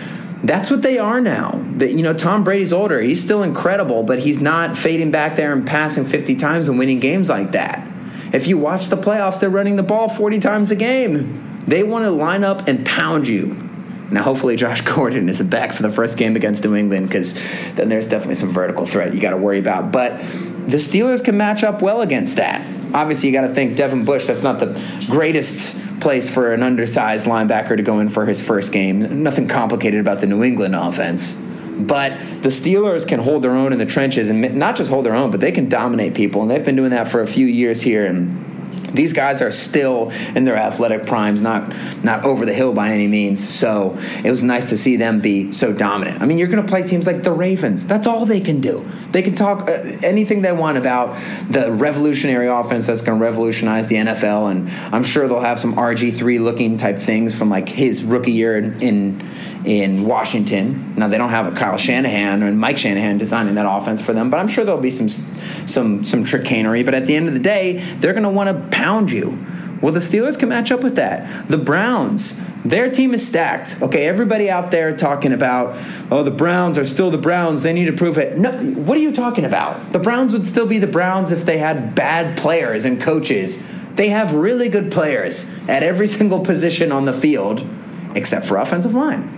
that's 0.42 0.70
what 0.70 0.82
they 0.82 0.98
are 0.98 1.20
now. 1.20 1.64
That 1.76 1.92
you 1.92 2.02
know, 2.02 2.12
Tom 2.12 2.44
Brady's 2.44 2.72
older. 2.72 3.00
He's 3.00 3.22
still 3.22 3.42
incredible, 3.42 4.02
but 4.02 4.18
he's 4.18 4.40
not 4.40 4.76
fading 4.76 5.10
back 5.10 5.34
there 5.34 5.52
and 5.52 5.66
passing 5.66 6.04
50 6.04 6.36
times 6.36 6.68
and 6.68 6.78
winning 6.78 7.00
games 7.00 7.28
like 7.28 7.52
that. 7.52 7.86
If 8.32 8.46
you 8.46 8.58
watch 8.58 8.86
the 8.86 8.96
playoffs, 8.96 9.40
they're 9.40 9.50
running 9.50 9.76
the 9.76 9.82
ball 9.82 10.08
40 10.08 10.40
times 10.40 10.70
a 10.70 10.76
game. 10.76 11.60
They 11.66 11.82
want 11.82 12.04
to 12.04 12.10
line 12.10 12.44
up 12.44 12.68
and 12.68 12.84
pound 12.84 13.26
you. 13.28 13.65
Now, 14.10 14.22
hopefully, 14.22 14.56
Josh 14.56 14.80
Gordon 14.94 15.28
is 15.28 15.42
back 15.42 15.72
for 15.72 15.82
the 15.82 15.90
first 15.90 16.18
game 16.18 16.36
against 16.36 16.64
New 16.64 16.74
England 16.74 17.08
because 17.08 17.34
then 17.74 17.88
there's 17.88 18.06
definitely 18.06 18.36
some 18.36 18.50
vertical 18.50 18.86
threat 18.86 19.14
you 19.14 19.20
got 19.20 19.30
to 19.30 19.36
worry 19.36 19.58
about. 19.58 19.92
But 19.92 20.18
the 20.18 20.78
Steelers 20.78 21.24
can 21.24 21.36
match 21.36 21.64
up 21.64 21.82
well 21.82 22.00
against 22.00 22.36
that. 22.36 22.60
Obviously, 22.94 23.28
you 23.28 23.34
got 23.34 23.46
to 23.46 23.54
think 23.54 23.76
Devin 23.76 24.04
Bush. 24.04 24.26
That's 24.26 24.42
not 24.42 24.60
the 24.60 24.80
greatest 25.08 26.00
place 26.00 26.32
for 26.32 26.52
an 26.52 26.62
undersized 26.62 27.26
linebacker 27.26 27.76
to 27.76 27.82
go 27.82 28.00
in 28.00 28.08
for 28.08 28.26
his 28.26 28.44
first 28.44 28.72
game. 28.72 29.22
Nothing 29.22 29.48
complicated 29.48 30.00
about 30.00 30.20
the 30.20 30.26
New 30.26 30.42
England 30.44 30.74
offense. 30.74 31.40
But 31.78 32.18
the 32.42 32.48
Steelers 32.48 33.06
can 33.06 33.20
hold 33.20 33.42
their 33.42 33.50
own 33.50 33.72
in 33.72 33.78
the 33.78 33.86
trenches 33.86 34.30
and 34.30 34.56
not 34.56 34.76
just 34.76 34.90
hold 34.90 35.04
their 35.04 35.14
own, 35.14 35.30
but 35.30 35.40
they 35.40 35.52
can 35.52 35.68
dominate 35.68 36.14
people. 36.14 36.42
And 36.42 36.50
they've 36.50 36.64
been 36.64 36.76
doing 36.76 36.90
that 36.90 37.08
for 37.08 37.20
a 37.20 37.26
few 37.26 37.46
years 37.46 37.82
here. 37.82 38.06
And 38.06 38.45
these 38.92 39.12
guys 39.12 39.42
are 39.42 39.50
still 39.50 40.10
in 40.34 40.44
their 40.44 40.56
athletic 40.56 41.06
primes, 41.06 41.42
not 41.42 41.74
not 42.04 42.24
over 42.24 42.46
the 42.46 42.54
hill 42.54 42.72
by 42.72 42.90
any 42.90 43.06
means. 43.06 43.46
So 43.46 43.98
it 44.24 44.30
was 44.30 44.42
nice 44.42 44.68
to 44.70 44.76
see 44.76 44.96
them 44.96 45.20
be 45.20 45.52
so 45.52 45.72
dominant. 45.72 46.22
I 46.22 46.26
mean, 46.26 46.38
you're 46.38 46.48
going 46.48 46.64
to 46.64 46.68
play 46.68 46.82
teams 46.82 47.06
like 47.06 47.22
the 47.22 47.32
Ravens. 47.32 47.86
That's 47.86 48.06
all 48.06 48.26
they 48.26 48.40
can 48.40 48.60
do. 48.60 48.84
They 49.10 49.22
can 49.22 49.34
talk 49.34 49.68
uh, 49.68 49.82
anything 50.02 50.42
they 50.42 50.52
want 50.52 50.78
about 50.78 51.16
the 51.50 51.72
revolutionary 51.72 52.48
offense 52.48 52.86
that's 52.86 53.02
going 53.02 53.18
to 53.18 53.24
revolutionize 53.24 53.86
the 53.86 53.96
NFL, 53.96 54.50
and 54.50 54.70
I'm 54.94 55.04
sure 55.04 55.28
they'll 55.28 55.40
have 55.40 55.60
some 55.60 55.74
RG 55.74 56.16
three 56.16 56.38
looking 56.38 56.76
type 56.76 56.98
things 56.98 57.34
from 57.34 57.50
like 57.50 57.68
his 57.68 58.04
rookie 58.04 58.32
year 58.32 58.56
in. 58.56 58.80
in 58.82 59.30
in 59.66 60.04
Washington. 60.04 60.94
Now 60.96 61.08
they 61.08 61.18
don't 61.18 61.30
have 61.30 61.46
a 61.46 61.56
Kyle 61.56 61.76
Shanahan 61.76 62.42
and 62.42 62.58
Mike 62.58 62.78
Shanahan 62.78 63.18
designing 63.18 63.54
that 63.56 63.66
offense 63.68 64.00
for 64.00 64.14
them, 64.14 64.30
but 64.30 64.40
I'm 64.40 64.48
sure 64.48 64.64
there'll 64.64 64.80
be 64.80 64.90
some 64.90 65.08
some 65.08 66.04
some 66.04 66.24
trickanery. 66.24 66.82
But 66.82 66.94
at 66.94 67.06
the 67.06 67.14
end 67.14 67.28
of 67.28 67.34
the 67.34 67.40
day, 67.40 67.84
they're 67.98 68.14
going 68.14 68.22
to 68.22 68.30
want 68.30 68.48
to 68.48 68.76
pound 68.76 69.12
you. 69.12 69.46
Well, 69.82 69.92
the 69.92 70.00
Steelers 70.00 70.38
can 70.38 70.48
match 70.48 70.72
up 70.72 70.82
with 70.82 70.96
that. 70.96 71.48
The 71.48 71.58
Browns, 71.58 72.40
their 72.64 72.90
team 72.90 73.12
is 73.12 73.26
stacked. 73.26 73.76
Okay, 73.82 74.06
everybody 74.06 74.48
out 74.48 74.70
there 74.70 74.96
talking 74.96 75.32
about, 75.32 75.76
oh, 76.10 76.22
the 76.22 76.30
Browns 76.30 76.78
are 76.78 76.86
still 76.86 77.10
the 77.10 77.18
Browns. 77.18 77.62
They 77.62 77.74
need 77.74 77.84
to 77.84 77.92
prove 77.92 78.16
it. 78.16 78.38
No, 78.38 78.52
what 78.52 78.96
are 78.96 79.02
you 79.02 79.12
talking 79.12 79.44
about? 79.44 79.92
The 79.92 79.98
Browns 79.98 80.32
would 80.32 80.46
still 80.46 80.66
be 80.66 80.78
the 80.78 80.86
Browns 80.86 81.30
if 81.30 81.44
they 81.44 81.58
had 81.58 81.94
bad 81.94 82.38
players 82.38 82.86
and 82.86 82.98
coaches. 82.98 83.62
They 83.96 84.08
have 84.08 84.32
really 84.32 84.70
good 84.70 84.90
players 84.90 85.54
at 85.68 85.82
every 85.82 86.06
single 86.18 86.42
position 86.42 86.90
on 86.90 87.04
the 87.04 87.12
field, 87.12 87.66
except 88.14 88.46
for 88.46 88.56
offensive 88.56 88.94
line 88.94 89.35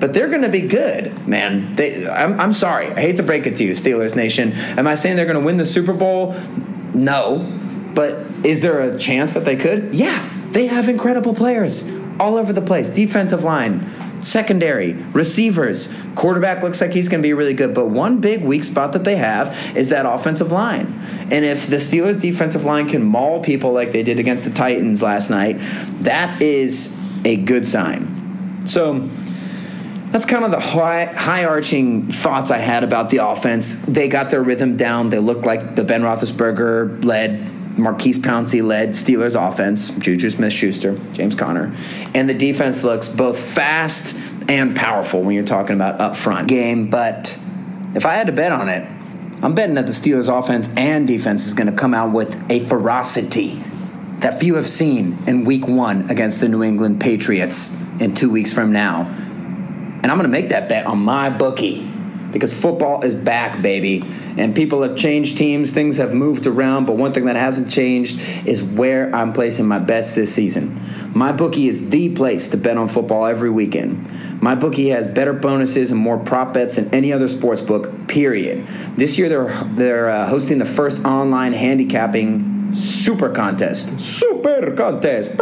but 0.00 0.14
they're 0.14 0.28
going 0.28 0.42
to 0.42 0.48
be 0.48 0.62
good, 0.62 1.28
man. 1.28 1.76
They, 1.76 2.08
I'm, 2.08 2.40
I'm 2.40 2.52
sorry. 2.54 2.90
I 2.90 3.00
hate 3.00 3.18
to 3.18 3.22
break 3.22 3.46
it 3.46 3.56
to 3.56 3.64
you, 3.64 3.72
Steelers 3.72 4.16
Nation. 4.16 4.52
Am 4.52 4.86
I 4.86 4.94
saying 4.94 5.16
they're 5.16 5.26
going 5.26 5.38
to 5.38 5.44
win 5.44 5.58
the 5.58 5.66
Super 5.66 5.92
Bowl? 5.92 6.34
No. 6.94 7.38
But 7.94 8.14
is 8.44 8.60
there 8.60 8.80
a 8.80 8.98
chance 8.98 9.34
that 9.34 9.44
they 9.44 9.56
could? 9.56 9.94
Yeah. 9.94 10.28
They 10.52 10.66
have 10.66 10.88
incredible 10.88 11.34
players 11.34 11.88
all 12.18 12.36
over 12.36 12.52
the 12.52 12.62
place. 12.62 12.88
Defensive 12.88 13.44
line, 13.44 14.22
secondary, 14.22 14.94
receivers. 14.94 15.94
Quarterback 16.14 16.62
looks 16.62 16.80
like 16.80 16.92
he's 16.92 17.08
going 17.08 17.22
to 17.22 17.26
be 17.26 17.34
really 17.34 17.54
good. 17.54 17.74
But 17.74 17.88
one 17.88 18.20
big 18.20 18.42
weak 18.42 18.64
spot 18.64 18.92
that 18.94 19.04
they 19.04 19.16
have 19.16 19.76
is 19.76 19.90
that 19.90 20.06
offensive 20.06 20.50
line. 20.50 20.86
And 21.30 21.44
if 21.44 21.66
the 21.66 21.76
Steelers' 21.76 22.20
defensive 22.20 22.64
line 22.64 22.88
can 22.88 23.02
maul 23.02 23.40
people 23.40 23.72
like 23.72 23.92
they 23.92 24.02
did 24.02 24.18
against 24.18 24.44
the 24.44 24.50
Titans 24.50 25.02
last 25.02 25.30
night, 25.30 25.56
that 26.00 26.40
is 26.40 26.98
a 27.24 27.36
good 27.36 27.66
sign. 27.66 28.66
So 28.66 29.08
that's 30.10 30.24
kind 30.24 30.44
of 30.44 30.50
the 30.50 30.60
high, 30.60 31.04
high 31.06 31.44
arching 31.44 32.10
thoughts 32.10 32.50
I 32.50 32.58
had 32.58 32.82
about 32.82 33.10
the 33.10 33.18
offense. 33.18 33.76
They 33.76 34.08
got 34.08 34.30
their 34.30 34.42
rhythm 34.42 34.76
down. 34.76 35.10
They 35.10 35.20
looked 35.20 35.46
like 35.46 35.76
the 35.76 35.84
Ben 35.84 36.02
Roethlisberger 36.02 37.04
led, 37.04 37.78
Maurkice 37.78 38.18
Pouncey 38.18 38.62
led 38.62 38.90
Steelers 38.90 39.40
offense, 39.40 39.90
Juju 39.90 40.30
Smith 40.30 40.52
Schuster, 40.52 40.98
James 41.12 41.36
Conner. 41.36 41.74
And 42.12 42.28
the 42.28 42.34
defense 42.34 42.82
looks 42.82 43.08
both 43.08 43.38
fast 43.38 44.16
and 44.48 44.74
powerful 44.74 45.22
when 45.22 45.36
you're 45.36 45.44
talking 45.44 45.76
about 45.76 46.00
up 46.00 46.16
front 46.16 46.48
game. 46.48 46.90
But 46.90 47.38
if 47.94 48.04
I 48.04 48.14
had 48.14 48.26
to 48.26 48.32
bet 48.32 48.50
on 48.50 48.68
it, 48.68 48.88
I'm 49.42 49.54
betting 49.54 49.76
that 49.76 49.86
the 49.86 49.92
Steelers 49.92 50.28
offense 50.28 50.68
and 50.76 51.06
defense 51.06 51.46
is 51.46 51.54
going 51.54 51.70
to 51.70 51.76
come 51.76 51.94
out 51.94 52.12
with 52.12 52.50
a 52.50 52.60
ferocity 52.60 53.62
that 54.18 54.38
few 54.40 54.56
have 54.56 54.68
seen 54.68 55.16
in 55.26 55.44
week 55.44 55.66
one 55.66 56.10
against 56.10 56.40
the 56.40 56.48
New 56.48 56.62
England 56.62 57.00
Patriots 57.00 57.74
in 58.00 58.14
two 58.14 58.28
weeks 58.28 58.52
from 58.52 58.72
now 58.72 59.16
and 60.02 60.10
I'm 60.10 60.16
going 60.18 60.22
to 60.22 60.28
make 60.28 60.48
that 60.50 60.68
bet 60.68 60.86
on 60.86 61.02
my 61.02 61.30
bookie 61.30 61.90
because 62.32 62.58
football 62.58 63.02
is 63.04 63.14
back, 63.14 63.60
baby. 63.62 64.04
And 64.36 64.54
people 64.54 64.82
have 64.82 64.96
changed 64.96 65.36
teams, 65.36 65.72
things 65.72 65.96
have 65.96 66.14
moved 66.14 66.46
around, 66.46 66.86
but 66.86 66.96
one 66.96 67.12
thing 67.12 67.26
that 67.26 67.36
hasn't 67.36 67.70
changed 67.70 68.20
is 68.46 68.62
where 68.62 69.14
I'm 69.14 69.32
placing 69.32 69.66
my 69.66 69.78
bets 69.78 70.14
this 70.14 70.34
season. 70.34 70.80
My 71.14 71.32
bookie 71.32 71.68
is 71.68 71.90
the 71.90 72.14
place 72.14 72.48
to 72.48 72.56
bet 72.56 72.76
on 72.76 72.88
football 72.88 73.26
every 73.26 73.50
weekend. 73.50 74.40
My 74.40 74.54
bookie 74.54 74.88
has 74.90 75.08
better 75.08 75.32
bonuses 75.32 75.90
and 75.90 76.00
more 76.00 76.18
prop 76.18 76.54
bets 76.54 76.76
than 76.76 76.92
any 76.94 77.12
other 77.12 77.28
sports 77.28 77.62
book, 77.62 78.06
period. 78.06 78.66
This 78.96 79.18
year 79.18 79.28
they're 79.28 79.64
they're 79.74 80.08
uh, 80.08 80.28
hosting 80.28 80.58
the 80.58 80.64
first 80.64 81.04
online 81.04 81.52
handicapping 81.52 82.74
super 82.74 83.30
contest. 83.30 84.00
Super 84.00 84.72
contest. 84.76 85.32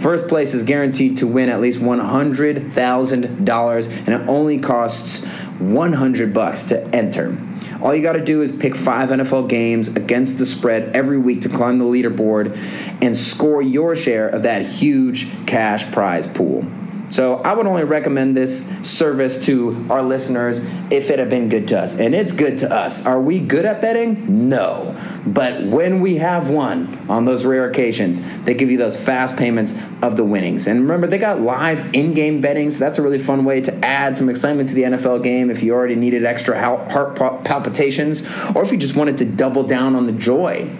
First 0.00 0.28
place 0.28 0.54
is 0.54 0.62
guaranteed 0.62 1.18
to 1.18 1.26
win 1.26 1.48
at 1.48 1.60
least 1.60 1.80
$100,000 1.80 3.88
and 3.88 4.08
it 4.08 4.28
only 4.28 4.58
costs 4.58 5.26
100 5.26 6.34
bucks 6.34 6.64
to 6.64 6.86
enter. 6.94 7.36
All 7.82 7.94
you 7.94 8.02
got 8.02 8.14
to 8.14 8.24
do 8.24 8.42
is 8.42 8.52
pick 8.52 8.74
five 8.74 9.10
NFL 9.10 9.48
games 9.48 9.88
against 9.88 10.38
the 10.38 10.46
spread 10.46 10.94
every 10.94 11.18
week 11.18 11.42
to 11.42 11.48
climb 11.48 11.78
the 11.78 11.84
leaderboard 11.84 12.56
and 13.02 13.16
score 13.16 13.62
your 13.62 13.94
share 13.94 14.28
of 14.28 14.42
that 14.44 14.66
huge 14.66 15.46
cash 15.46 15.90
prize 15.92 16.26
pool. 16.26 16.64
So 17.08 17.36
I 17.36 17.54
would 17.54 17.66
only 17.66 17.84
recommend 17.84 18.36
this 18.36 18.66
service 18.86 19.44
to 19.46 19.86
our 19.90 20.02
listeners 20.02 20.64
if 20.90 21.10
it 21.10 21.18
had 21.18 21.30
been 21.30 21.48
good 21.48 21.68
to 21.68 21.78
us. 21.78 21.98
And 21.98 22.14
it's 22.14 22.32
good 22.32 22.58
to 22.58 22.74
us. 22.74 23.06
Are 23.06 23.20
we 23.20 23.38
good 23.38 23.64
at 23.64 23.80
betting? 23.80 24.48
No. 24.48 24.96
But 25.24 25.64
when 25.64 26.00
we 26.00 26.16
have 26.16 26.48
won 26.48 27.06
on 27.08 27.24
those 27.24 27.44
rare 27.44 27.68
occasions, 27.68 28.22
they 28.42 28.54
give 28.54 28.70
you 28.70 28.78
those 28.78 28.96
fast 28.96 29.36
payments 29.36 29.74
of 30.02 30.16
the 30.16 30.24
winnings. 30.24 30.66
And 30.66 30.80
remember, 30.80 31.06
they 31.06 31.18
got 31.18 31.40
live 31.40 31.94
in-game 31.94 32.40
betting, 32.40 32.70
so 32.70 32.80
that's 32.80 32.98
a 32.98 33.02
really 33.02 33.18
fun 33.18 33.44
way 33.44 33.60
to 33.60 33.84
add 33.84 34.18
some 34.18 34.28
excitement 34.28 34.68
to 34.70 34.74
the 34.74 34.82
NFL 34.82 35.22
game 35.22 35.50
if 35.50 35.62
you 35.62 35.74
already 35.74 35.94
needed 35.94 36.24
extra 36.24 36.60
heart 36.60 37.16
palpitations 37.44 38.22
or 38.54 38.62
if 38.62 38.72
you 38.72 38.78
just 38.78 38.96
wanted 38.96 39.16
to 39.18 39.24
double 39.24 39.62
down 39.62 39.94
on 39.94 40.04
the 40.04 40.12
joy 40.12 40.70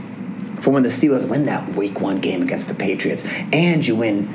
for 0.61 0.71
when 0.71 0.83
the 0.83 0.89
Steelers 0.89 1.27
win 1.29 1.47
that 1.47 1.75
week 1.75 2.01
one 2.01 2.21
game 2.21 2.43
against 2.43 2.69
the 2.69 2.75
Patriots 2.75 3.25
and 3.53 3.87
you 3.87 3.95
win 3.95 4.29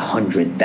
hundred 0.00 0.58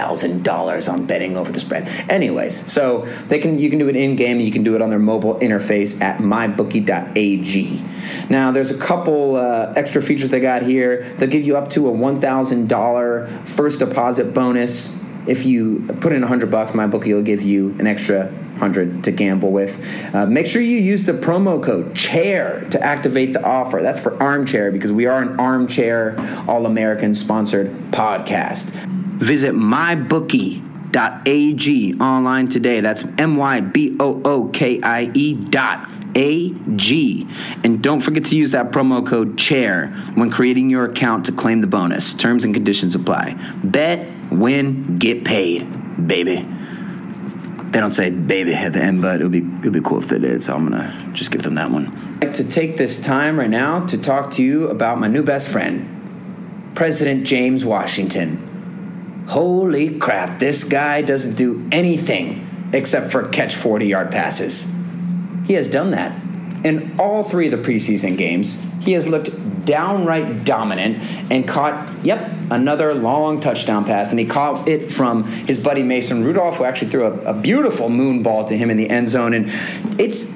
dollars 0.43 0.87
on 0.87 1.05
betting 1.05 1.37
over 1.37 1.51
the 1.51 1.59
spread. 1.59 1.87
Anyways, 2.09 2.71
so 2.71 3.05
they 3.27 3.39
can 3.39 3.59
you 3.59 3.69
can 3.69 3.79
do 3.79 3.89
it 3.89 3.95
in 3.95 4.15
game, 4.15 4.39
you 4.39 4.51
can 4.51 4.63
do 4.63 4.75
it 4.75 4.81
on 4.81 4.89
their 4.89 4.99
mobile 4.99 5.39
interface 5.39 5.99
at 6.01 6.19
mybookie.ag. 6.19 7.83
Now, 8.29 8.51
there's 8.51 8.71
a 8.71 8.77
couple 8.77 9.35
uh, 9.35 9.73
extra 9.75 10.01
features 10.01 10.29
they 10.29 10.39
got 10.39 10.63
here. 10.63 11.03
They'll 11.17 11.29
give 11.29 11.43
you 11.43 11.57
up 11.57 11.69
to 11.71 11.87
a 11.87 11.91
one 11.91 12.19
thousand 12.19 12.67
dollar 12.69 13.27
first 13.45 13.79
deposit 13.79 14.33
bonus. 14.33 15.01
If 15.25 15.45
you 15.45 15.87
put 16.01 16.11
in 16.11 16.21
hundred 16.21 16.51
bucks, 16.51 16.73
my 16.73 16.87
bookie 16.87 17.13
will 17.13 17.23
give 17.23 17.41
you 17.41 17.71
an 17.79 17.87
extra 17.87 18.31
hundred 18.57 19.03
to 19.03 19.11
gamble 19.11 19.51
with. 19.51 20.13
Uh, 20.13 20.25
make 20.25 20.47
sure 20.47 20.61
you 20.61 20.77
use 20.77 21.03
the 21.05 21.13
promo 21.13 21.61
code 21.61 21.95
chair 21.95 22.65
to 22.71 22.81
activate 22.81 23.33
the 23.33 23.43
offer. 23.43 23.81
That's 23.81 23.99
for 23.99 24.21
armchair 24.21 24.71
because 24.71 24.91
we 24.91 25.05
are 25.05 25.21
an 25.21 25.39
armchair 25.39 26.15
all 26.47 26.65
American 26.65 27.15
sponsored 27.15 27.71
podcast. 27.91 29.02
Visit 29.19 29.53
mybookie.ag 29.53 30.61
online 31.99 32.47
today. 32.49 32.81
That's 32.81 33.03
M 33.17 33.37
Y 33.37 33.61
B 33.61 33.95
O 33.99 34.21
O 34.23 34.49
K 34.49 34.81
I 34.81 35.11
E 35.13 35.33
dot 35.33 35.89
AG. 36.15 37.27
And 37.63 37.81
don't 37.81 38.01
forget 38.01 38.25
to 38.25 38.35
use 38.35 38.51
that 38.51 38.71
promo 38.71 39.05
code 39.05 39.37
CHAIR 39.37 39.87
when 40.15 40.29
creating 40.31 40.69
your 40.69 40.85
account 40.85 41.25
to 41.27 41.31
claim 41.31 41.61
the 41.61 41.67
bonus. 41.67 42.13
Terms 42.13 42.43
and 42.43 42.53
conditions 42.53 42.95
apply. 42.95 43.35
Bet, 43.63 44.31
win, 44.31 44.99
get 44.99 45.23
paid, 45.25 46.07
baby. 46.07 46.47
They 47.71 47.79
don't 47.79 47.93
say 47.93 48.11
baby 48.11 48.53
at 48.53 48.73
the 48.73 48.83
end, 48.83 49.01
but 49.01 49.19
it 49.19 49.23
would 49.23 49.31
be 49.31 49.39
it 49.39 49.63
would 49.63 49.73
be 49.73 49.81
cool 49.81 49.97
if 49.97 50.09
they 50.09 50.19
did. 50.19 50.43
So 50.43 50.53
I'm 50.55 50.69
gonna 50.69 51.11
just 51.13 51.31
give 51.31 51.41
them 51.41 51.55
that 51.55 51.71
one. 51.71 51.87
I'd 52.21 52.27
like 52.27 52.33
to 52.35 52.43
take 52.43 52.77
this 52.77 53.01
time 53.01 53.39
right 53.39 53.49
now 53.49 53.85
to 53.87 53.97
talk 53.97 54.29
to 54.31 54.43
you 54.43 54.67
about 54.67 54.99
my 54.99 55.07
new 55.07 55.23
best 55.23 55.47
friend, 55.47 56.71
President 56.75 57.25
James 57.25 57.65
Washington. 57.65 58.52
Holy 59.27 59.97
crap, 59.97 60.39
this 60.39 60.63
guy 60.63 61.01
doesn't 61.01 61.35
do 61.35 61.67
anything 61.71 62.69
except 62.73 63.11
for 63.11 63.27
catch 63.27 63.55
40 63.55 63.87
yard 63.87 64.11
passes. 64.11 64.73
He 65.45 65.53
has 65.53 65.67
done 65.67 65.91
that. 65.91 66.19
In 66.65 66.95
all 66.99 67.23
three 67.23 67.47
of 67.47 67.51
the 67.51 67.69
preseason 67.69 68.17
games, 68.17 68.63
he 68.81 68.93
has 68.93 69.07
looked 69.07 69.29
downright 69.65 70.43
dominant 70.43 71.01
and 71.31 71.47
caught, 71.47 71.89
yep, 72.03 72.31
another 72.51 72.93
long 72.93 73.39
touchdown 73.39 73.85
pass. 73.85 74.11
And 74.11 74.19
he 74.19 74.25
caught 74.25 74.67
it 74.67 74.91
from 74.91 75.23
his 75.23 75.57
buddy 75.57 75.83
Mason 75.83 76.23
Rudolph, 76.23 76.57
who 76.57 76.63
actually 76.63 76.91
threw 76.91 77.05
a, 77.05 77.31
a 77.31 77.33
beautiful 77.33 77.89
moon 77.89 78.23
ball 78.23 78.45
to 78.45 78.57
him 78.57 78.69
in 78.69 78.77
the 78.77 78.89
end 78.89 79.09
zone. 79.09 79.33
And 79.33 79.47
it's, 79.99 80.33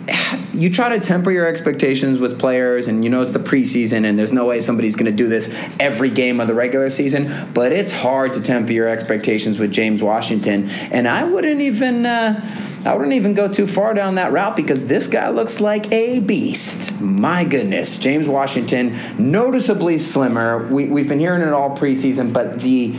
you 0.54 0.70
try 0.70 0.90
to 0.90 1.00
temper 1.00 1.32
your 1.32 1.46
expectations 1.46 2.20
with 2.20 2.40
players, 2.40 2.88
and 2.88 3.04
you 3.04 3.10
know 3.10 3.22
it's 3.22 3.32
the 3.32 3.40
preseason, 3.40 4.06
and 4.06 4.18
there's 4.18 4.34
no 4.34 4.46
way 4.46 4.60
somebody's 4.62 4.96
going 4.96 5.12
to 5.12 5.16
do 5.16 5.28
this 5.28 5.54
every 5.80 6.10
game 6.10 6.40
of 6.40 6.48
the 6.48 6.54
regular 6.54 6.90
season. 6.90 7.52
But 7.54 7.72
it's 7.72 7.92
hard 7.92 8.34
to 8.34 8.42
temper 8.42 8.72
your 8.72 8.88
expectations 8.88 9.60
with 9.60 9.72
James 9.72 10.02
Washington. 10.02 10.70
And 10.92 11.08
I 11.08 11.24
wouldn't 11.24 11.62
even. 11.62 12.06
Uh, 12.06 12.64
I 12.86 12.94
wouldn't 12.94 13.14
even 13.14 13.34
go 13.34 13.50
too 13.50 13.68
far 13.68 13.94
down 13.94 14.16
that 14.16 14.32
route 14.32 14.56
because 14.56 14.88
this 14.88 15.08
guy 15.08 15.30
looks 15.30 15.60
like 15.60 15.92
a 15.92 16.20
beast. 16.20 17.02
My 17.02 17.44
goodness, 17.44 17.98
James 17.98 18.30
Washington, 18.30 18.96
noticeably 19.20 19.98
slimmer. 19.98 20.68
We, 20.68 20.88
we've 20.88 21.08
been 21.08 21.20
hearing 21.20 21.42
it 21.42 21.54
all 21.54 21.76
preseason, 21.76 22.34
but 22.34 22.60
the 22.62 22.96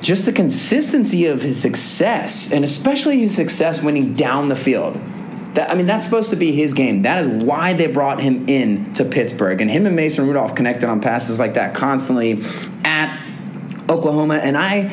just 0.00 0.26
the 0.26 0.32
consistency 0.32 1.26
of 1.26 1.42
his 1.42 1.60
success, 1.60 2.52
and 2.52 2.64
especially 2.64 3.20
his 3.20 3.34
success 3.34 3.82
winning 3.82 4.14
down 4.14 4.48
the 4.48 4.56
field. 4.56 5.00
That, 5.54 5.70
I 5.70 5.74
mean, 5.74 5.86
that's 5.86 6.04
supposed 6.04 6.30
to 6.30 6.36
be 6.36 6.50
his 6.50 6.74
game. 6.74 7.02
That 7.02 7.24
is 7.24 7.44
why 7.44 7.74
they 7.74 7.86
brought 7.86 8.20
him 8.20 8.48
in 8.48 8.94
to 8.94 9.04
Pittsburgh. 9.04 9.60
And 9.60 9.70
him 9.70 9.86
and 9.86 9.94
Mason 9.94 10.26
Rudolph 10.26 10.54
connected 10.54 10.88
on 10.88 11.00
passes 11.00 11.38
like 11.38 11.54
that 11.54 11.74
constantly 11.74 12.42
at 12.84 13.21
Oklahoma, 13.92 14.36
and 14.36 14.56
I, 14.56 14.84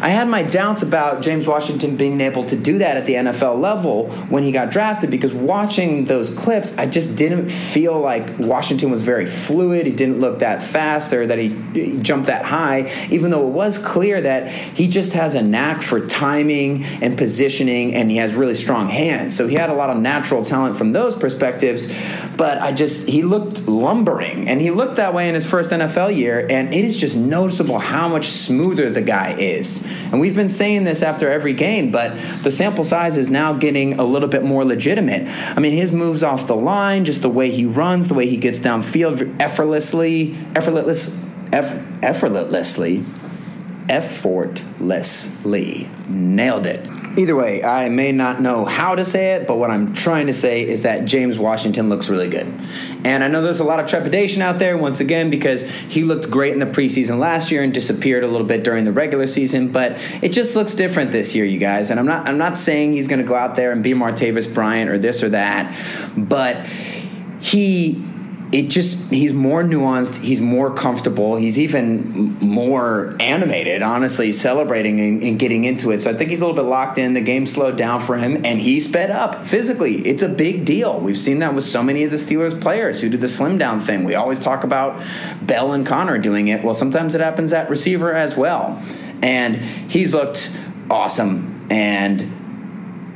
I 0.00 0.08
had 0.08 0.28
my 0.28 0.42
doubts 0.42 0.82
about 0.82 1.22
James 1.22 1.46
Washington 1.46 1.96
being 1.96 2.20
able 2.20 2.42
to 2.44 2.56
do 2.56 2.78
that 2.78 2.96
at 2.96 3.06
the 3.06 3.14
NFL 3.14 3.60
level 3.60 4.10
when 4.28 4.42
he 4.42 4.52
got 4.52 4.70
drafted 4.70 5.10
because 5.10 5.32
watching 5.32 6.04
those 6.04 6.30
clips, 6.30 6.76
I 6.76 6.86
just 6.86 7.16
didn't 7.16 7.48
feel 7.48 7.98
like 7.98 8.38
Washington 8.38 8.90
was 8.90 9.02
very 9.02 9.24
fluid. 9.24 9.86
He 9.86 9.92
didn't 9.92 10.20
look 10.20 10.40
that 10.40 10.62
fast 10.62 11.12
or 11.12 11.26
that 11.26 11.38
he, 11.38 11.48
he 11.72 11.98
jumped 12.00 12.26
that 12.26 12.44
high, 12.44 12.90
even 13.10 13.30
though 13.30 13.46
it 13.46 13.52
was 13.52 13.78
clear 13.78 14.20
that 14.20 14.50
he 14.50 14.88
just 14.88 15.12
has 15.12 15.34
a 15.34 15.42
knack 15.42 15.82
for 15.82 16.06
timing 16.06 16.84
and 16.84 17.16
positioning, 17.16 17.94
and 17.94 18.10
he 18.10 18.16
has 18.18 18.34
really 18.34 18.54
strong 18.54 18.88
hands. 18.88 19.36
So 19.36 19.46
he 19.46 19.54
had 19.54 19.70
a 19.70 19.74
lot 19.74 19.90
of 19.90 19.98
natural 19.98 20.44
talent 20.44 20.76
from 20.76 20.92
those 20.92 21.14
perspectives, 21.14 21.92
but 22.36 22.62
I 22.62 22.72
just 22.72 23.08
he 23.08 23.22
looked 23.22 23.66
lumbering, 23.66 24.48
and 24.48 24.60
he 24.60 24.70
looked 24.70 24.96
that 24.96 25.14
way 25.14 25.28
in 25.28 25.34
his 25.34 25.46
first 25.46 25.70
NFL 25.70 26.16
year, 26.16 26.46
and 26.48 26.72
it 26.74 26.84
is 26.84 26.96
just 26.96 27.16
noticeable 27.16 27.78
how 27.78 28.08
much 28.08 28.26
smoother 28.48 28.90
the 28.90 29.02
guy 29.02 29.34
is. 29.38 29.86
And 30.10 30.20
we've 30.20 30.34
been 30.34 30.48
saying 30.48 30.84
this 30.84 31.02
after 31.02 31.30
every 31.30 31.54
game, 31.54 31.90
but 31.90 32.18
the 32.42 32.50
sample 32.50 32.84
size 32.84 33.16
is 33.16 33.30
now 33.30 33.52
getting 33.52 34.00
a 34.00 34.04
little 34.04 34.28
bit 34.28 34.42
more 34.42 34.64
legitimate. 34.64 35.28
I 35.28 35.60
mean, 35.60 35.74
his 35.74 35.92
moves 35.92 36.22
off 36.22 36.46
the 36.46 36.56
line, 36.56 37.04
just 37.04 37.22
the 37.22 37.28
way 37.28 37.50
he 37.50 37.64
runs, 37.64 38.08
the 38.08 38.14
way 38.14 38.26
he 38.26 38.36
gets 38.36 38.58
downfield 38.58 39.40
effortlessly, 39.40 40.36
effortless, 40.54 41.26
eff, 41.52 41.74
effortlessly, 42.02 43.04
effortlessly. 43.88 45.88
Nailed 46.08 46.66
it. 46.66 46.97
Either 47.16 47.34
way, 47.34 47.64
I 47.64 47.88
may 47.88 48.12
not 48.12 48.40
know 48.40 48.64
how 48.64 48.94
to 48.94 49.04
say 49.04 49.32
it, 49.32 49.46
but 49.46 49.56
what 49.56 49.70
I'm 49.70 49.94
trying 49.94 50.26
to 50.26 50.32
say 50.32 50.66
is 50.66 50.82
that 50.82 51.04
James 51.04 51.38
Washington 51.38 51.88
looks 51.88 52.08
really 52.08 52.28
good. 52.28 52.46
And 53.04 53.24
I 53.24 53.28
know 53.28 53.42
there's 53.42 53.60
a 53.60 53.64
lot 53.64 53.80
of 53.80 53.86
trepidation 53.86 54.42
out 54.42 54.58
there, 54.58 54.76
once 54.76 55.00
again, 55.00 55.30
because 55.30 55.68
he 55.70 56.04
looked 56.04 56.30
great 56.30 56.52
in 56.52 56.58
the 56.58 56.66
preseason 56.66 57.18
last 57.18 57.50
year 57.50 57.62
and 57.62 57.72
disappeared 57.72 58.24
a 58.24 58.28
little 58.28 58.46
bit 58.46 58.62
during 58.62 58.84
the 58.84 58.92
regular 58.92 59.26
season, 59.26 59.72
but 59.72 59.96
it 60.22 60.30
just 60.30 60.54
looks 60.54 60.74
different 60.74 61.10
this 61.12 61.34
year, 61.34 61.44
you 61.44 61.58
guys. 61.58 61.90
And 61.90 61.98
I'm 61.98 62.06
not 62.06 62.28
I'm 62.28 62.38
not 62.38 62.56
saying 62.56 62.92
he's 62.92 63.08
gonna 63.08 63.22
go 63.22 63.34
out 63.34 63.56
there 63.56 63.72
and 63.72 63.82
be 63.82 63.92
Martavis 63.92 64.52
Bryant 64.52 64.90
or 64.90 64.98
this 64.98 65.22
or 65.22 65.30
that, 65.30 65.74
but 66.16 66.66
he 67.40 68.07
it 68.50 68.68
just 68.68 69.10
he's 69.10 69.32
more 69.32 69.62
nuanced 69.62 70.22
he's 70.22 70.40
more 70.40 70.72
comfortable 70.72 71.36
he's 71.36 71.58
even 71.58 72.32
more 72.40 73.14
animated 73.20 73.82
honestly 73.82 74.32
celebrating 74.32 75.00
and, 75.00 75.22
and, 75.22 75.38
getting 75.38 75.64
into 75.64 75.90
it. 75.90 76.02
So 76.02 76.10
i 76.10 76.14
think 76.14 76.30
he's 76.30 76.40
a 76.40 76.46
little 76.46 76.56
bit 76.56 76.68
locked 76.68 76.98
in. 76.98 77.14
The 77.14 77.20
game 77.20 77.46
slowed 77.46 77.76
down 77.76 78.00
for 78.00 78.16
him 78.16 78.44
and 78.44 78.58
he 78.58 78.80
sped 78.80 79.10
up 79.10 79.46
physically. 79.46 80.06
It's 80.06 80.22
a 80.22 80.28
big 80.28 80.64
deal. 80.64 80.98
We've 80.98 81.18
seen 81.18 81.40
that 81.40 81.54
with 81.54 81.64
so 81.64 81.82
many 81.82 82.04
of 82.04 82.10
the 82.10 82.16
steelers 82.16 82.58
players 82.58 83.00
who 83.00 83.08
do 83.08 83.18
the 83.18 83.28
slim 83.28 83.58
down 83.58 83.80
thing. 83.80 84.04
We 84.04 84.14
always 84.14 84.40
talk 84.40 84.64
about 84.64 85.02
bell 85.42 85.72
and 85.72 85.86
Conner 85.86 86.18
doing 86.18 86.48
it. 86.48 86.64
Well 86.64 86.74
sometimes 86.74 87.14
it 87.14 87.20
happens 87.20 87.52
at 87.52 87.68
receiver 87.68 88.14
as 88.14 88.36
well. 88.36 88.82
And 89.20 89.56
he's 89.56 90.14
looked 90.14 90.50
awesome. 90.90 91.66
And 91.70 92.37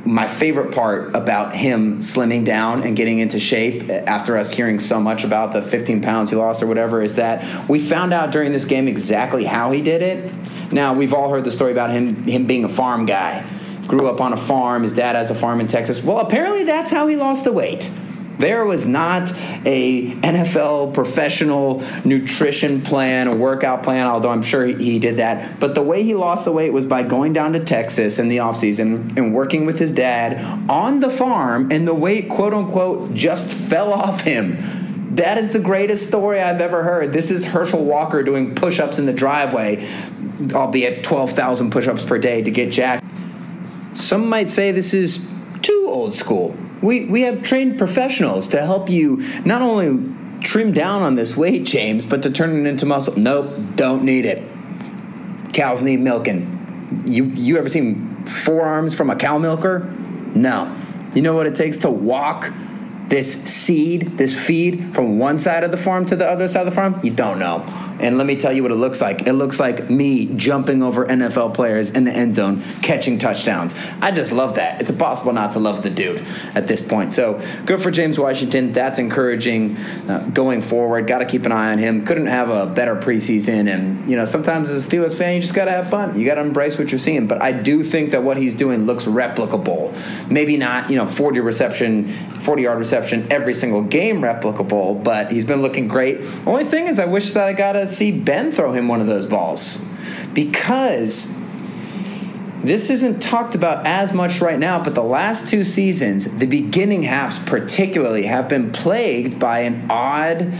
my 0.05 0.27
favorite 0.27 0.73
part 0.73 1.15
about 1.15 1.55
him 1.55 1.99
slimming 1.99 2.43
down 2.43 2.83
and 2.83 2.95
getting 2.95 3.19
into 3.19 3.39
shape 3.39 3.89
after 3.89 4.37
us 4.37 4.51
hearing 4.51 4.79
so 4.79 4.99
much 4.99 5.23
about 5.23 5.53
the 5.53 5.61
15 5.61 6.01
pounds 6.01 6.29
he 6.29 6.35
lost 6.35 6.61
or 6.61 6.67
whatever 6.67 7.01
is 7.01 7.15
that 7.15 7.69
we 7.69 7.79
found 7.79 8.13
out 8.13 8.31
during 8.31 8.51
this 8.51 8.65
game 8.65 8.87
exactly 8.87 9.45
how 9.45 9.71
he 9.71 9.81
did 9.81 10.01
it. 10.01 10.33
Now 10.73 10.93
we've 10.93 11.13
all 11.13 11.29
heard 11.29 11.45
the 11.45 11.51
story 11.51 11.71
about 11.71 11.91
him 11.91 12.23
him 12.23 12.47
being 12.47 12.65
a 12.65 12.69
farm 12.69 13.05
guy, 13.05 13.45
grew 13.87 14.07
up 14.07 14.19
on 14.19 14.33
a 14.33 14.37
farm. 14.37 14.83
His 14.83 14.93
dad 14.93 15.15
has 15.15 15.31
a 15.31 15.35
farm 15.35 15.61
in 15.61 15.67
Texas. 15.67 16.03
Well, 16.03 16.19
apparently 16.19 16.63
that's 16.63 16.91
how 16.91 17.07
he 17.07 17.15
lost 17.15 17.45
the 17.45 17.53
weight. 17.53 17.89
There 18.39 18.65
was 18.65 18.85
not 18.85 19.31
a 19.65 20.11
NFL 20.11 20.93
professional 20.93 21.83
nutrition 22.03 22.81
plan, 22.81 23.27
a 23.27 23.35
workout 23.35 23.83
plan, 23.83 24.07
although 24.07 24.29
I'm 24.29 24.41
sure 24.41 24.65
he 24.65 24.99
did 24.99 25.17
that. 25.17 25.59
But 25.59 25.75
the 25.75 25.83
way 25.83 26.03
he 26.03 26.15
lost 26.15 26.45
the 26.45 26.51
weight 26.51 26.73
was 26.73 26.85
by 26.85 27.03
going 27.03 27.33
down 27.33 27.53
to 27.53 27.59
Texas 27.59 28.19
in 28.19 28.29
the 28.29 28.37
offseason 28.37 29.17
and 29.17 29.33
working 29.33 29.65
with 29.65 29.79
his 29.79 29.91
dad 29.91 30.69
on 30.69 30.99
the 30.99 31.09
farm, 31.09 31.71
and 31.71 31.87
the 31.87 31.93
weight, 31.93 32.29
quote 32.29 32.53
unquote, 32.53 33.13
just 33.13 33.53
fell 33.53 33.93
off 33.93 34.21
him 34.21 34.57
That 35.15 35.37
is 35.37 35.51
the 35.51 35.59
greatest 35.59 36.07
story 36.07 36.41
I've 36.41 36.59
ever 36.59 36.81
heard. 36.81 37.13
This 37.13 37.29
is 37.29 37.45
Herschel 37.45 37.85
Walker 37.85 38.23
doing 38.23 38.55
push 38.55 38.79
ups 38.79 38.97
in 38.97 39.05
the 39.05 39.13
driveway, 39.13 39.87
albeit 40.53 41.03
12,000 41.03 41.69
push 41.69 41.87
ups 41.87 42.03
per 42.03 42.17
day 42.17 42.41
to 42.41 42.49
get 42.49 42.71
jacked. 42.71 43.05
Some 43.93 44.27
might 44.27 44.49
say 44.49 44.71
this 44.71 44.95
is 44.95 45.31
too 45.61 45.85
old 45.87 46.15
school. 46.15 46.57
We, 46.83 47.05
we 47.05 47.21
have 47.21 47.41
trained 47.41 47.77
professionals 47.77 48.47
to 48.49 48.61
help 48.61 48.89
you 48.89 49.23
not 49.45 49.61
only 49.61 50.13
trim 50.41 50.73
down 50.73 51.01
on 51.01 51.15
this 51.15 51.35
weight, 51.37 51.65
James, 51.65 52.05
but 52.05 52.23
to 52.23 52.29
turn 52.29 52.65
it 52.65 52.69
into 52.69 52.85
muscle. 52.85 53.17
Nope, 53.17 53.75
don't 53.75 54.03
need 54.03 54.25
it. 54.25 54.43
Cows 55.53 55.81
need 55.81 56.01
milking. 56.01 56.99
You, 57.05 57.25
you 57.25 57.57
ever 57.57 57.69
seen 57.69 58.25
forearms 58.25 58.93
from 58.93 59.09
a 59.09 59.15
cow 59.15 59.37
milker? 59.37 59.89
No. 60.35 60.75
You 61.13 61.21
know 61.21 61.35
what 61.35 61.47
it 61.47 61.55
takes 61.55 61.77
to 61.77 61.89
walk 61.89 62.51
this 63.07 63.43
seed, 63.43 64.17
this 64.17 64.33
feed 64.33 64.93
from 64.93 65.19
one 65.19 65.37
side 65.37 65.63
of 65.63 65.71
the 65.71 65.77
farm 65.77 66.05
to 66.07 66.15
the 66.15 66.27
other 66.27 66.47
side 66.47 66.61
of 66.61 66.65
the 66.65 66.75
farm? 66.75 66.99
You 67.03 67.11
don't 67.11 67.39
know. 67.39 67.63
And 67.99 68.17
let 68.17 68.27
me 68.27 68.35
tell 68.35 68.51
you 68.53 68.63
what 68.63 68.71
it 68.71 68.75
looks 68.75 69.01
like. 69.01 69.27
It 69.27 69.33
looks 69.33 69.59
like 69.59 69.89
me 69.89 70.25
jumping 70.35 70.83
over 70.83 71.05
NFL 71.05 71.53
players 71.53 71.91
in 71.91 72.03
the 72.03 72.11
end 72.11 72.35
zone, 72.35 72.63
catching 72.81 73.17
touchdowns. 73.17 73.75
I 74.01 74.11
just 74.11 74.31
love 74.31 74.55
that. 74.55 74.81
It's 74.81 74.89
impossible 74.89 75.33
not 75.33 75.53
to 75.53 75.59
love 75.59 75.83
the 75.83 75.89
dude 75.89 76.25
at 76.55 76.67
this 76.67 76.81
point. 76.81 77.13
So 77.13 77.41
good 77.65 77.81
for 77.81 77.91
James 77.91 78.19
Washington. 78.19 78.73
That's 78.73 78.99
encouraging 78.99 79.77
uh, 79.77 80.29
going 80.33 80.61
forward. 80.61 81.07
Got 81.07 81.19
to 81.19 81.25
keep 81.25 81.45
an 81.45 81.51
eye 81.51 81.71
on 81.71 81.77
him. 81.77 82.05
Couldn't 82.05 82.27
have 82.27 82.49
a 82.49 82.65
better 82.65 82.95
preseason. 82.95 83.73
And, 83.73 84.09
you 84.09 84.15
know, 84.15 84.25
sometimes 84.25 84.69
as 84.69 84.85
a 84.85 84.89
Steelers 84.89 85.15
fan, 85.15 85.35
you 85.35 85.41
just 85.41 85.53
got 85.53 85.65
to 85.65 85.71
have 85.71 85.89
fun. 85.89 86.19
You 86.19 86.25
got 86.25 86.35
to 86.35 86.41
embrace 86.41 86.77
what 86.77 86.91
you're 86.91 86.99
seeing. 86.99 87.27
But 87.27 87.41
I 87.41 87.51
do 87.51 87.83
think 87.83 88.11
that 88.11 88.23
what 88.23 88.37
he's 88.37 88.55
doing 88.55 88.85
looks 88.85 89.05
replicable. 89.05 89.93
Maybe 90.29 90.57
not, 90.57 90.89
you 90.89 90.95
know, 90.95 91.07
40 91.07 91.39
reception, 91.39 92.07
40 92.07 92.61
yard 92.63 92.79
reception 92.79 93.27
every 93.31 93.53
single 93.53 93.83
game 93.83 94.21
replicable, 94.21 95.03
but 95.03 95.31
he's 95.31 95.45
been 95.45 95.61
looking 95.61 95.87
great. 95.87 96.21
Only 96.45 96.65
thing 96.65 96.87
is, 96.87 96.99
I 96.99 97.05
wish 97.05 97.33
that 97.33 97.47
I 97.47 97.53
got 97.53 97.75
to 97.87 97.93
see 97.93 98.11
Ben 98.11 98.51
throw 98.51 98.73
him 98.73 98.87
one 98.87 99.01
of 99.01 99.07
those 99.07 99.25
balls. 99.25 99.83
Because 100.33 101.41
this 102.63 102.89
isn't 102.89 103.21
talked 103.21 103.55
about 103.55 103.85
as 103.85 104.13
much 104.13 104.39
right 104.39 104.57
now, 104.57 104.81
but 104.81 104.95
the 104.95 105.03
last 105.03 105.49
two 105.49 105.63
seasons, 105.63 106.37
the 106.37 106.45
beginning 106.45 107.03
halves 107.03 107.37
particularly, 107.39 108.23
have 108.23 108.47
been 108.47 108.71
plagued 108.71 109.37
by 109.37 109.59
an 109.59 109.85
odd 109.89 110.53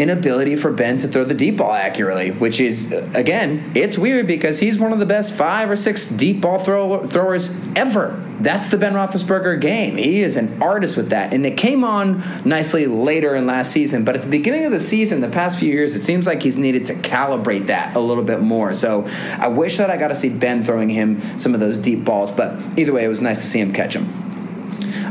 inability 0.00 0.56
for 0.56 0.72
Ben 0.72 0.98
to 0.98 1.06
throw 1.06 1.24
the 1.24 1.34
deep 1.34 1.58
ball 1.58 1.72
accurately, 1.72 2.30
which 2.30 2.58
is, 2.58 2.90
again, 3.14 3.72
it's 3.74 3.98
weird 3.98 4.26
because 4.26 4.58
he's 4.58 4.78
one 4.78 4.92
of 4.92 4.98
the 4.98 5.06
best 5.06 5.34
five 5.34 5.70
or 5.70 5.76
six 5.76 6.08
deep 6.08 6.40
ball 6.40 6.58
throw- 6.58 7.06
throwers 7.06 7.54
ever. 7.76 8.24
That's 8.40 8.68
the 8.68 8.78
Ben 8.78 8.94
Roethlisberger 8.94 9.60
game. 9.60 9.98
He 9.98 10.22
is 10.22 10.36
an 10.36 10.62
artist 10.62 10.96
with 10.96 11.10
that. 11.10 11.34
And 11.34 11.44
it 11.44 11.58
came 11.58 11.84
on 11.84 12.24
nicely 12.46 12.86
later 12.86 13.34
in 13.34 13.44
last 13.44 13.70
season, 13.70 14.02
but 14.02 14.16
at 14.16 14.22
the 14.22 14.28
beginning 14.28 14.64
of 14.64 14.72
the 14.72 14.80
season, 14.80 15.20
the 15.20 15.28
past 15.28 15.58
few 15.58 15.70
years, 15.70 15.94
it 15.94 16.02
seems 16.02 16.26
like 16.26 16.42
he's 16.42 16.56
needed 16.56 16.86
to 16.86 16.94
calibrate 16.94 17.66
that 17.66 17.94
a 17.94 18.00
little 18.00 18.24
bit 18.24 18.40
more. 18.40 18.72
So 18.72 19.06
I 19.38 19.48
wish 19.48 19.76
that 19.76 19.90
I 19.90 19.98
got 19.98 20.08
to 20.08 20.14
see 20.14 20.30
Ben 20.30 20.62
throwing 20.62 20.88
him 20.88 21.20
some 21.38 21.52
of 21.52 21.60
those 21.60 21.76
deep 21.76 22.02
balls, 22.02 22.30
but 22.30 22.58
either 22.78 22.94
way, 22.94 23.04
it 23.04 23.08
was 23.08 23.20
nice 23.20 23.42
to 23.42 23.46
see 23.46 23.60
him 23.60 23.74
catch 23.74 23.92
them. 23.92 24.29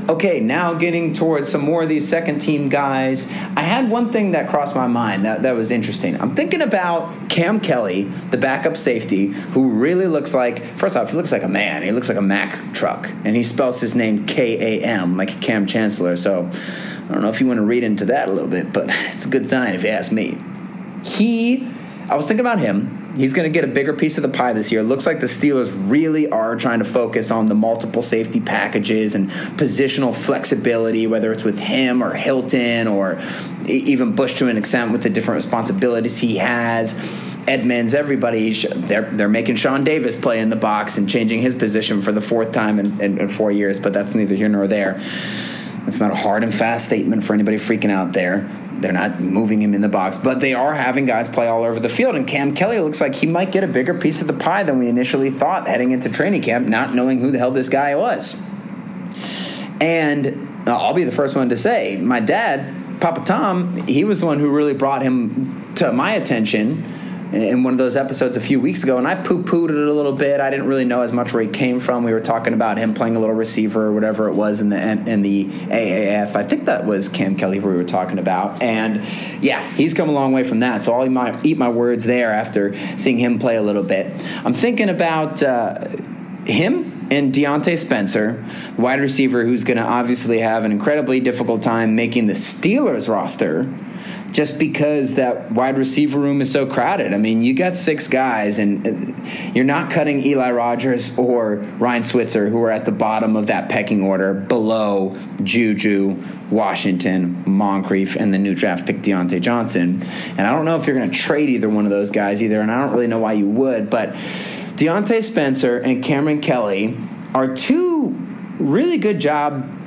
Okay, 0.10 0.40
now 0.40 0.74
getting 0.74 1.14
towards 1.14 1.50
some 1.50 1.62
more 1.62 1.84
of 1.84 1.90
these 1.90 2.08
second 2.08 2.40
team 2.40 2.68
guys. 2.68 3.32
I 3.56 3.62
had 3.62 3.92
one 3.92 4.12
thing 4.12 4.32
that 4.32 4.50
crossed 4.50 4.76
my 4.76 4.88
mind 4.88 5.24
that, 5.26 5.44
that 5.44 5.52
was 5.52 5.70
interesting. 5.70 6.20
I'm 6.20 6.36
thinking 6.36 6.62
about 6.62 7.30
Kam 7.30 7.60
Kelly, 7.60 8.06
the 8.32 8.38
backup 8.38 8.76
safety, 8.76 9.28
who 9.28 9.70
really 9.70 10.08
looks 10.08 10.34
like, 10.34 10.66
first 10.78 10.98
off, 10.98 11.12
he 11.12 11.16
looks 11.16 11.32
like 11.32 11.44
a 11.44 11.48
man. 11.48 11.84
He 11.84 11.92
looks 11.92 12.10
like 12.10 12.18
a 12.18 12.24
Mack 12.24 12.74
truck. 12.74 13.08
And 13.24 13.36
he 13.36 13.44
spells 13.44 13.80
his 13.80 13.94
name 13.96 14.26
K 14.26 14.80
A 14.80 14.84
M, 14.84 15.16
like 15.16 15.42
Kam 15.42 15.68
Chancellor. 15.68 16.18
So 16.18 16.50
I 16.50 17.14
don't 17.14 17.22
know 17.22 17.30
if 17.30 17.40
you 17.40 17.46
want 17.46 17.60
to 17.60 17.66
read 17.66 17.84
into 17.84 18.06
that 18.06 18.30
a 18.30 18.32
little 18.32 18.50
bit, 18.50 18.74
but 18.74 18.90
it's 19.14 19.28
a 19.28 19.30
good 19.30 19.48
sign 19.48 19.76
if 19.76 19.84
you 19.84 19.90
ask 19.92 20.12
me. 20.12 20.40
He, 21.06 21.68
I 22.10 22.16
was 22.16 22.26
thinking 22.26 22.42
about 22.44 22.58
him. 22.58 22.99
He's 23.16 23.34
going 23.34 23.52
to 23.52 23.54
get 23.54 23.64
a 23.64 23.72
bigger 23.72 23.94
piece 23.94 24.18
of 24.18 24.22
the 24.22 24.30
pie 24.30 24.54
this 24.54 24.72
year. 24.72 24.84
Looks 24.84 25.08
like 25.08 25.20
the 25.20 25.26
Steelers 25.26 25.72
really 25.90 26.30
are 26.30 26.56
trying 26.56 26.80
to 26.80 26.86
focus 26.86 27.32
on 27.32 27.48
the 27.48 27.56
multiple 27.56 28.02
safety 28.02 28.40
packages 28.40 29.16
and 29.16 29.30
positional 29.58 30.16
flexibility, 30.16 31.08
whether 31.08 31.32
it's 31.32 31.44
with 31.44 31.60
him 31.60 32.04
or 32.04 32.14
Hilton 32.14 32.88
or 32.88 33.22
even 33.68 34.16
Bush 34.16 34.36
to 34.36 34.48
an 34.48 34.58
extent 34.58 34.92
with 34.92 35.04
the 35.04 35.10
different 35.10 35.38
responsibilities 35.38 36.20
he 36.20 36.38
has. 36.38 36.98
Edmunds, 37.48 37.96
everybody, 37.96 38.54
they're, 38.54 39.10
they're 39.10 39.28
making 39.28 39.56
Sean 39.56 39.84
Davis 39.84 40.16
play 40.16 40.40
in 40.40 40.50
the 40.50 40.56
box 40.56 40.98
and 40.98 41.10
changing 41.10 41.42
his 41.42 41.56
position 41.56 42.02
for 42.02 42.12
the 42.12 42.22
fourth 42.22 42.52
time 42.52 42.80
in, 42.80 43.02
in, 43.02 43.18
in 43.18 43.30
four 43.30 43.52
years, 43.52 43.80
but 43.80 43.92
that's 43.92 44.14
neither 44.14 44.36
here 44.36 44.50
nor 44.50 44.68
there. 44.68 44.94
That's 45.86 46.00
not 46.00 46.12
a 46.12 46.16
hard 46.16 46.44
and 46.44 46.54
fast 46.54 46.86
statement 46.86 47.24
for 47.24 47.34
anybody 47.34 47.58
freaking 47.58 47.90
out 47.90 48.14
there. 48.14 48.59
They're 48.82 48.92
not 48.92 49.20
moving 49.20 49.62
him 49.62 49.74
in 49.74 49.82
the 49.82 49.90
box, 49.90 50.18
but 50.18 50.40
they 50.40 50.54
are 50.54 50.74
having 50.74 51.06
guys 51.06 51.28
play 51.28 51.48
all 51.48 51.64
over 51.64 51.80
the 51.80 51.90
field. 51.90 52.16
And 52.16 52.26
Kam 52.26 52.54
Kelly 52.54 52.80
looks 52.80 53.02
like 53.02 53.16
he 53.16 53.28
might 53.28 53.52
get 53.52 53.64
a 53.64 53.68
bigger 53.68 53.94
piece 53.94 54.22
of 54.22 54.28
the 54.28 54.34
pie 54.34 54.64
than 54.64 54.80
we 54.80 54.88
initially 54.88 55.30
thought 55.30 55.68
heading 55.68 55.92
into 55.92 56.10
training 56.10 56.42
camp, 56.42 56.68
not 56.68 56.94
knowing 56.94 57.20
who 57.20 57.32
the 57.32 57.38
hell 57.38 57.52
this 57.52 57.70
guy 57.70 57.96
was. 57.96 58.42
And 59.82 60.68
uh, 60.68 60.78
I'll 60.78 60.94
be 60.94 61.04
the 61.04 61.12
first 61.12 61.36
one 61.36 61.50
to 61.50 61.58
say, 61.58 61.98
my 61.98 62.20
dad, 62.20 63.00
Papa 63.00 63.24
Tom, 63.26 63.76
he 63.88 64.04
was 64.04 64.20
the 64.20 64.26
one 64.26 64.40
who 64.40 64.50
really 64.50 64.74
brought 64.74 65.02
him 65.02 65.74
to 65.76 65.92
my 65.92 66.12
attention 66.12 66.84
in 67.32 67.64
one 67.64 67.74
of 67.74 67.78
those 67.78 67.96
episodes 67.96 68.38
a 68.38 68.42
few 68.42 68.60
weeks 68.60 68.84
ago, 68.84 68.98
and 68.98 69.08
I 69.08 69.16
poo 69.16 69.44
pooed 69.44 69.70
it 69.70 69.76
a 69.76 69.94
little 69.94 70.14
bit. 70.14 70.40
I 70.40 70.50
didn't 70.50 70.68
really 70.68 70.86
know 70.86 71.02
as 71.02 71.14
much 71.14 71.34
where 71.34 71.44
he 71.44 71.50
came 71.50 71.80
from. 71.80 72.04
We 72.04 72.12
were 72.12 72.20
talking 72.20 72.54
about 72.54 72.78
him 72.78 72.94
playing 72.94 73.16
a 73.16 73.20
little 73.20 73.36
receiver 73.36 73.88
or 73.88 73.92
whatever 73.92 74.28
it 74.30 74.34
was 74.34 74.62
in 74.62 74.70
the 74.70 74.82
in 74.82 75.22
the 75.22 75.46
AAF. 75.46 76.36
I 76.36 76.44
think 76.44 76.66
that 76.66 76.86
was 76.86 77.10
Kam 77.10 77.36
Kelly 77.36 77.60
who 77.60 77.68
we 77.68 77.76
were 77.76 77.84
talking 77.84 78.20
about, 78.20 78.62
and 78.62 79.04
yeah, 79.44 79.72
he's 79.74 79.94
come 79.94 80.10
a 80.10 80.14
long 80.14 80.34
way 80.34 80.44
from 80.44 80.60
that. 80.62 80.84
So 80.84 80.94
I'll 80.94 81.06
eat 81.46 81.58
my, 81.58 81.70
words 81.70 82.04
there 82.04 82.32
after 82.32 82.76
seeing 82.98 83.20
him 83.20 83.38
play 83.38 83.56
a 83.56 83.62
little 83.62 83.84
bit. 83.84 84.12
I'm 84.44 84.54
thinking 84.54 84.90
about 84.90 85.44
uh, 85.44 85.88
him 86.46 87.08
and 87.12 87.34
Diontae 87.34 87.78
Spencer, 87.78 88.44
wide 88.78 89.00
receiver 89.00 89.44
who's 89.44 89.64
going 89.64 89.78
to 89.78 89.84
obviously 89.84 90.40
have 90.40 90.64
an 90.64 90.72
incredibly 90.72 91.20
difficult 91.20 91.62
time 91.62 91.96
making 91.96 92.28
the 92.28 92.34
Steelers 92.34 93.08
roster 93.08 93.72
just 94.32 94.60
because 94.60 95.16
that 95.16 95.52
wide 95.52 95.78
receiver 95.78 96.20
room 96.20 96.42
is 96.42 96.52
so 96.52 96.66
crowded. 96.66 97.14
I 97.14 97.18
mean, 97.18 97.42
you 97.42 97.54
got 97.54 97.76
six 97.76 98.08
guys, 98.08 98.60
and 98.60 98.86
uh, 98.86 99.52
you're 99.54 99.66
not 99.66 99.92
cutting 99.92 100.24
Eli 100.24 100.52
Rogers 100.52 101.18
or 101.18 101.56
Ryan 101.56 102.04
Switzer, 102.04 102.50
who 102.50 102.62
are 102.64 102.72
at 102.72 102.86
the 102.86 102.92
bottom 102.92 103.36
of 103.36 103.48
that 103.48 103.70
pecking 103.70 104.04
order 104.04 104.34
below 104.34 105.18
Juju, 105.44 106.16
Washington, 106.52 107.44
Moncrief, 107.46 108.16
and 108.16 108.34
the 108.34 108.40
new 108.40 108.56
draft 108.56 108.86
pick 108.86 108.98
Diontae 108.98 109.42
Johnson. 109.42 110.04
And 110.38 110.42
I 110.42 110.52
don't 110.52 110.66
know 110.66 110.76
if 110.76 110.86
you're 110.86 110.96
going 110.96 111.10
to 111.10 111.18
trade 111.18 111.50
either 111.50 111.70
one 111.70 111.86
of 111.86 111.92
those 111.92 112.12
guys 112.12 112.44
either, 112.44 112.62
and 112.62 112.72
I 112.72 112.80
don't 112.80 112.94
really 112.94 113.08
know 113.08 113.20
why 113.20 113.34
you 113.34 113.48
would, 113.50 113.90
but 113.90 114.14
Diontae 114.76 115.24
Spencer 115.24 115.80
and 115.80 116.04
Kameron 116.04 116.42
Kelly 116.42 116.98
are 117.34 117.56
two 117.56 118.16
really 118.60 118.98
good 118.98 119.20
job 119.20 119.79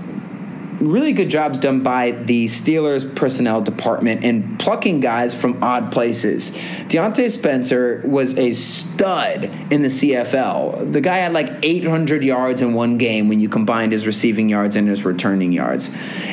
really 0.82 1.12
good 1.12 1.30
jobs 1.30 1.58
done 1.58 1.82
by 1.82 2.10
the 2.10 2.46
Steelers 2.46 3.14
personnel 3.14 3.60
department 3.60 4.24
in 4.24 4.56
plucking 4.58 5.00
guys 5.00 5.32
from 5.32 5.62
odd 5.62 5.92
places. 5.92 6.56
Diontae 6.88 7.30
Spencer 7.30 8.02
was 8.04 8.36
a 8.36 8.52
stud 8.52 9.44
in 9.70 9.82
the 9.82 9.88
CFL. 9.88 10.92
The 10.92 11.00
guy 11.00 11.18
had 11.18 11.32
like 11.32 11.50
800 11.62 12.24
yards 12.24 12.62
in 12.62 12.74
one 12.74 12.98
game 12.98 13.28
when 13.28 13.40
you 13.40 13.48
combined 13.48 13.92
his 13.92 14.06
receiving 14.06 14.48
yards 14.48 14.76
and 14.76 14.88
his 14.88 15.04
returning 15.04 15.52
yards. 15.52 15.90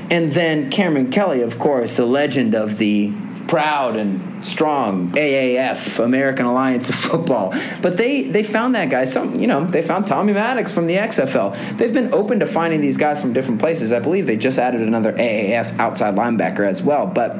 And 0.09 0.33
then 0.33 0.71
Kameron 0.71 1.11
Kelly, 1.11 1.41
of 1.41 1.59
course, 1.59 1.97
the 1.97 2.05
legend 2.05 2.55
of 2.55 2.77
the 2.77 3.13
proud 3.49 3.95
and 3.95 4.45
strong 4.45 5.09
AAF 5.13 5.97
American 5.97 6.45
Alliance 6.45 6.89
of 6.89 6.95
Football. 6.95 7.53
But 7.81 7.97
they 7.97 8.21
they 8.21 8.43
found 8.43 8.75
that 8.75 8.89
guy. 8.91 9.05
Some 9.05 9.39
you 9.39 9.47
know 9.47 9.65
they 9.65 9.81
found 9.81 10.05
Tommy 10.05 10.33
Maddox 10.33 10.71
from 10.71 10.85
the 10.85 10.95
XFL. 10.95 11.77
They've 11.77 11.93
been 11.93 12.13
open 12.13 12.39
to 12.41 12.45
finding 12.45 12.79
these 12.79 12.95
guys 12.95 13.19
from 13.19 13.33
different 13.33 13.59
places. 13.59 13.91
I 13.91 13.99
believe 13.99 14.27
they 14.27 14.37
just 14.37 14.59
added 14.59 14.81
another 14.81 15.13
AAF 15.13 15.79
outside 15.79 16.15
linebacker 16.15 16.67
as 16.67 16.83
well. 16.83 17.07
But 17.07 17.37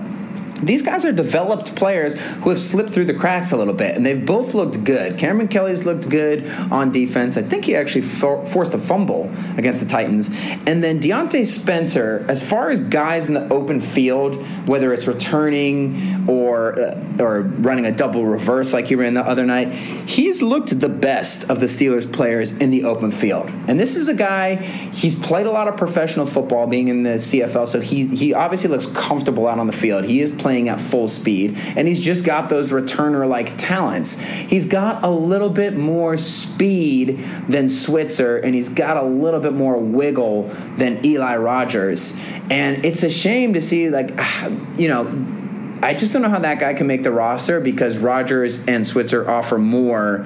these 0.62 0.82
guys 0.82 1.06
are 1.06 1.12
developed 1.12 1.76
players 1.76 2.20
who 2.38 2.50
have 2.50 2.60
slipped 2.60 2.92
through 2.92 3.06
the 3.06 3.14
cracks 3.14 3.52
a 3.52 3.58
little 3.58 3.74
bit, 3.74 3.96
and 3.96 4.06
they've 4.06 4.26
both 4.26 4.54
looked 4.54 4.84
good. 4.84 5.18
Kameron 5.18 5.50
Kelly's 5.50 5.86
looked 5.86 6.10
good 6.10 6.50
on 6.72 6.92
defense. 6.92 7.38
I 7.38 7.42
think 7.42 7.66
he 7.66 7.76
actually 7.76 8.02
for- 8.02 8.46
forced 8.46 8.74
a 8.74 8.78
fumble 8.78 9.32
against 9.58 9.80
the 9.80 9.86
Titans. 9.86 10.30
And 10.66 10.84
then 10.84 11.00
Diontae 11.00 11.46
Spencer, 11.46 12.26
as 12.28 12.48
far 12.48 12.70
as 12.70 12.82
guys 12.82 13.28
in 13.28 13.34
the 13.34 13.48
open 13.50 13.82
field, 13.82 14.36
whether 14.68 14.94
it's 14.94 15.08
returning 15.08 16.26
or 16.28 16.80
uh, 16.80 17.06
or 17.20 17.42
running 17.42 17.86
a 17.86 17.92
double 17.92 18.26
reverse 18.26 18.74
like 18.74 18.86
he 18.86 18.96
ran 18.96 19.14
the 19.14 19.26
other 19.26 19.46
night, 19.46 19.74
he's 19.74 20.42
looked 20.42 20.80
the 20.80 20.90
best 20.90 21.50
of 21.50 21.60
the 21.60 21.66
Steelers 21.66 22.12
players 22.12 22.52
in 22.54 22.72
the 22.72 22.84
open 22.84 23.12
field. 23.12 23.50
And 23.68 23.80
this 23.80 23.98
is 23.98 24.08
a 24.10 24.14
guy 24.14 24.56
he's 24.56 25.16
played 25.16 25.46
a 25.46 25.52
lot 25.52 25.68
of 25.68 25.78
professional 25.78 26.26
football, 26.26 26.68
being 26.68 26.88
in 26.88 27.04
the 27.04 27.18
CFL, 27.18 27.68
so 27.68 27.80
he 27.80 28.08
he 28.08 28.34
obviously 28.34 28.70
looks 28.70 28.88
comfortable 28.88 29.48
out 29.48 29.60
on 29.60 29.68
the 29.68 29.74
field. 29.74 30.06
He 30.06 30.22
is 30.22 30.32
playing 30.32 30.49
playing 30.50 30.68
at 30.68 30.82
full 30.82 31.08
speed, 31.08 31.56
and 31.76 31.88
he's 31.88 32.00
just 32.00 32.26
got 32.26 32.50
those 32.50 32.72
returner 32.72 33.30
like 33.30 33.56
talents. 33.56 34.20
He's 34.20 34.68
got 34.68 35.04
a 35.04 35.10
little 35.10 35.52
bit 35.52 35.78
more 35.78 36.18
speed 36.18 37.24
than 37.48 37.70
Switzer, 37.70 38.38
and 38.38 38.56
he's 38.56 38.70
got 38.70 38.98
a 38.98 39.04
little 39.04 39.40
bit 39.40 39.54
more 39.54 39.78
wiggle 39.78 40.46
than 40.76 41.06
Eli 41.06 41.36
Rogers. 41.36 42.20
And 42.50 42.84
it's 42.84 43.04
a 43.04 43.12
shame 43.12 43.54
to 43.54 43.62
see, 43.62 43.92
like, 43.92 44.16
ah, 44.18 44.48
you 44.76 44.88
know, 44.88 45.06
I 45.84 45.94
just 45.94 46.14
don't 46.14 46.24
know 46.24 46.30
how 46.30 46.40
that 46.40 46.58
guy 46.58 46.74
can 46.74 46.88
make 46.88 47.04
the 47.04 47.12
roster 47.12 47.60
because 47.60 48.00
Rogers 48.00 48.66
and 48.66 48.88
Switzer 48.88 49.30
offer 49.30 49.60
more 49.60 50.26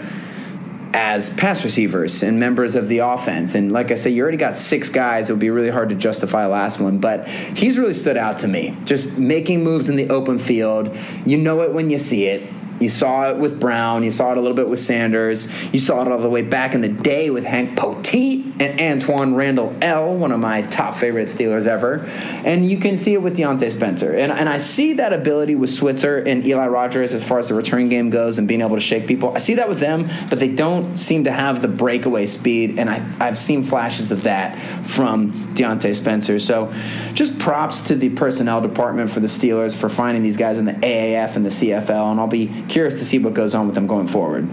as 0.93 1.29
pass 1.31 1.63
receivers 1.63 2.21
and 2.21 2.39
members 2.39 2.75
of 2.75 2.87
the 2.87 2.99
offense. 2.99 3.55
And 3.55 3.71
like 3.71 3.91
I 3.91 3.95
said, 3.95 4.13
you 4.13 4.21
already 4.21 4.37
got 4.37 4.55
six 4.55 4.89
guys. 4.89 5.29
It 5.29 5.33
would 5.33 5.39
be 5.39 5.49
really 5.49 5.69
hard 5.69 5.89
to 5.89 5.95
justify 5.95 6.45
last 6.45 6.79
one, 6.79 6.99
but 6.99 7.27
he's 7.27 7.77
really 7.77 7.93
stood 7.93 8.17
out 8.17 8.39
to 8.39 8.47
me. 8.47 8.77
Just 8.85 9.17
making 9.17 9.63
moves 9.63 9.89
in 9.89 9.95
the 9.95 10.09
open 10.09 10.37
field. 10.37 10.95
You 11.25 11.37
know 11.37 11.61
it 11.61 11.73
when 11.73 11.89
you 11.89 11.97
see 11.97 12.25
it. 12.25 12.47
You 12.79 12.89
saw 12.89 13.29
it 13.29 13.37
with 13.37 13.59
Brown. 13.59 14.03
You 14.03 14.11
saw 14.11 14.31
it 14.31 14.37
a 14.37 14.41
little 14.41 14.55
bit 14.55 14.69
with 14.69 14.79
Sanders. 14.79 15.47
You 15.71 15.79
saw 15.79 16.01
it 16.01 16.07
all 16.07 16.19
the 16.19 16.29
way 16.29 16.41
back 16.41 16.73
in 16.73 16.81
the 16.81 16.89
day 16.89 17.29
with 17.29 17.43
Hank 17.43 17.77
Poteat 17.77 18.43
and 18.59 19.01
Antwaan 19.01 19.35
Randle 19.35 19.75
El., 19.81 20.15
one 20.15 20.31
of 20.31 20.39
my 20.39 20.63
top 20.63 20.95
favorite 20.95 21.27
Steelers 21.27 21.65
ever. 21.65 22.05
And 22.45 22.69
you 22.69 22.77
can 22.77 22.97
see 22.97 23.13
it 23.13 23.21
with 23.21 23.37
Diontae 23.37 23.71
Spencer. 23.71 24.13
And, 24.13 24.31
and 24.31 24.49
I 24.49 24.57
see 24.57 24.93
that 24.93 25.13
ability 25.13 25.55
with 25.55 25.69
Switzer 25.69 26.17
and 26.17 26.45
Eli 26.45 26.67
Rogers 26.67 27.13
as 27.13 27.23
far 27.23 27.39
as 27.39 27.49
the 27.49 27.55
return 27.55 27.89
game 27.89 28.09
goes 28.09 28.37
and 28.37 28.47
being 28.47 28.61
able 28.61 28.75
to 28.75 28.81
shake 28.81 29.07
people. 29.07 29.33
I 29.35 29.39
see 29.39 29.55
that 29.55 29.69
with 29.69 29.79
them, 29.79 30.09
but 30.29 30.39
they 30.39 30.49
don't 30.49 30.97
seem 30.97 31.23
to 31.25 31.31
have 31.31 31.61
the 31.61 31.67
breakaway 31.67 32.25
speed. 32.25 32.79
And 32.79 32.89
I, 32.89 33.05
I've 33.19 33.37
seen 33.37 33.63
flashes 33.63 34.11
of 34.11 34.23
that 34.23 34.59
from 34.85 35.31
Diontae 35.55 35.95
Spencer. 35.95 36.39
So 36.39 36.73
just 37.13 37.39
props 37.39 37.81
to 37.83 37.95
the 37.95 38.09
personnel 38.09 38.61
department 38.61 39.09
for 39.09 39.19
the 39.19 39.27
Steelers 39.27 39.75
for 39.75 39.89
finding 39.89 40.23
these 40.23 40.37
guys 40.37 40.57
in 40.57 40.65
the 40.65 40.73
AAF 40.73 41.35
and 41.35 41.45
the 41.45 41.49
CFL. 41.49 42.11
And 42.11 42.19
I'll 42.19 42.27
be 42.27 42.47
curious 42.73 42.99
to 42.99 43.05
see 43.05 43.19
what 43.19 43.35
goes 43.35 43.53
on 43.53 43.67
with 43.67 43.75
them 43.75 43.85
going 43.85 44.07
forward. 44.07 44.49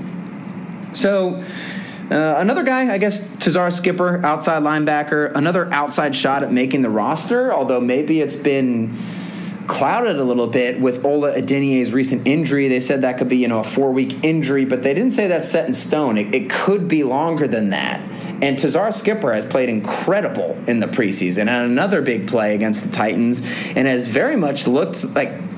So, 0.92 1.42
uh, 2.11 2.35
another 2.38 2.62
guy, 2.62 2.92
I 2.92 2.98
guess, 2.98 3.20
Tuzar 3.37 3.72
Skipper, 3.72 4.24
outside 4.24 4.62
linebacker, 4.62 5.33
another 5.35 5.72
outside 5.72 6.14
shot 6.14 6.42
at 6.42 6.52
making 6.52 6.83
the 6.83 6.90
roster, 6.90 7.52
although 7.52 7.80
maybe 7.80 8.20
it's 8.20 8.37
been 8.37 8.94
clouded 9.68 10.16
a 10.16 10.24
little 10.24 10.48
bit 10.48 10.80
with 10.80 11.04
Ola 11.04 11.33
Adeniyi's 11.33 11.92
recent 11.92 12.26
injury. 12.26 12.68
They 12.68 12.80
said 12.80 13.02
that 13.02 13.16
could 13.18 13.28
be, 13.28 13.37
you 13.37 13.48
know, 13.48 13.61
a 13.61 13.64
four 13.64 13.92
week 13.92 14.22
injury, 14.24 14.64
but 14.64 14.83
they 14.83 14.92
didn't 14.92 15.12
say 15.12 15.28
that's 15.28 15.48
set 15.48 15.66
in 15.66 15.74
stone. 15.74 16.18
It, 16.18 16.35
it 16.35 16.50
could 16.50 16.88
be 16.88 17.04
longer 17.04 17.46
than 17.46 17.70
that. 17.70 18.00
And 18.42 18.59
Tuzar 18.59 18.92
Skipper 18.92 19.33
has 19.33 19.46
played 19.46 19.68
incredible 19.68 20.59
in 20.66 20.80
the 20.80 20.87
preseason 20.88 21.42
and 21.42 21.70
another 21.70 22.02
big 22.02 22.26
play 22.26 22.54
against 22.54 22.85
the 22.85 22.90
Titans 22.90 23.40
and 23.76 23.87
has 23.87 24.09
very 24.09 24.37
much 24.37 24.66
looked 24.66 25.04
like 25.14 25.49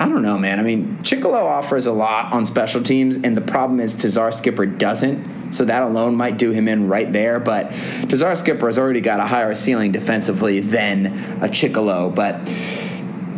I 0.00 0.08
don't 0.08 0.22
know, 0.22 0.38
man. 0.38 0.58
I 0.58 0.62
mean, 0.62 0.96
Chickillo 1.02 1.44
offers 1.44 1.86
a 1.86 1.92
lot 1.92 2.32
on 2.32 2.46
special 2.46 2.82
teams, 2.82 3.16
and 3.16 3.36
the 3.36 3.42
problem 3.42 3.80
is 3.80 3.94
Tuzar 3.94 4.32
Skipper 4.32 4.64
doesn't. 4.64 5.52
So 5.52 5.66
that 5.66 5.82
alone 5.82 6.16
might 6.16 6.38
do 6.38 6.52
him 6.52 6.68
in 6.68 6.88
right 6.88 7.12
there. 7.12 7.38
But 7.38 7.68
Tuzar 8.08 8.34
Skipper 8.34 8.64
has 8.64 8.78
already 8.78 9.02
got 9.02 9.20
a 9.20 9.26
higher 9.26 9.54
ceiling 9.54 9.92
defensively 9.92 10.60
than 10.60 11.06
a 11.42 11.48
Chickillo. 11.48 12.14
But 12.14 12.48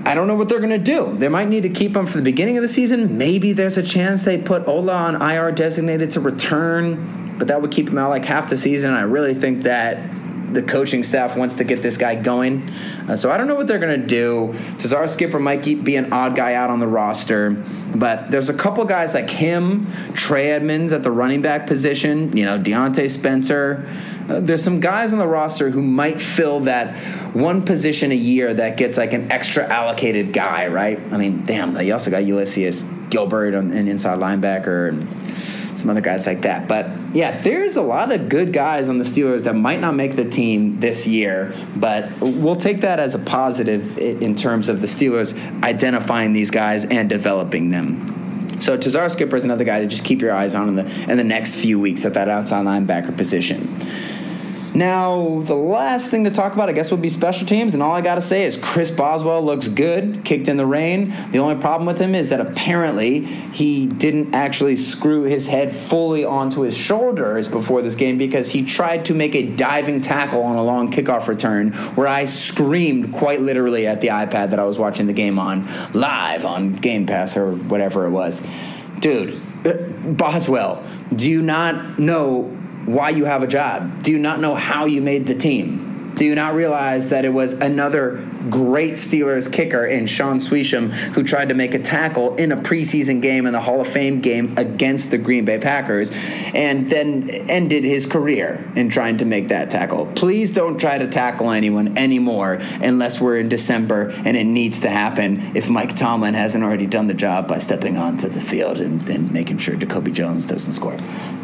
I 0.09 0.14
don't 0.14 0.29
know 0.29 0.37
what 0.37 0.48
they're 0.48 0.61
going 0.61 0.70
to 0.70 0.79
do. 0.79 1.16
They 1.18 1.29
might 1.29 1.48
need 1.48 1.64
to 1.64 1.68
keep 1.68 1.96
him 1.96 2.07
for 2.07 2.18
the 2.18 2.22
beginning 2.22 2.59
of 2.59 2.62
the 2.62 2.68
season. 2.68 3.18
Maybe 3.18 3.53
there's 3.53 3.77
a 3.77 3.83
chance 3.83 4.22
they 4.22 4.38
put 4.38 4.68
Ola 4.68 4.94
on 4.94 5.20
IR 5.20 5.51
designated 5.51 6.12
to 6.12 6.20
return, 6.20 7.35
but 7.38 7.48
that 7.48 7.61
would 7.61 7.72
keep 7.72 7.88
him 7.88 7.98
out 7.98 8.11
like 8.11 8.25
half 8.25 8.48
the 8.48 8.57
season. 8.57 8.94
I 8.94 9.03
really 9.03 9.35
think 9.35 9.62
that 9.62 9.98
the 10.53 10.62
coaching 10.62 11.03
staff 11.03 11.37
wants 11.37 11.55
to 11.57 11.65
get 11.65 11.83
this 11.83 11.97
guy 11.97 12.15
going. 12.15 12.69
Uh, 13.09 13.17
so 13.17 13.31
I 13.31 13.37
don't 13.37 13.47
know 13.47 13.55
what 13.55 13.67
they're 13.67 13.79
going 13.79 14.01
to 14.01 14.07
do. 14.07 14.53
Tuzar 14.77 15.09
Skipper 15.09 15.38
might 15.38 15.62
keep, 15.62 15.85
be 15.85 15.97
an 15.97 16.12
odd 16.12 16.37
guy 16.37 16.55
out 16.55 16.71
on 16.71 16.81
the 16.81 16.87
roster, 16.87 17.51
but 17.95 18.31
there's 18.31 18.49
a 18.49 18.55
couple 18.55 18.85
guys 18.85 19.15
like 19.15 19.31
him, 19.31 19.87
Trey 20.15 20.51
Edmunds 20.51 20.93
at 20.93 21.03
the 21.03 21.11
running 21.11 21.43
back 21.43 21.67
position, 21.67 22.37
you 22.37 22.45
know, 22.45 22.59
Diontae 22.59 23.11
Spencer. 23.11 23.88
Uh, 24.29 24.41
there's 24.41 24.62
some 24.62 24.81
guys 24.81 25.12
on 25.12 25.19
the 25.19 25.27
roster 25.27 25.71
who 25.71 25.83
might 25.83 26.21
fill 26.21 26.61
that 26.61 26.97
one 27.35 27.62
position 27.62 28.12
a 28.12 28.17
year 28.17 28.55
that 28.55 28.77
gets 28.77 28.97
like 28.97 29.12
an 29.12 29.33
extra 29.33 29.65
allocated 29.65 30.33
guy, 30.33 30.69
right? 30.69 31.01
I 31.12 31.17
mean, 31.17 31.45
damn, 31.45 31.81
you 31.81 31.93
also 31.93 32.11
got 32.11 32.25
Ulysses 32.25 32.85
Gilbert 33.11 33.55
on 33.55 33.73
an 33.73 33.88
inside 33.88 34.19
linebacker 34.19 34.88
and 34.88 35.09
some 35.75 35.91
other 35.91 36.01
guys 36.01 36.27
like 36.27 36.43
that. 36.43 36.69
But 36.69 36.91
yeah, 37.15 37.41
there's 37.41 37.77
a 37.77 37.83
lot 37.83 38.13
of 38.13 38.29
good 38.29 38.53
guys 38.53 38.89
on 38.89 38.99
the 38.99 39.05
Steelers 39.05 39.45
that 39.45 39.55
might 39.55 39.81
not 39.81 39.95
make 39.95 40.17
the 40.17 40.29
team 40.29 40.81
this 40.81 41.07
year, 41.07 41.55
but 41.77 42.11
we'll 42.21 42.57
take 42.57 42.81
that 42.83 43.01
as 43.01 43.15
a 43.15 43.19
positive 43.19 43.99
in 43.99 44.35
terms 44.35 44.69
of 44.69 44.81
the 44.81 44.87
Steelers 44.87 45.33
identifying 45.63 46.33
these 46.33 46.51
guys 46.51 46.85
and 46.85 47.09
developing 47.09 47.71
them. 47.71 48.61
So 48.61 48.79
Tuzar 48.79 49.11
Skipper 49.11 49.35
is 49.35 49.45
another 49.45 49.65
guy 49.65 49.81
to 49.81 49.87
just 49.87 50.05
keep 50.05 50.21
your 50.21 50.33
eyes 50.33 50.55
on 50.55 50.69
in 50.69 50.77
the 50.77 51.11
in 51.11 51.19
the 51.19 51.25
next 51.25 51.57
few 51.57 51.81
weeks 51.81 52.05
at 52.05 52.15
that 52.15 52.29
outside 52.29 52.65
linebacker 52.65 53.17
position. 53.17 53.77
Now, 54.75 55.43
the 55.43 55.55
last 55.55 56.11
thing 56.11 56.25
to 56.25 56.31
talk 56.31 56.55
about, 56.55 56.69
I 56.69 56.73
guess, 56.73 56.91
would 56.91 57.03
be 57.03 57.11
special 57.11 57.47
teams. 57.47 57.75
And 57.75 57.83
all 57.83 57.95
I 57.95 58.01
got 58.01 58.15
to 58.15 58.23
say 58.23 58.45
is 58.45 58.57
Chris 58.57 58.91
Boswell 58.91 59.45
looks 59.45 59.69
good, 59.69 60.25
kicked 60.25 60.49
in 60.49 60.57
the 60.57 60.65
rain. 60.65 61.15
The 61.31 61.39
only 61.39 61.57
problem 61.57 61.87
with 61.87 61.99
him 61.99 62.15
is 62.15 62.31
that 62.31 62.41
apparently 62.41 63.21
he 63.21 63.87
didn't 63.87 64.35
actually 64.35 64.79
screw 64.79 65.25
his 65.25 65.47
head 65.47 65.75
fully 65.75 66.25
onto 66.25 66.63
his 66.63 66.77
shoulders 66.77 67.49
before 67.49 67.83
this 67.83 67.97
game 67.97 68.17
because 68.17 68.51
he 68.51 68.65
tried 68.65 69.05
to 69.07 69.15
make 69.15 69.35
a 69.35 69.43
diving 69.43 70.01
tackle 70.01 70.43
on 70.43 70.57
a 70.57 70.63
long 70.63 70.91
kickoff 70.91 71.29
return 71.29 71.73
where 71.95 72.09
I 72.09 72.25
screamed 72.25 73.13
quite 73.13 73.43
literally 73.43 73.87
at 73.87 74.01
the 74.01 74.09
iPad 74.09 74.51
that 74.51 74.59
I 74.59 74.65
was 74.65 74.79
watching 74.79 75.07
the 75.07 75.13
game 75.13 75.39
on 75.39 75.69
live 75.93 76.45
on 76.45 76.75
Game 76.75 77.07
Pass 77.07 77.37
or 77.37 77.53
whatever 77.53 78.07
it 78.07 78.11
was. 78.11 78.45
Dude, 79.01 79.35
uh, 79.67 79.75
Boswell, 80.13 80.83
do 81.15 81.29
you 81.29 81.43
not 81.43 81.99
know 81.99 82.57
why 82.87 83.11
you 83.11 83.25
have 83.25 83.42
a 83.42 83.47
job? 83.47 84.03
Do 84.03 84.11
you 84.11 84.18
not 84.18 84.40
know 84.40 84.55
how 84.55 84.87
you 84.87 85.01
made 85.03 85.27
the 85.27 85.35
team? 85.35 86.12
Do 86.16 86.25
you 86.25 86.35
not 86.35 86.55
realize 86.55 87.11
that 87.11 87.25
it 87.25 87.31
was 87.31 87.55
another 87.55 88.16
great 88.50 88.94
Steelers 88.94 89.52
kicker 89.52 89.85
in 89.87 90.07
Shaun 90.07 90.38
Suisham 90.38 90.90
who 90.90 91.22
tried 91.22 91.48
to 91.48 91.55
make 91.55 91.74
a 91.74 91.78
tackle 91.78 92.35
in 92.37 92.52
a 92.52 92.57
preseason 92.57 93.22
game 93.22 93.46
in 93.46 93.52
the 93.52 93.61
Hall 93.61 93.81
of 93.81 93.87
Fame 93.87 94.20
game 94.20 94.55
against 94.57 95.11
the 95.11 95.18
Green 95.18 95.44
Bay 95.44 95.59
Packers 95.59 96.11
and 96.55 96.88
then 96.88 97.28
ended 97.31 97.85
his 97.85 98.07
career 98.07 98.70
in 98.76 98.88
trying 98.88 99.18
to 99.18 99.24
make 99.24 99.48
that 99.48 99.70
tackle? 99.70 100.07
Please 100.14 100.52
don't 100.52 100.78
try 100.78 100.98
to 100.98 101.09
tackle 101.09 101.50
anyone 101.50 101.96
anymore 101.98 102.59
unless 102.81 103.20
we're 103.20 103.38
in 103.38 103.48
December 103.48 104.11
and 104.24 104.37
it 104.37 104.44
needs 104.44 104.81
to 104.81 104.90
happen 104.90 105.57
if 105.57 105.68
Mike 105.68 105.96
Tomlin 105.96 106.35
hasn't 106.35 106.64
already 106.64 106.87
done 106.87 107.07
the 107.07 107.14
job 107.14 107.48
by 107.48 107.59
stepping 107.59 107.96
onto 107.96 108.28
the 108.28 108.40
field 108.40 108.81
and, 108.81 109.09
and 109.09 109.33
making 109.33 109.59
sure 109.59 109.76
Jacoby 109.76 110.12
Jones 110.12 110.46
doesn't 110.46 110.72
score. 110.72 110.96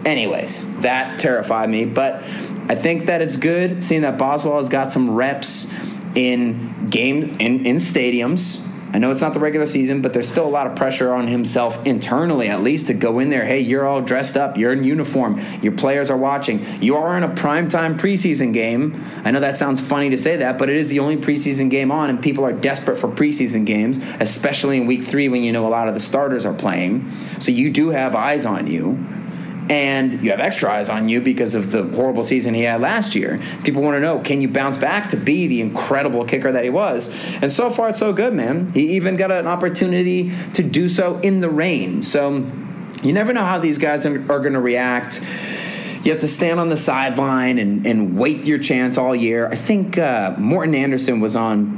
Anyways, 0.04 0.80
that 0.80 1.18
terrified 1.18 1.68
me, 1.68 1.84
but 1.84 2.22
I 2.68 2.74
think 2.74 3.06
that 3.06 3.22
it's 3.22 3.36
good 3.36 3.82
seeing 3.82 4.02
that 4.02 4.18
Boswell 4.18 4.56
has 4.56 4.68
got 4.68 4.92
some 4.92 5.14
reps 5.14 5.72
in 6.18 6.86
game 6.86 7.36
in, 7.38 7.64
in 7.64 7.76
stadiums. 7.76 8.64
I 8.90 8.98
know 8.98 9.10
it's 9.10 9.20
not 9.20 9.34
the 9.34 9.38
regular 9.38 9.66
season, 9.66 10.00
but 10.00 10.14
there's 10.14 10.28
still 10.28 10.46
a 10.46 10.48
lot 10.48 10.66
of 10.66 10.74
pressure 10.74 11.12
on 11.12 11.28
himself 11.28 11.86
internally, 11.86 12.48
at 12.48 12.62
least, 12.62 12.86
to 12.86 12.94
go 12.94 13.18
in 13.18 13.28
there. 13.28 13.44
Hey, 13.44 13.60
you're 13.60 13.86
all 13.86 14.00
dressed 14.00 14.36
up. 14.36 14.56
You're 14.56 14.72
in 14.72 14.82
uniform. 14.82 15.40
Your 15.62 15.72
players 15.72 16.10
are 16.10 16.16
watching. 16.16 16.64
You 16.82 16.96
are 16.96 17.16
in 17.16 17.22
a 17.22 17.28
primetime 17.28 17.98
preseason 17.98 18.52
game. 18.54 19.04
I 19.24 19.30
know 19.30 19.40
that 19.40 19.58
sounds 19.58 19.80
funny 19.80 20.10
to 20.10 20.16
say 20.16 20.36
that, 20.38 20.56
but 20.56 20.70
it 20.70 20.76
is 20.76 20.88
the 20.88 21.00
only 21.00 21.18
preseason 21.18 21.70
game 21.70 21.92
on, 21.92 22.08
and 22.08 22.20
people 22.20 22.44
are 22.44 22.52
desperate 22.52 22.98
for 22.98 23.08
preseason 23.08 23.66
games, 23.66 24.00
especially 24.20 24.78
in 24.78 24.86
week 24.86 25.04
three 25.04 25.28
when 25.28 25.42
you 25.42 25.52
know 25.52 25.66
a 25.66 25.68
lot 25.68 25.86
of 25.86 25.94
the 25.94 26.00
starters 26.00 26.46
are 26.46 26.54
playing. 26.54 27.10
So 27.40 27.52
you 27.52 27.70
do 27.70 27.90
have 27.90 28.14
eyes 28.14 28.46
on 28.46 28.66
you 28.66 29.06
and 29.70 30.24
you 30.24 30.30
have 30.30 30.40
extra 30.40 30.70
eyes 30.70 30.88
on 30.88 31.08
you 31.08 31.20
because 31.20 31.54
of 31.54 31.72
the 31.72 31.82
horrible 31.84 32.22
season 32.22 32.54
he 32.54 32.62
had 32.62 32.80
last 32.80 33.14
year. 33.14 33.40
People 33.64 33.82
want 33.82 33.96
to 33.96 34.00
know 34.00 34.18
can 34.20 34.40
you 34.40 34.48
bounce 34.48 34.78
back 34.78 35.10
to 35.10 35.16
be 35.16 35.46
the 35.46 35.60
incredible 35.60 36.24
kicker 36.24 36.50
that 36.52 36.64
he 36.64 36.70
was? 36.70 37.14
And 37.42 37.52
so 37.52 37.70
far, 37.70 37.90
it's 37.90 37.98
so 37.98 38.12
good, 38.12 38.32
man. 38.32 38.72
He 38.72 38.96
even 38.96 39.16
got 39.16 39.30
an 39.30 39.46
opportunity 39.46 40.32
to 40.54 40.62
do 40.62 40.88
so 40.88 41.18
in 41.20 41.40
the 41.40 41.50
rain. 41.50 42.02
So 42.02 42.50
you 43.02 43.12
never 43.12 43.32
know 43.32 43.44
how 43.44 43.58
these 43.58 43.78
guys 43.78 44.06
are, 44.06 44.18
going 44.18 44.52
to 44.54 44.60
react. 44.60 45.20
You 46.02 46.12
have 46.12 46.20
to 46.20 46.28
stand 46.28 46.58
on 46.60 46.68
the 46.68 46.76
sideline 46.76 47.58
and, 47.58 47.86
and 47.86 48.16
wait 48.16 48.44
your 48.44 48.58
chance 48.58 48.96
all 48.96 49.14
year. 49.14 49.48
I 49.48 49.56
think 49.56 49.98
uh, 49.98 50.34
Morten 50.38 50.74
Andersen 50.74 51.20
was 51.20 51.36
on 51.36 51.77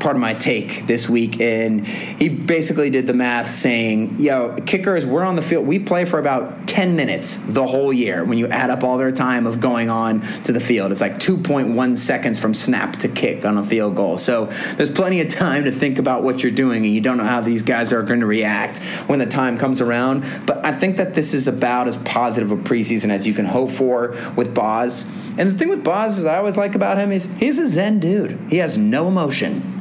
Pardon 0.00 0.20
My 0.20 0.34
Take 0.34 0.86
this 0.86 1.08
week 1.08 1.40
and 1.40 1.86
he 1.86 2.28
basically 2.28 2.90
did 2.90 3.06
the 3.06 3.14
math 3.14 3.50
saying 3.50 4.16
yo 4.18 4.54
kickers 4.66 5.04
we're 5.06 5.24
on 5.24 5.36
the 5.36 5.42
field 5.42 5.66
we 5.66 5.78
play 5.78 6.04
for 6.04 6.18
about 6.18 6.66
10 6.66 6.94
minutes 6.94 7.36
the 7.36 7.66
whole 7.66 7.92
year 7.92 8.24
when 8.24 8.36
you 8.36 8.46
add 8.48 8.68
up 8.68 8.84
all 8.84 8.98
their 8.98 9.12
time 9.12 9.46
of 9.46 9.60
going 9.60 9.88
on 9.88 10.20
to 10.42 10.52
the 10.52 10.60
field. 10.60 10.92
It's 10.92 11.00
like 11.00 11.14
2.1 11.14 11.96
seconds 11.96 12.38
from 12.38 12.52
snap 12.52 12.96
to 12.96 13.08
kick 13.08 13.46
on 13.46 13.56
a 13.56 13.64
field 13.64 13.96
goal. 13.96 14.18
So 14.18 14.46
there's 14.74 14.90
plenty 14.90 15.22
of 15.22 15.30
time 15.30 15.64
to 15.64 15.72
think 15.72 15.98
about 15.98 16.22
what 16.22 16.42
you're 16.42 16.52
doing 16.52 16.84
and 16.84 16.94
you 16.94 17.00
don't 17.00 17.16
know 17.16 17.24
how 17.24 17.40
these 17.40 17.62
guys 17.62 17.94
are 17.94 18.02
going 18.02 18.20
to 18.20 18.26
react 18.26 18.80
when 19.08 19.18
the 19.18 19.26
time 19.26 19.56
comes 19.56 19.80
around. 19.80 20.24
But 20.44 20.66
i 20.66 20.72
think 20.72 20.96
that 20.98 21.14
this 21.14 21.32
is 21.32 21.48
about 21.48 21.88
as 21.88 21.96
positive 21.98 22.50
a 22.50 22.56
preseason 22.56 23.10
as 23.10 23.26
you 23.26 23.32
can 23.32 23.46
hope 23.46 23.70
for 23.70 24.16
with 24.36 24.54
boz 24.54 25.04
and 25.38 25.50
the 25.50 25.58
thing 25.58 25.68
with 25.68 25.84
boz 25.84 26.18
is 26.18 26.24
i 26.24 26.36
always 26.36 26.56
like 26.56 26.74
about 26.74 26.98
him 26.98 27.12
is 27.12 27.30
he's 27.38 27.58
a 27.58 27.66
zen 27.66 28.00
dude 28.00 28.38
he 28.48 28.58
has 28.58 28.76
no 28.78 29.08
emotion 29.08 29.76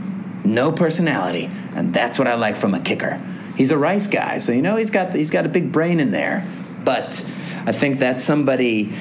no 0.45 0.71
personality, 0.71 1.49
and 1.75 1.93
that's 1.93 2.17
what 2.19 2.27
I 2.27 2.35
like 2.35 2.55
from 2.55 2.73
a 2.73 2.79
kicker. 2.79 3.21
He's 3.57 3.71
a 3.71 3.77
Rice 3.77 4.07
guy, 4.07 4.37
so 4.37 4.51
you 4.51 4.61
know 4.61 4.75
he's 4.75 4.91
got 4.91 5.13
he's 5.13 5.31
got 5.31 5.45
a 5.45 5.49
big 5.49 5.71
brain 5.71 5.99
in 5.99 6.11
there. 6.11 6.45
But 6.83 7.19
I 7.65 7.71
think 7.71 7.97
that's 7.97 8.23
somebody 8.23 8.93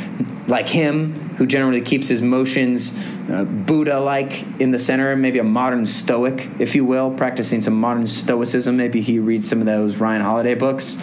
like 0.47 0.69
him 0.69 1.13
who 1.37 1.47
generally 1.47 1.81
keeps 1.81 2.09
his 2.09 2.23
motions 2.23 2.97
uh, 3.31 3.45
Buddha-like 3.45 4.61
in 4.61 4.71
the 4.71 4.79
center, 4.79 5.17
maybe 5.17 5.39
a 5.39 5.45
modern 5.45 5.87
Stoic, 5.87 6.49
if 6.59 6.75
you 6.75 6.85
will, 6.85 7.11
practicing 7.11 7.61
some 7.61 7.79
modern 7.79 8.07
Stoicism. 8.07 8.77
Maybe 8.77 9.01
he 9.01 9.19
reads 9.19 9.49
some 9.49 9.61
of 9.61 9.67
those 9.67 9.97
Ryan 9.97 10.23
Holiday 10.23 10.55
books. 10.55 11.03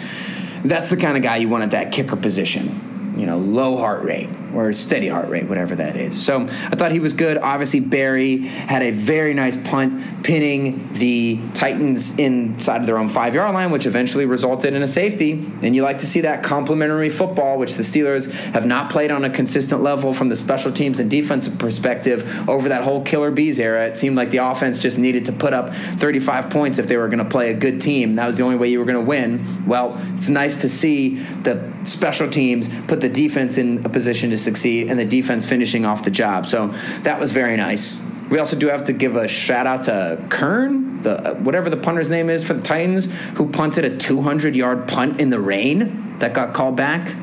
That's 0.64 0.88
the 0.90 0.96
kind 0.96 1.16
of 1.16 1.22
guy 1.22 1.36
you 1.36 1.48
want 1.48 1.64
at 1.64 1.70
that 1.72 1.92
kicker 1.92 2.16
position 2.16 3.14
you 3.16 3.26
know, 3.26 3.36
low 3.36 3.76
heart 3.76 4.02
rate 4.04 4.30
or 4.54 4.72
steady 4.72 5.08
heart 5.08 5.28
rate, 5.28 5.48
whatever 5.48 5.74
that 5.76 5.96
is. 5.96 6.22
So 6.24 6.42
I 6.42 6.76
thought 6.76 6.92
he 6.92 7.00
was 7.00 7.14
good. 7.14 7.38
Obviously, 7.38 7.80
Berry 7.80 8.38
had 8.38 8.82
a 8.82 8.90
very 8.90 9.34
nice 9.34 9.56
punt, 9.56 10.24
pinning 10.24 10.92
the 10.94 11.40
Titans 11.54 12.18
inside 12.18 12.80
of 12.80 12.86
their 12.86 12.98
own 12.98 13.08
five 13.08 13.34
yard 13.34 13.52
line, 13.54 13.70
which 13.70 13.86
eventually 13.86 14.26
resulted 14.26 14.74
in 14.74 14.82
a 14.82 14.86
safety. 14.86 15.32
And 15.62 15.74
you 15.74 15.82
like 15.82 15.98
to 15.98 16.06
see 16.06 16.22
that 16.22 16.42
complementary 16.42 17.08
football, 17.08 17.58
which 17.58 17.74
the 17.74 17.82
Steelers 17.82 18.30
have 18.52 18.66
not 18.66 18.90
played 18.90 19.10
on 19.10 19.24
a 19.24 19.30
consistent 19.30 19.82
level 19.82 20.12
from 20.12 20.28
the 20.28 20.36
special 20.36 20.72
teams 20.72 21.00
and 21.00 21.10
defensive 21.10 21.58
perspective 21.58 22.48
over 22.48 22.68
that 22.68 22.84
whole 22.84 23.02
Killer 23.02 23.30
Bees 23.30 23.58
era. 23.58 23.86
It 23.86 23.96
seemed 23.96 24.16
like 24.16 24.30
the 24.30 24.38
offense 24.38 24.78
just 24.78 24.98
needed 24.98 25.26
to 25.26 25.32
put 25.32 25.52
up 25.52 25.74
35 25.74 26.50
points 26.50 26.78
if 26.78 26.86
they 26.86 26.96
were 26.96 27.08
going 27.08 27.18
to 27.18 27.28
play 27.28 27.50
a 27.50 27.54
good 27.54 27.80
team. 27.80 28.16
That 28.16 28.26
was 28.26 28.36
the 28.36 28.42
only 28.42 28.56
way 28.56 28.70
you 28.70 28.78
were 28.78 28.84
going 28.84 28.98
to 28.98 29.08
win. 29.08 29.66
Well, 29.66 29.96
it's 30.16 30.28
nice 30.28 30.58
to 30.58 30.68
see 30.68 31.16
the 31.16 31.72
special 31.84 32.28
teams 32.30 32.68
put 32.86 33.00
the 33.00 33.08
defense 33.08 33.58
in 33.58 33.84
a 33.84 33.88
position 33.88 34.30
to 34.30 34.38
succeed 34.42 34.90
and 34.90 34.98
the 34.98 35.04
defense 35.04 35.46
finishing 35.46 35.84
off 35.84 36.04
the 36.04 36.10
job. 36.10 36.46
So 36.46 36.68
that 37.02 37.18
was 37.18 37.32
very 37.32 37.56
nice. 37.56 38.02
We 38.32 38.38
also 38.38 38.58
do 38.58 38.68
have 38.68 38.84
to 38.84 38.94
give 38.94 39.16
a 39.16 39.28
shout 39.28 39.66
out 39.66 39.84
to 39.84 40.24
Kern, 40.30 41.02
the 41.02 41.36
whatever 41.42 41.68
the 41.68 41.76
punter's 41.76 42.08
name 42.08 42.30
is 42.30 42.42
for 42.42 42.54
the 42.54 42.62
Titans, 42.62 43.12
who 43.32 43.50
punted 43.50 43.84
a 43.84 43.96
200 43.96 44.56
yard 44.56 44.88
punt 44.88 45.20
in 45.20 45.28
the 45.28 45.38
rain 45.38 46.18
that 46.18 46.32
got 46.32 46.54
called 46.54 46.74
back. 46.74 47.14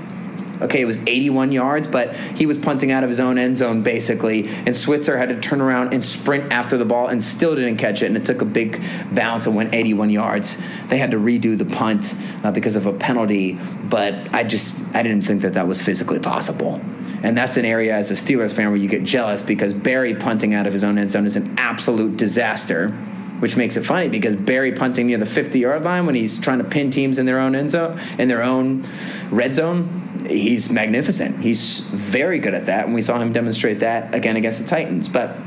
Okay, 0.61 0.81
it 0.81 0.85
was 0.85 0.99
81 1.07 1.51
yards, 1.51 1.87
but 1.87 2.15
he 2.15 2.45
was 2.45 2.57
punting 2.57 2.91
out 2.91 3.03
of 3.03 3.09
his 3.09 3.19
own 3.19 3.37
end 3.37 3.57
zone 3.57 3.81
basically, 3.81 4.47
and 4.49 4.75
Switzer 4.75 5.17
had 5.17 5.29
to 5.29 5.39
turn 5.39 5.61
around 5.61 5.93
and 5.93 6.03
sprint 6.03 6.51
after 6.51 6.77
the 6.77 6.85
ball 6.85 7.07
and 7.07 7.23
still 7.23 7.55
didn't 7.55 7.77
catch 7.77 8.01
it, 8.01 8.07
and 8.07 8.17
it 8.17 8.25
took 8.25 8.41
a 8.41 8.45
big 8.45 8.83
bounce 9.11 9.47
and 9.47 9.55
went 9.55 9.73
81 9.73 10.09
yards. 10.09 10.61
They 10.89 10.97
had 10.97 11.11
to 11.11 11.17
redo 11.17 11.57
the 11.57 11.65
punt 11.65 12.13
uh, 12.43 12.51
because 12.51 12.75
of 12.75 12.85
a 12.85 12.93
penalty, 12.93 13.57
but 13.83 14.13
I 14.33 14.43
just 14.43 14.75
I 14.93 15.01
didn't 15.01 15.21
think 15.21 15.41
that 15.41 15.53
that 15.53 15.67
was 15.67 15.81
physically 15.81 16.19
possible. 16.19 16.81
And 17.21 17.37
that's 17.37 17.57
an 17.57 17.65
area 17.65 17.93
as 17.93 18.11
a 18.11 18.13
Steelers 18.13 18.53
fan 18.53 18.67
where 18.67 18.77
you 18.77 18.87
get 18.87 19.03
jealous 19.03 19.41
because 19.41 19.73
Berry 19.73 20.15
punting 20.15 20.53
out 20.53 20.67
of 20.67 20.73
his 20.73 20.83
own 20.83 20.97
end 20.97 21.11
zone 21.11 21.25
is 21.25 21.35
an 21.35 21.55
absolute 21.57 22.17
disaster 22.17 22.93
which 23.39 23.55
makes 23.55 23.77
it 23.77 23.85
funny 23.85 24.09
because 24.09 24.35
Berry 24.35 24.73
punting 24.73 25.07
near 25.07 25.17
the 25.17 25.25
50 25.25 25.59
yard 25.59 25.83
line 25.83 26.05
when 26.05 26.15
he's 26.15 26.39
trying 26.39 26.59
to 26.59 26.63
pin 26.63 26.91
teams 26.91 27.19
in 27.19 27.25
their 27.25 27.39
own 27.39 27.55
end 27.55 27.71
zone, 27.71 27.99
in 28.17 28.27
their 28.27 28.43
own 28.43 28.83
red 29.31 29.55
zone, 29.55 30.25
he's 30.27 30.69
magnificent. 30.69 31.39
He's 31.39 31.79
very 31.79 32.39
good 32.39 32.53
at 32.53 32.65
that, 32.65 32.85
and 32.85 32.93
we 32.93 33.01
saw 33.01 33.19
him 33.19 33.31
demonstrate 33.31 33.79
that 33.79 34.13
again 34.13 34.35
against 34.35 34.59
the 34.59 34.67
Titans. 34.67 35.07
But 35.07 35.37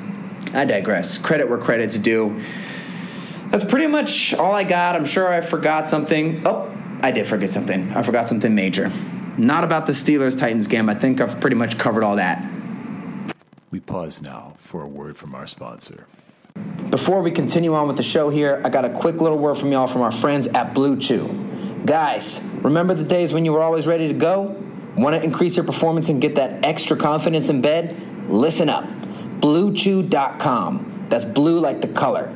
I 0.54 0.64
digress. 0.64 1.18
Credit 1.18 1.48
where 1.48 1.58
credit's 1.58 1.98
due. 1.98 2.40
That's 3.50 3.64
pretty 3.64 3.86
much 3.86 4.32
all 4.34 4.52
I 4.52 4.64
got. 4.64 4.96
I'm 4.96 5.04
sure 5.04 5.30
I 5.30 5.42
forgot 5.42 5.88
something. 5.88 6.42
Oh, 6.46 6.74
I 7.02 7.10
did 7.10 7.26
forget 7.26 7.50
something. 7.50 7.92
I 7.92 8.02
forgot 8.02 8.28
something 8.28 8.54
major. 8.54 8.90
Not 9.38 9.64
about 9.64 9.86
the 9.86 9.92
Steelers 9.92 10.38
Titans 10.38 10.66
game. 10.66 10.88
I 10.88 10.94
think 10.94 11.20
I've 11.20 11.40
pretty 11.40 11.56
much 11.56 11.78
covered 11.78 12.04
all 12.04 12.16
that. 12.16 12.44
We 13.70 13.80
pause 13.80 14.20
now 14.20 14.54
for 14.58 14.82
a 14.82 14.86
word 14.86 15.16
from 15.16 15.34
our 15.34 15.46
sponsor. 15.46 16.06
Before 16.90 17.22
we 17.22 17.30
continue 17.30 17.74
on 17.74 17.88
with 17.88 17.96
the 17.96 18.02
show 18.02 18.28
here, 18.28 18.60
I 18.64 18.68
got 18.68 18.84
a 18.84 18.90
quick 18.90 19.22
little 19.22 19.38
word 19.38 19.56
from 19.56 19.72
y'all 19.72 19.86
from 19.86 20.02
our 20.02 20.10
friends 20.10 20.48
at 20.48 20.74
Blue 20.74 20.98
Chew. 20.98 21.26
Guys, 21.86 22.42
remember 22.60 22.92
the 22.92 23.04
days 23.04 23.32
when 23.32 23.46
you 23.46 23.52
were 23.52 23.62
always 23.62 23.86
ready 23.86 24.08
to 24.08 24.14
go? 24.14 24.62
Want 24.96 25.16
to 25.16 25.24
increase 25.24 25.56
your 25.56 25.64
performance 25.64 26.10
and 26.10 26.20
get 26.20 26.34
that 26.34 26.64
extra 26.64 26.98
confidence 26.98 27.48
in 27.48 27.62
bed? 27.62 27.96
Listen 28.28 28.68
up. 28.68 28.84
BlueChew.com. 29.40 31.06
That's 31.08 31.24
blue 31.24 31.58
like 31.58 31.80
the 31.80 31.88
color. 31.88 32.34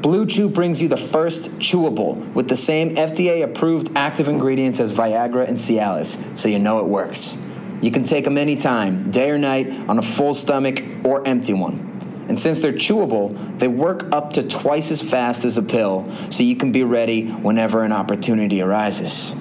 Blue 0.00 0.24
Chew 0.24 0.48
brings 0.48 0.80
you 0.80 0.88
the 0.88 0.96
first 0.96 1.58
chewable 1.58 2.32
with 2.32 2.48
the 2.48 2.56
same 2.56 2.96
FDA 2.96 3.44
approved 3.44 3.90
active 3.94 4.28
ingredients 4.28 4.80
as 4.80 4.92
Viagra 4.92 5.46
and 5.46 5.58
Cialis, 5.58 6.38
so 6.38 6.48
you 6.48 6.58
know 6.58 6.78
it 6.78 6.86
works. 6.86 7.36
You 7.82 7.90
can 7.90 8.04
take 8.04 8.24
them 8.24 8.38
anytime, 8.38 9.10
day 9.10 9.30
or 9.30 9.36
night, 9.36 9.70
on 9.90 9.98
a 9.98 10.02
full 10.02 10.32
stomach 10.32 10.82
or 11.04 11.26
empty 11.28 11.52
one. 11.52 12.24
And 12.28 12.40
since 12.40 12.60
they're 12.60 12.72
chewable, 12.72 13.58
they 13.58 13.68
work 13.68 14.10
up 14.10 14.32
to 14.34 14.42
twice 14.42 14.90
as 14.90 15.02
fast 15.02 15.44
as 15.44 15.58
a 15.58 15.62
pill, 15.62 16.10
so 16.30 16.44
you 16.44 16.56
can 16.56 16.72
be 16.72 16.82
ready 16.82 17.26
whenever 17.26 17.84
an 17.84 17.92
opportunity 17.92 18.62
arises. 18.62 19.34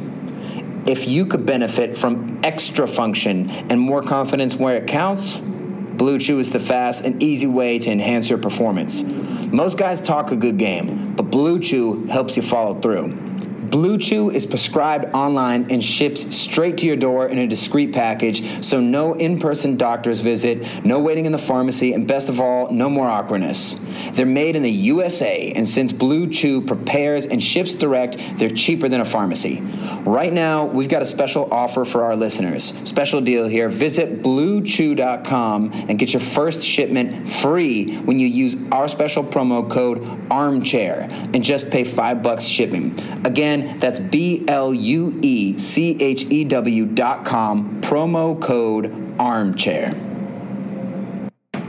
If 0.86 1.08
you 1.08 1.26
could 1.26 1.46
benefit 1.46 1.98
from 1.98 2.42
extra 2.44 2.86
function 2.86 3.50
and 3.50 3.80
more 3.80 4.02
confidence 4.02 4.56
where 4.56 4.76
it 4.76 4.88
counts, 4.88 5.38
Blue 5.38 6.18
Chew 6.18 6.40
is 6.40 6.52
the 6.52 6.60
fast 6.60 7.06
and 7.06 7.22
easy 7.22 7.48
way 7.48 7.80
to 7.80 7.92
enhance 7.92 8.30
your 8.30 8.40
performance. 8.40 9.04
Most 9.52 9.80
guys 9.80 10.00
talk 10.00 10.32
a 10.32 10.36
good 10.36 10.60
game, 10.60 11.16
but 11.16 11.24
Blue 11.24 11.60
Chew 11.60 12.06
helps 12.06 12.38
you 12.38 12.44
follow 12.44 12.80
through. 12.80 13.29
Blue 13.70 13.98
Chew 13.98 14.32
is 14.32 14.46
prescribed 14.46 15.14
online 15.14 15.68
and 15.70 15.84
ships 15.84 16.36
straight 16.36 16.78
to 16.78 16.86
your 16.86 16.96
door 16.96 17.28
in 17.28 17.38
a 17.38 17.48
discreet 17.48 17.94
package, 17.94 18.66
so 18.66 18.80
no 18.80 19.14
in 19.14 19.40
person 19.40 19.78
doctor's 19.78 20.22
visit, 20.22 20.84
no 20.86 21.00
waiting 21.00 21.26
in 21.26 21.32
the 21.32 21.38
pharmacy, 21.38 21.94
and 21.94 22.08
best 22.08 22.30
of 22.30 22.40
all, 22.40 22.72
no 22.72 22.90
more 22.90 23.08
awkwardness. 23.08 23.80
They're 24.14 24.26
made 24.26 24.56
in 24.56 24.64
the 24.64 24.72
USA, 24.72 25.52
and 25.56 25.68
since 25.68 25.92
Blue 25.92 26.28
Chew 26.30 26.62
prepares 26.62 27.26
and 27.26 27.44
ships 27.44 27.74
direct, 27.74 28.18
they're 28.38 28.50
cheaper 28.50 28.90
than 28.90 29.02
a 29.02 29.06
pharmacy. 29.06 29.62
Right 30.06 30.34
now, 30.34 30.66
we've 30.66 30.90
got 30.90 31.02
a 31.02 31.06
special 31.06 31.48
offer 31.52 31.86
for 31.86 32.04
our 32.04 32.16
listeners. 32.16 32.74
Special 32.88 33.22
deal 33.22 33.48
here. 33.48 33.70
Visit 33.70 34.24
bluechew.com 34.24 35.72
and 35.74 36.00
get 36.00 36.14
your 36.14 36.22
first 36.22 36.64
shipment 36.64 37.30
free 37.30 37.98
when 37.98 38.18
you 38.18 38.28
use 38.28 38.56
our 38.72 38.88
special 38.88 39.24
promo 39.24 39.70
code 39.70 40.28
armchair 40.32 41.08
and 41.34 41.44
just 41.44 41.70
pay 41.70 41.84
5 41.84 42.24
bucks 42.24 42.46
shipping. 42.46 42.98
Again, 43.26 43.59
that's 43.80 44.00
B 44.00 44.44
L 44.48 44.74
U 44.74 45.20
E 45.22 45.58
C 45.58 46.02
H 46.02 46.26
E 46.30 46.44
W 46.44 46.86
dot 46.86 47.26
com 47.26 47.82
promo 47.82 48.40
code 48.40 49.16
armchair. 49.20 49.94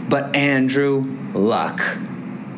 But 0.09 0.35
Andrew 0.35 1.17
Luck. 1.35 1.81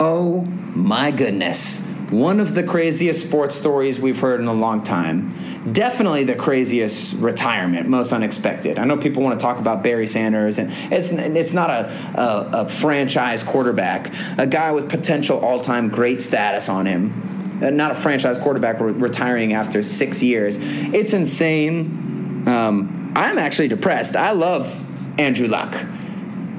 Oh 0.00 0.40
my 0.74 1.10
goodness. 1.10 1.88
One 2.10 2.40
of 2.40 2.54
the 2.54 2.62
craziest 2.62 3.26
sports 3.26 3.54
stories 3.54 3.98
we've 3.98 4.20
heard 4.20 4.40
in 4.40 4.46
a 4.46 4.52
long 4.52 4.82
time. 4.82 5.34
Definitely 5.72 6.24
the 6.24 6.34
craziest 6.34 7.14
retirement, 7.14 7.88
most 7.88 8.12
unexpected. 8.12 8.78
I 8.78 8.84
know 8.84 8.98
people 8.98 9.22
want 9.22 9.40
to 9.40 9.42
talk 9.42 9.58
about 9.58 9.82
Barry 9.82 10.06
Sanders, 10.06 10.58
and 10.58 10.70
it's 10.92 11.08
it's 11.10 11.54
not 11.54 11.70
a, 11.70 11.90
a, 12.14 12.64
a 12.64 12.68
franchise 12.68 13.42
quarterback, 13.42 14.12
a 14.36 14.46
guy 14.46 14.72
with 14.72 14.90
potential 14.90 15.38
all 15.38 15.58
time 15.58 15.88
great 15.88 16.20
status 16.20 16.68
on 16.68 16.84
him. 16.84 17.31
Uh, 17.62 17.70
Not 17.70 17.92
a 17.92 17.94
franchise 17.94 18.38
quarterback 18.38 18.80
re- 18.80 18.92
retiring 18.92 19.52
after 19.52 19.82
six 19.82 20.22
years. 20.22 20.58
It's 20.60 21.12
insane. 21.12 22.44
Um, 22.46 23.12
I'm 23.14 23.38
actually 23.38 23.68
depressed. 23.68 24.16
I 24.16 24.32
love 24.32 24.84
Andrew 25.18 25.46
Luck 25.46 25.74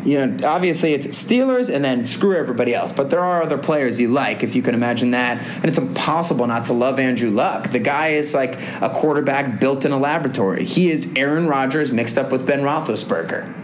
you 0.06 0.26
know, 0.26 0.48
obviously 0.48 0.94
it's 0.94 1.08
Steelers 1.08 1.74
and 1.74 1.84
then 1.84 2.06
screw 2.06 2.36
everybody 2.36 2.74
else. 2.74 2.92
But 2.92 3.10
there 3.10 3.24
are 3.24 3.42
other 3.42 3.58
players 3.58 4.00
you 4.00 4.10
like, 4.10 4.44
if 4.44 4.56
you 4.56 4.62
can 4.62 4.76
imagine 4.76 5.12
that. 5.12 5.42
And 5.42 5.66
it's 5.66 5.78
impossible 5.78 6.48
not 6.48 6.66
to 6.66 6.74
love 6.74 7.00
Andrew 7.00 7.30
Luck. 7.30 7.70
The 7.70 7.80
guy 7.80 8.10
is 8.10 8.34
like 8.34 8.60
a 8.82 8.90
quarterback 8.90 9.60
built 9.60 9.86
in 9.86 9.92
a 9.92 9.98
laboratory. 9.98 10.66
He 10.66 10.92
is 10.92 11.12
Aaron 11.16 11.48
Rodgers 11.48 11.92
mixed 11.92 12.18
up 12.18 12.32
with 12.32 12.46
Ben 12.46 12.62
Roethlisberger. 12.62 13.63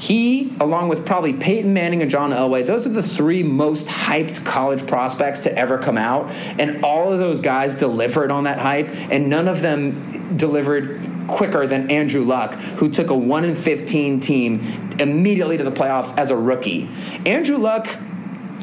He, 0.00 0.52
along 0.60 0.88
with 0.88 1.06
probably 1.06 1.32
Peyton 1.32 1.72
Manning 1.72 2.02
and 2.02 2.10
John 2.10 2.30
Elway, 2.30 2.66
those 2.66 2.86
are 2.86 2.90
the 2.90 3.02
three 3.02 3.42
most 3.42 3.86
hyped 3.86 4.44
college 4.44 4.86
prospects 4.86 5.40
to 5.40 5.56
ever 5.56 5.78
come 5.78 5.98
out. 5.98 6.30
And 6.58 6.84
all 6.84 7.12
of 7.12 7.18
those 7.18 7.40
guys 7.40 7.74
delivered 7.74 8.30
on 8.30 8.44
that 8.44 8.58
hype, 8.58 8.88
and 9.10 9.28
none 9.28 9.48
of 9.48 9.60
them 9.62 10.36
delivered 10.36 11.08
quicker 11.28 11.66
than 11.66 11.90
Andrew 11.90 12.22
Luck, 12.22 12.54
who 12.54 12.90
took 12.90 13.10
a 13.10 13.14
1 13.14 13.44
in 13.44 13.54
15 13.54 14.20
team 14.20 14.60
immediately 14.98 15.56
to 15.56 15.64
the 15.64 15.72
playoffs 15.72 16.16
as 16.18 16.30
a 16.30 16.36
rookie. 16.36 16.88
Andrew 17.26 17.56
Luck 17.56 17.88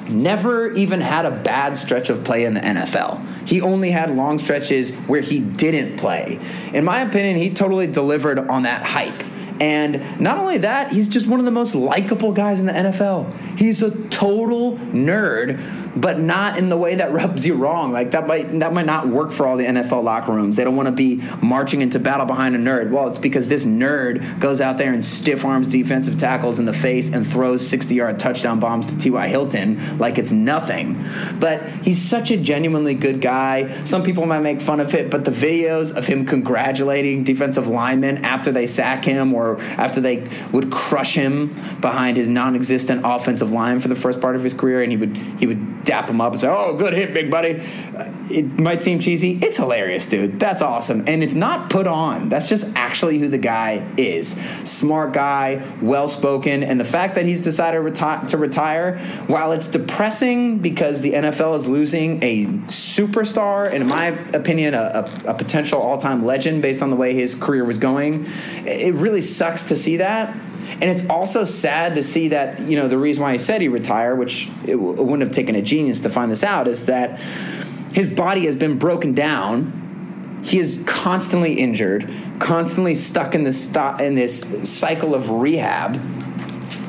never 0.09 0.71
even 0.73 1.01
had 1.01 1.25
a 1.25 1.31
bad 1.31 1.77
stretch 1.77 2.09
of 2.09 2.23
play 2.23 2.43
in 2.43 2.53
the 2.53 2.59
NFL. 2.59 3.47
He 3.47 3.61
only 3.61 3.91
had 3.91 4.11
long 4.11 4.39
stretches 4.39 4.95
where 4.95 5.21
he 5.21 5.39
didn't 5.39 5.97
play. 5.97 6.39
In 6.73 6.83
my 6.83 7.01
opinion, 7.01 7.37
he 7.37 7.49
totally 7.49 7.87
delivered 7.87 8.39
on 8.39 8.63
that 8.63 8.83
hype. 8.83 9.23
And 9.61 10.19
not 10.19 10.39
only 10.39 10.57
that, 10.57 10.91
he's 10.91 11.07
just 11.07 11.27
one 11.27 11.37
of 11.39 11.45
the 11.45 11.51
most 11.51 11.75
likable 11.75 12.31
guys 12.31 12.59
in 12.59 12.65
the 12.65 12.71
NFL. 12.71 13.31
He's 13.59 13.83
a 13.83 13.91
total 14.07 14.75
nerd 14.77 15.90
but 15.95 16.19
not 16.19 16.57
in 16.57 16.69
the 16.69 16.77
way 16.77 16.95
that 16.95 17.11
rubs 17.21 17.45
you 17.45 17.55
wrong. 17.55 17.91
Like 17.91 18.11
that 18.11 18.27
might 18.27 18.59
that 18.59 18.73
might 18.73 18.85
not 18.85 19.07
work 19.07 19.31
for 19.31 19.47
all 19.47 19.57
the 19.57 19.65
NFL 19.65 20.03
locker 20.03 20.31
rooms. 20.31 20.55
They 20.55 20.63
don't 20.63 20.75
want 20.75 20.87
to 20.87 20.91
be 20.91 21.21
marching 21.41 21.81
into 21.81 21.99
battle 21.99 22.25
behind 22.25 22.55
a 22.55 22.59
nerd. 22.59 22.91
Well, 22.91 23.07
it's 23.07 23.19
because 23.19 23.47
this 23.47 23.65
nerd 23.65 24.39
goes 24.39 24.61
out 24.61 24.77
there 24.77 24.93
and 24.93 25.03
stiff 25.03 25.45
arms 25.45 25.69
defensive 25.69 26.17
tackles 26.17 26.59
in 26.59 26.65
the 26.65 26.73
face 26.73 27.11
and 27.11 27.25
throws 27.25 27.65
60 27.67 27.95
yard 27.95 28.19
touchdown 28.19 28.59
bombs 28.59 28.91
to 28.91 28.97
T.Y. 28.97 29.27
Hilton 29.27 29.97
like 29.97 30.17
it's 30.17 30.31
nothing. 30.31 31.03
But 31.39 31.67
he's 31.83 32.01
such 32.01 32.31
a 32.31 32.37
genuinely 32.37 32.93
good 32.93 33.21
guy. 33.21 33.83
Some 33.83 34.03
people 34.03 34.25
might 34.25 34.39
make 34.39 34.61
fun 34.61 34.79
of 34.79 34.93
it, 34.93 35.09
but 35.09 35.25
the 35.25 35.31
videos 35.31 35.95
of 35.95 36.07
him 36.07 36.25
congratulating 36.25 37.23
defensive 37.23 37.67
linemen 37.67 38.23
after 38.23 38.51
they 38.51 38.67
sack 38.67 39.05
him 39.05 39.33
or 39.33 39.61
after 39.61 40.01
they 40.01 40.27
would 40.51 40.71
crush 40.71 41.15
him 41.15 41.55
behind 41.79 42.17
his 42.17 42.27
non-existent 42.27 43.01
offensive 43.03 43.51
line 43.51 43.79
for 43.79 43.87
the 43.87 43.95
first 43.95 44.21
part 44.21 44.35
of 44.35 44.43
his 44.43 44.53
career, 44.53 44.81
and 44.81 44.91
he 44.91 44.97
would 44.97 45.15
he 45.39 45.47
would 45.47 45.80
dap 45.83 46.09
him 46.09 46.21
up 46.21 46.31
and 46.33 46.39
say, 46.41 46.47
"Oh, 46.49 46.75
good 46.75 46.93
hit, 46.93 47.13
big 47.13 47.29
buddy." 47.31 47.61
Uh, 47.97 48.07
It 48.31 48.61
might 48.61 48.81
seem 48.81 48.99
cheesy. 48.99 49.37
It's 49.41 49.57
hilarious, 49.57 50.05
dude. 50.05 50.39
That's 50.39 50.61
awesome, 50.61 51.03
and 51.05 51.21
it's 51.21 51.33
not 51.33 51.69
put 51.69 51.85
on. 51.85 52.29
That's 52.29 52.47
just 52.47 52.65
actually 52.75 53.19
who 53.19 53.27
the 53.27 53.37
guy 53.37 53.85
is. 53.97 54.39
Smart 54.63 55.11
guy, 55.11 55.61
well-spoken, 55.81 56.63
and 56.63 56.79
the 56.79 56.85
fact 56.85 57.15
that 57.15 57.25
he's 57.25 57.41
decided 57.41 57.81
reti- 57.81 58.27
to 58.29 58.37
retire, 58.37 58.99
while 59.27 59.51
it's 59.51 59.67
depressing 59.67 60.59
because 60.59 61.01
the 61.01 61.11
NFL 61.13 61.55
is 61.55 61.67
losing 61.67 62.23
a 62.23 62.45
superstar, 62.67 63.65
and 63.67 63.83
in 63.83 63.87
my 63.89 64.07
opinion, 64.33 64.75
a, 64.75 65.05
a, 65.25 65.31
a 65.31 65.33
potential 65.33 65.81
all-time 65.81 66.23
legend 66.25 66.61
based 66.61 66.81
on 66.81 66.89
the 66.89 66.95
way 66.95 67.13
his 67.13 67.35
career 67.35 67.65
was 67.65 67.77
going, 67.77 68.25
it 68.65 68.93
really 68.93 69.21
sucks 69.21 69.65
to 69.65 69.75
see 69.75 69.97
that. 69.97 70.35
And 70.73 70.83
it's 70.83 71.07
also 71.09 71.43
sad 71.43 71.95
to 71.95 72.03
see 72.03 72.29
that, 72.29 72.59
you 72.61 72.75
know, 72.75 72.87
the 72.87 72.97
reason 72.97 73.23
why 73.23 73.33
he 73.33 73.37
said 73.37 73.61
he 73.61 73.67
retire, 73.67 74.15
which 74.15 74.47
it, 74.65 74.73
w- 74.73 74.93
it 74.93 75.03
wouldn't 75.03 75.21
have 75.21 75.31
taken 75.31 75.55
a 75.55 75.61
genius 75.61 76.01
to 76.01 76.09
find 76.09 76.31
this 76.31 76.43
out, 76.43 76.67
is 76.67 76.85
that 76.85 77.19
his 77.93 78.07
body 78.07 78.45
has 78.45 78.55
been 78.55 78.77
broken 78.77 79.13
down. 79.13 80.41
He 80.43 80.59
is 80.59 80.81
constantly 80.85 81.53
injured, 81.53 82.09
constantly 82.39 82.95
stuck 82.95 83.35
in 83.35 83.43
this 83.43 83.63
sto- 83.65 83.97
in 83.97 84.15
this 84.15 84.69
cycle 84.69 85.13
of 85.13 85.29
rehab, 85.29 85.95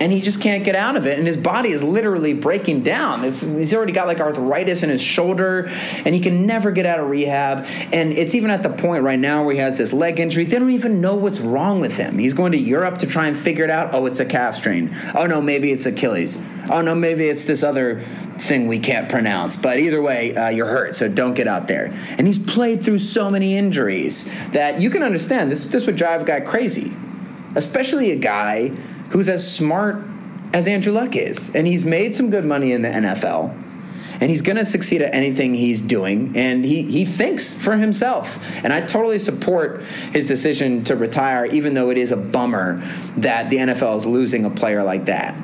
and 0.00 0.12
he 0.12 0.20
just 0.20 0.40
can't 0.40 0.64
get 0.64 0.74
out 0.74 0.96
of 0.96 1.06
it. 1.06 1.18
And 1.18 1.26
his 1.26 1.36
body 1.36 1.70
is 1.70 1.82
literally 1.82 2.34
breaking 2.34 2.82
down. 2.82 3.24
It's, 3.24 3.42
he's 3.42 3.74
already 3.74 3.92
got 3.92 4.06
like 4.06 4.20
arthritis 4.20 4.82
in 4.82 4.90
his 4.90 5.02
shoulder, 5.02 5.70
and 6.04 6.14
he 6.14 6.20
can 6.20 6.46
never 6.46 6.70
get 6.70 6.86
out 6.86 7.00
of 7.00 7.08
rehab. 7.08 7.66
And 7.92 8.12
it's 8.12 8.34
even 8.34 8.50
at 8.50 8.62
the 8.62 8.70
point 8.70 9.04
right 9.04 9.18
now 9.18 9.44
where 9.44 9.54
he 9.54 9.60
has 9.60 9.76
this 9.76 9.92
leg 9.92 10.18
injury. 10.18 10.44
They 10.44 10.58
don't 10.58 10.70
even 10.70 11.00
know 11.00 11.14
what's 11.14 11.40
wrong 11.40 11.80
with 11.80 11.96
him. 11.96 12.18
He's 12.18 12.34
going 12.34 12.52
to 12.52 12.58
Europe 12.58 12.98
to 12.98 13.06
try 13.06 13.26
and 13.26 13.36
figure 13.36 13.64
it 13.64 13.70
out. 13.70 13.94
Oh, 13.94 14.06
it's 14.06 14.20
a 14.20 14.24
calf 14.26 14.56
strain. 14.56 14.94
Oh 15.14 15.26
no, 15.26 15.40
maybe 15.40 15.72
it's 15.72 15.86
Achilles. 15.86 16.38
Oh 16.70 16.80
no, 16.80 16.94
maybe 16.94 17.26
it's 17.26 17.44
this 17.44 17.62
other 17.62 18.00
thing 18.38 18.66
we 18.68 18.78
can't 18.78 19.08
pronounce. 19.08 19.56
But 19.56 19.78
either 19.78 20.00
way, 20.00 20.34
uh, 20.34 20.48
you're 20.48 20.66
hurt, 20.66 20.94
so 20.94 21.08
don't 21.08 21.34
get 21.34 21.46
out 21.46 21.68
there. 21.68 21.90
And 22.18 22.26
he's 22.26 22.38
played 22.38 22.82
through 22.82 23.00
so 23.00 23.30
many 23.30 23.56
injuries 23.56 24.24
that 24.50 24.80
you 24.80 24.90
can 24.90 25.02
understand 25.02 25.50
this. 25.50 25.64
This 25.64 25.86
would 25.86 25.96
drive 25.96 26.22
a 26.22 26.24
guy 26.24 26.40
crazy 26.40 26.92
especially 27.54 28.12
a 28.12 28.16
guy 28.16 28.70
who's 29.12 29.28
as 29.28 29.48
smart 29.50 30.02
as 30.52 30.66
Andrew 30.66 30.92
Luck 30.92 31.16
is. 31.16 31.54
And 31.54 31.66
he's 31.66 31.84
made 31.84 32.16
some 32.16 32.30
good 32.30 32.44
money 32.44 32.72
in 32.72 32.82
the 32.82 32.88
NFL. 32.88 33.58
And 34.20 34.30
he's 34.30 34.42
going 34.42 34.56
to 34.56 34.64
succeed 34.64 35.02
at 35.02 35.14
anything 35.14 35.54
he's 35.54 35.80
doing. 35.80 36.32
And 36.36 36.64
he, 36.64 36.82
he 36.82 37.04
thinks 37.04 37.52
for 37.52 37.76
himself. 37.76 38.38
And 38.62 38.72
I 38.72 38.80
totally 38.80 39.18
support 39.18 39.82
his 40.12 40.26
decision 40.26 40.84
to 40.84 40.96
retire, 40.96 41.44
even 41.46 41.74
though 41.74 41.90
it 41.90 41.98
is 41.98 42.12
a 42.12 42.16
bummer 42.16 42.82
that 43.16 43.50
the 43.50 43.56
NFL 43.56 43.96
is 43.96 44.06
losing 44.06 44.44
a 44.44 44.50
player 44.50 44.82
like 44.82 45.06
that. 45.06 45.34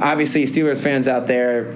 Obviously, 0.00 0.44
Steelers 0.44 0.80
fans 0.80 1.08
out 1.08 1.26
there, 1.26 1.72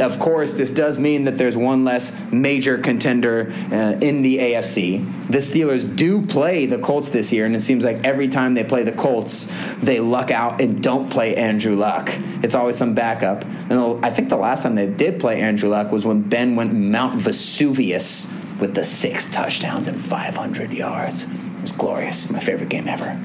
of 0.00 0.18
course, 0.18 0.52
this 0.52 0.70
does 0.70 0.98
mean 0.98 1.24
that 1.24 1.36
there's 1.36 1.56
one 1.56 1.84
less 1.84 2.32
major 2.32 2.78
contender 2.78 3.52
uh, 3.72 3.98
in 4.00 4.22
the 4.22 4.38
AFC. 4.38 5.28
The 5.28 5.38
Steelers 5.38 5.96
do 5.96 6.24
play 6.24 6.66
the 6.66 6.78
Colts 6.78 7.08
this 7.10 7.32
year, 7.32 7.46
and 7.46 7.54
it 7.54 7.60
seems 7.60 7.84
like 7.84 8.04
every 8.04 8.28
time 8.28 8.54
they 8.54 8.64
play 8.64 8.82
the 8.84 8.92
Colts, 8.92 9.52
they 9.78 10.00
luck 10.00 10.30
out 10.30 10.60
and 10.60 10.82
don't 10.82 11.10
play 11.10 11.36
Andrew 11.36 11.76
Luck. 11.76 12.10
It's 12.42 12.54
always 12.54 12.76
some 12.76 12.94
backup. 12.94 13.44
And 13.70 14.04
I 14.04 14.10
think 14.10 14.28
the 14.28 14.36
last 14.36 14.62
time 14.62 14.74
they 14.74 14.88
did 14.88 15.20
play 15.20 15.40
Andrew 15.40 15.68
Luck 15.68 15.90
was 15.90 16.04
when 16.04 16.22
Ben 16.22 16.56
went 16.56 16.74
Mount 16.74 17.20
Vesuvius 17.20 18.34
with 18.60 18.74
the 18.74 18.84
six 18.84 19.30
touchdowns 19.30 19.88
and 19.88 20.00
500 20.00 20.72
yards. 20.72 21.24
It 21.24 21.62
was 21.62 21.72
glorious. 21.72 22.30
My 22.30 22.40
favorite 22.40 22.68
game 22.68 22.88
ever. 22.88 23.20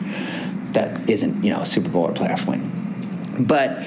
That 0.71 1.09
isn't, 1.09 1.43
you 1.43 1.51
know, 1.51 1.61
a 1.61 1.65
Super 1.65 1.89
Bowl 1.89 2.05
or 2.05 2.13
playoff 2.13 2.47
win. 2.47 2.71
But 3.39 3.85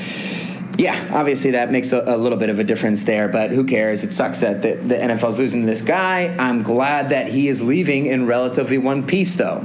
yeah, 0.77 1.11
obviously 1.13 1.53
that 1.53 1.71
makes 1.71 1.93
a, 1.93 2.03
a 2.07 2.17
little 2.17 2.39
bit 2.39 2.51
of 2.51 2.59
a 2.59 2.65
difference 2.65 3.05
there, 3.05 3.29
but 3.29 3.51
who 3.51 3.65
cares? 3.65 4.05
It 4.05 4.13
sucks 4.13 4.41
that 4.41 4.63
the, 4.63 4.75
the 4.75 4.95
NFL's 4.95 5.39
losing 5.39 5.65
this 5.65 5.83
guy. 5.83 6.35
I'm 6.39 6.63
glad 6.63 7.09
that 7.11 7.29
he 7.29 7.49
is 7.49 7.63
leaving 7.63 8.07
in 8.07 8.27
relatively 8.27 8.77
one 8.77 9.07
piece, 9.07 9.37
though. 9.37 9.65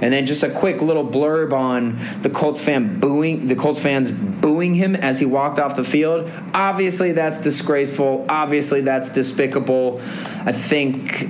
And 0.00 0.12
then 0.12 0.26
just 0.26 0.42
a 0.42 0.50
quick 0.50 0.80
little 0.80 1.04
blurb 1.04 1.52
on 1.52 1.98
the 2.22 2.30
Colts 2.30 2.60
fan 2.60 3.00
booing 3.00 3.48
the 3.48 3.56
Colts 3.56 3.80
fans 3.80 4.10
booing 4.12 4.74
him 4.74 4.94
as 4.94 5.18
he 5.18 5.26
walked 5.26 5.58
off 5.58 5.74
the 5.74 5.84
field. 5.84 6.30
Obviously, 6.54 7.12
that's 7.12 7.38
disgraceful. 7.38 8.24
Obviously, 8.28 8.80
that's 8.80 9.08
despicable. 9.08 10.00
I 10.44 10.52
think, 10.52 11.28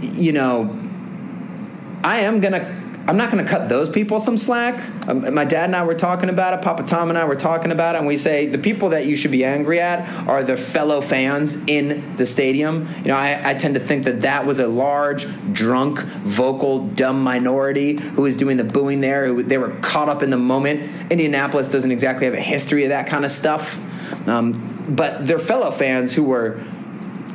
you 0.00 0.32
know, 0.32 0.76
I 2.02 2.20
am 2.20 2.40
gonna. 2.40 2.77
I'm 3.08 3.16
not 3.16 3.30
going 3.30 3.42
to 3.42 3.50
cut 3.50 3.70
those 3.70 3.88
people 3.88 4.20
some 4.20 4.36
slack. 4.36 4.86
Um, 5.08 5.32
my 5.32 5.46
dad 5.46 5.64
and 5.64 5.74
I 5.74 5.82
were 5.82 5.94
talking 5.94 6.28
about 6.28 6.52
it. 6.52 6.60
Papa 6.60 6.82
Tom 6.82 7.08
and 7.08 7.18
I 7.18 7.24
were 7.24 7.36
talking 7.36 7.72
about 7.72 7.94
it, 7.94 7.98
and 7.98 8.06
we 8.06 8.18
say 8.18 8.44
the 8.44 8.58
people 8.58 8.90
that 8.90 9.06
you 9.06 9.16
should 9.16 9.30
be 9.30 9.46
angry 9.46 9.80
at 9.80 10.06
are 10.28 10.44
the 10.44 10.58
fellow 10.58 11.00
fans 11.00 11.56
in 11.66 12.16
the 12.16 12.26
stadium. 12.26 12.86
You 12.98 13.04
know, 13.04 13.16
I, 13.16 13.52
I 13.52 13.54
tend 13.54 13.74
to 13.76 13.80
think 13.80 14.04
that 14.04 14.20
that 14.20 14.44
was 14.44 14.58
a 14.58 14.66
large, 14.66 15.26
drunk, 15.54 16.00
vocal, 16.00 16.86
dumb 16.88 17.22
minority 17.22 17.96
who 17.96 18.20
was 18.20 18.36
doing 18.36 18.58
the 18.58 18.64
booing 18.64 19.00
there. 19.00 19.26
Who, 19.26 19.42
they 19.42 19.56
were 19.56 19.70
caught 19.80 20.10
up 20.10 20.22
in 20.22 20.28
the 20.28 20.36
moment. 20.36 21.10
Indianapolis 21.10 21.70
doesn't 21.70 21.90
exactly 21.90 22.26
have 22.26 22.34
a 22.34 22.42
history 22.42 22.84
of 22.84 22.90
that 22.90 23.06
kind 23.06 23.24
of 23.24 23.30
stuff, 23.30 23.78
um, 24.28 24.84
but 24.90 25.26
their 25.26 25.38
fellow 25.38 25.70
fans 25.70 26.14
who 26.14 26.24
were 26.24 26.62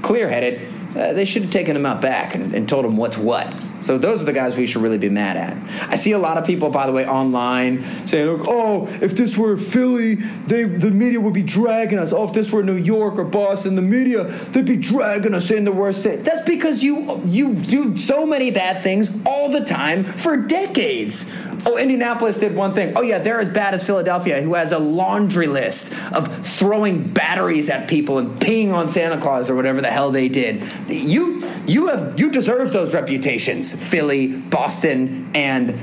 clear-headed, 0.03 0.95
uh, 0.95 1.13
they 1.13 1.25
should 1.25 1.41
have 1.41 1.51
taken 1.51 1.75
him 1.75 1.87
out 1.87 1.99
back 1.99 2.35
and, 2.35 2.53
and 2.53 2.69
told 2.69 2.85
him 2.85 2.95
what's 2.95 3.17
what. 3.17 3.51
So 3.83 3.97
those 3.97 4.21
are 4.21 4.25
the 4.25 4.33
guys 4.33 4.55
we 4.55 4.65
should 4.65 4.81
really 4.81 4.97
be 4.97 5.09
mad 5.09 5.37
at. 5.37 5.57
I 5.89 5.95
see 5.95 6.13
a 6.13 6.17
lot 6.17 6.37
of 6.37 6.45
people, 6.45 6.69
by 6.69 6.87
the 6.87 6.93
way, 6.93 7.05
online 7.05 7.83
saying, 8.07 8.43
"Oh, 8.47 8.87
if 9.01 9.15
this 9.15 9.37
were 9.37 9.57
Philly, 9.57 10.15
they 10.47 10.63
the 10.63 10.91
media 10.91 11.19
would 11.19 11.33
be 11.33 11.43
dragging 11.43 11.99
us. 11.99 12.13
Oh, 12.13 12.23
if 12.23 12.33
this 12.33 12.51
were 12.51 12.63
New 12.63 12.75
York 12.75 13.17
or 13.17 13.23
Boston, 13.23 13.75
the 13.75 13.81
media 13.81 14.23
they'd 14.23 14.65
be 14.65 14.77
dragging 14.77 15.33
us 15.33 15.51
in 15.51 15.65
the 15.65 15.71
worst 15.71 15.99
state." 15.99 16.23
That's 16.23 16.41
because 16.41 16.83
you 16.83 17.21
you 17.25 17.53
do 17.53 17.97
so 17.97 18.25
many 18.25 18.51
bad 18.51 18.81
things 18.81 19.11
all 19.25 19.49
the 19.49 19.61
time 19.61 20.03
for 20.03 20.37
decades. 20.37 21.33
Oh, 21.65 21.77
Indianapolis 21.77 22.37
did 22.37 22.55
one 22.55 22.73
thing. 22.73 22.93
Oh 22.95 23.01
yeah, 23.01 23.19
they're 23.19 23.39
as 23.39 23.49
bad 23.49 23.73
as 23.73 23.83
Philadelphia, 23.83 24.41
who 24.41 24.53
has 24.55 24.71
a 24.71 24.79
laundry 24.79 25.47
list 25.47 25.93
of 26.13 26.45
throwing 26.45 27.07
batteries 27.07 27.69
at 27.69 27.87
people 27.87 28.17
and 28.17 28.39
peeing 28.39 28.73
on 28.73 28.87
Santa 28.87 29.19
Claus 29.19 29.49
or 29.49 29.55
whatever 29.55 29.81
the 29.81 29.91
hell 29.91 30.11
they 30.11 30.27
did. 30.27 30.61
You 30.87 31.47
you 31.65 31.87
have 31.87 32.19
you 32.19 32.31
deserve 32.31 32.73
those 32.73 32.93
reputations, 32.93 33.73
Philly, 33.73 34.27
Boston, 34.27 35.31
and 35.33 35.79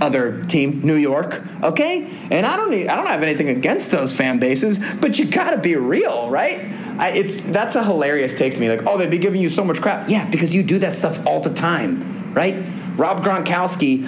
other 0.00 0.44
team, 0.44 0.82
New 0.82 0.94
York. 0.94 1.42
Okay, 1.62 2.10
and 2.30 2.46
I 2.46 2.56
don't 2.56 2.70
need, 2.70 2.88
I 2.88 2.96
don't 2.96 3.06
have 3.06 3.22
anything 3.22 3.48
against 3.48 3.90
those 3.90 4.12
fan 4.12 4.38
bases, 4.38 4.78
but 5.00 5.18
you 5.18 5.26
gotta 5.26 5.58
be 5.58 5.74
real, 5.76 6.28
right? 6.30 6.60
I, 6.98 7.10
it's 7.10 7.42
that's 7.44 7.76
a 7.76 7.82
hilarious 7.82 8.38
take 8.38 8.54
to 8.54 8.60
me. 8.60 8.68
Like, 8.68 8.82
oh, 8.86 8.98
they'd 8.98 9.10
be 9.10 9.18
giving 9.18 9.40
you 9.40 9.48
so 9.48 9.64
much 9.64 9.80
crap. 9.80 10.08
Yeah, 10.08 10.28
because 10.30 10.54
you 10.54 10.62
do 10.62 10.78
that 10.80 10.96
stuff 10.96 11.26
all 11.26 11.40
the 11.40 11.52
time, 11.52 12.32
right? 12.32 12.64
Rob 12.96 13.22
Gronkowski 13.22 14.06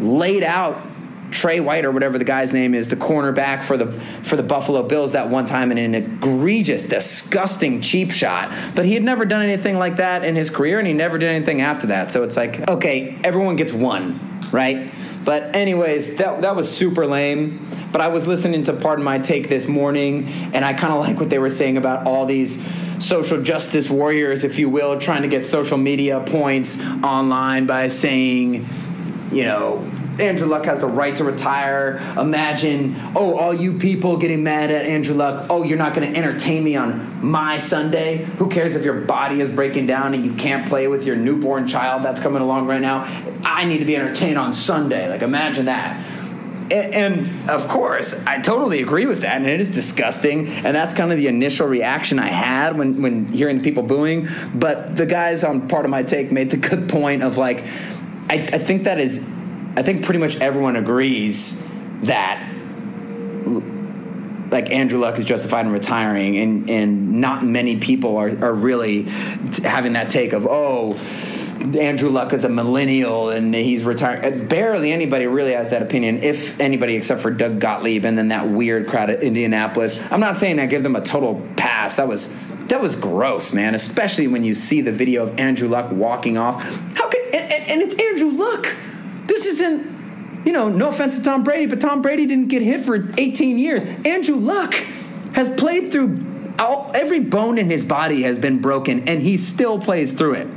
laid 0.00 0.42
out 0.42 0.86
Trey 1.30 1.60
White 1.60 1.84
or 1.84 1.92
whatever 1.92 2.18
the 2.18 2.24
guy's 2.24 2.52
name 2.52 2.74
is, 2.74 2.88
the 2.88 2.96
cornerback 2.96 3.62
for 3.62 3.76
the 3.76 3.92
for 4.22 4.36
the 4.36 4.42
Buffalo 4.42 4.82
Bills 4.82 5.12
that 5.12 5.28
one 5.28 5.44
time 5.44 5.70
in 5.72 5.78
an 5.78 5.94
egregious, 5.94 6.84
disgusting 6.84 7.80
cheap 7.80 8.10
shot. 8.10 8.52
But 8.74 8.84
he 8.84 8.94
had 8.94 9.02
never 9.02 9.24
done 9.24 9.42
anything 9.42 9.78
like 9.78 9.96
that 9.96 10.24
in 10.24 10.34
his 10.34 10.50
career, 10.50 10.78
and 10.78 10.86
he 10.86 10.94
never 10.94 11.18
did 11.18 11.28
anything 11.28 11.60
after 11.60 11.88
that. 11.88 12.12
So 12.12 12.24
it's 12.24 12.36
like, 12.36 12.68
okay, 12.68 13.18
everyone 13.24 13.56
gets 13.56 13.72
one, 13.72 14.40
right? 14.52 14.92
But 15.24 15.54
anyways, 15.54 16.16
that 16.16 16.42
that 16.42 16.56
was 16.56 16.74
super 16.74 17.06
lame. 17.06 17.66
But 17.92 18.00
I 18.00 18.08
was 18.08 18.26
listening 18.26 18.62
to 18.64 18.72
Pardon 18.72 19.04
My 19.04 19.18
Take 19.18 19.48
this 19.48 19.68
morning, 19.68 20.28
and 20.52 20.64
I 20.64 20.72
kind 20.72 20.92
of 20.92 21.00
like 21.00 21.18
what 21.18 21.30
they 21.30 21.38
were 21.38 21.50
saying 21.50 21.76
about 21.76 22.06
all 22.06 22.26
these 22.26 22.64
social 23.04 23.42
justice 23.42 23.88
warriors, 23.90 24.44
if 24.44 24.58
you 24.58 24.68
will, 24.68 24.98
trying 24.98 25.22
to 25.22 25.28
get 25.28 25.44
social 25.44 25.78
media 25.78 26.20
points 26.20 26.80
online 27.02 27.66
by 27.66 27.88
saying, 27.88 28.66
you 29.30 29.44
know, 29.44 29.88
Andrew 30.18 30.46
Luck 30.46 30.66
has 30.66 30.80
the 30.80 30.86
right 30.86 31.16
to 31.16 31.24
retire. 31.24 31.96
Imagine, 32.18 32.94
oh, 33.16 33.36
all 33.36 33.54
you 33.54 33.78
people 33.78 34.16
getting 34.18 34.42
mad 34.42 34.70
at 34.70 34.84
Andrew 34.84 35.14
Luck. 35.14 35.46
Oh, 35.48 35.62
you're 35.62 35.78
not 35.78 35.94
going 35.94 36.12
to 36.12 36.18
entertain 36.18 36.62
me 36.62 36.76
on 36.76 37.24
my 37.24 37.56
Sunday. 37.56 38.24
Who 38.36 38.48
cares 38.50 38.76
if 38.76 38.84
your 38.84 39.00
body 39.02 39.40
is 39.40 39.48
breaking 39.48 39.86
down 39.86 40.12
and 40.12 40.24
you 40.24 40.34
can't 40.34 40.68
play 40.68 40.88
with 40.88 41.06
your 41.06 41.16
newborn 41.16 41.66
child 41.66 42.02
that's 42.02 42.20
coming 42.20 42.42
along 42.42 42.66
right 42.66 42.80
now? 42.80 43.04
I 43.44 43.64
need 43.64 43.78
to 43.78 43.84
be 43.84 43.96
entertained 43.96 44.36
on 44.36 44.52
Sunday. 44.52 45.08
Like, 45.08 45.22
imagine 45.22 45.66
that. 45.66 46.04
and, 46.70 47.50
of 47.50 47.66
course, 47.68 48.24
I 48.26 48.40
totally 48.40 48.80
agree 48.82 49.06
with 49.06 49.22
that, 49.22 49.36
and 49.36 49.46
it 49.46 49.60
is 49.60 49.70
disgusting. 49.70 50.48
And 50.48 50.74
that's 50.76 50.94
kind 50.94 51.10
of 51.10 51.18
the 51.18 51.26
initial 51.26 51.66
reaction 51.66 52.18
I 52.18 52.28
had 52.28 52.78
when 52.78 53.02
when 53.02 53.26
hearing 53.26 53.60
people 53.60 53.82
booing. 53.82 54.28
But 54.54 54.96
the 54.96 55.06
guys 55.06 55.42
on 55.42 55.68
Pardon 55.68 55.90
My 55.90 56.02
Take 56.02 56.30
made 56.30 56.50
the 56.50 56.56
good 56.56 56.88
point 56.88 57.22
of 57.22 57.36
like, 57.36 57.64
I, 58.30 58.48
I 58.52 58.58
think 58.58 58.84
that 58.84 59.00
is, 59.00 59.18
I 59.76 59.82
think 59.82 60.04
pretty 60.04 60.20
much 60.20 60.36
everyone 60.36 60.76
agrees 60.76 61.68
that 62.02 62.46
like 64.52 64.70
Andrew 64.70 64.98
Luck 65.00 65.18
is 65.18 65.24
justified 65.24 65.66
in 65.66 65.72
retiring, 65.72 66.38
and 66.38 66.70
and 66.70 67.20
not 67.20 67.44
many 67.44 67.78
people 67.78 68.16
are 68.16 68.28
are 68.28 68.54
really 68.54 69.02
having 69.64 69.94
that 69.94 70.10
take 70.10 70.32
of 70.32 70.46
oh. 70.46 70.96
Andrew 71.60 72.08
Luck 72.08 72.32
is 72.32 72.44
a 72.44 72.48
millennial 72.48 73.30
and 73.30 73.54
he's 73.54 73.84
retired. 73.84 74.24
Uh, 74.24 74.44
barely 74.44 74.92
anybody 74.92 75.26
really 75.26 75.52
has 75.52 75.70
that 75.70 75.82
opinion, 75.82 76.22
if 76.22 76.58
anybody, 76.58 76.96
except 76.96 77.20
for 77.20 77.30
Doug 77.30 77.60
Gottlieb 77.60 78.04
and 78.04 78.16
then 78.16 78.28
that 78.28 78.48
weird 78.48 78.88
crowd 78.88 79.10
at 79.10 79.22
Indianapolis. 79.22 80.00
I'm 80.10 80.20
not 80.20 80.36
saying 80.36 80.58
I 80.58 80.66
give 80.66 80.82
them 80.82 80.96
a 80.96 81.02
total 81.02 81.46
pass. 81.56 81.96
That 81.96 82.08
was 82.08 82.34
that 82.68 82.80
was 82.80 82.96
gross, 82.96 83.52
man. 83.52 83.74
Especially 83.74 84.28
when 84.28 84.44
you 84.44 84.54
see 84.54 84.80
the 84.80 84.92
video 84.92 85.24
of 85.24 85.38
Andrew 85.38 85.68
Luck 85.68 85.90
walking 85.92 86.38
off. 86.38 86.62
How 86.94 87.08
could 87.08 87.22
and, 87.34 87.52
and 87.52 87.70
and 87.70 87.82
it's 87.82 87.94
Andrew 88.00 88.30
Luck. 88.30 88.74
This 89.26 89.46
isn't 89.46 90.00
you 90.44 90.52
know, 90.52 90.68
no 90.68 90.88
offense 90.88 91.18
to 91.18 91.22
Tom 91.22 91.44
Brady, 91.44 91.66
but 91.66 91.80
Tom 91.80 92.00
Brady 92.00 92.26
didn't 92.26 92.48
get 92.48 92.62
hit 92.62 92.80
for 92.80 93.08
18 93.18 93.58
years. 93.58 93.84
Andrew 94.06 94.36
Luck 94.36 94.72
has 95.34 95.48
played 95.50 95.92
through 95.92 96.24
all, 96.58 96.90
every 96.94 97.20
bone 97.20 97.58
in 97.58 97.70
his 97.70 97.84
body 97.84 98.22
has 98.22 98.38
been 98.38 98.58
broken, 98.60 99.08
and 99.08 99.22
he 99.22 99.36
still 99.36 99.78
plays 99.78 100.12
through 100.12 100.34
it. 100.34 100.48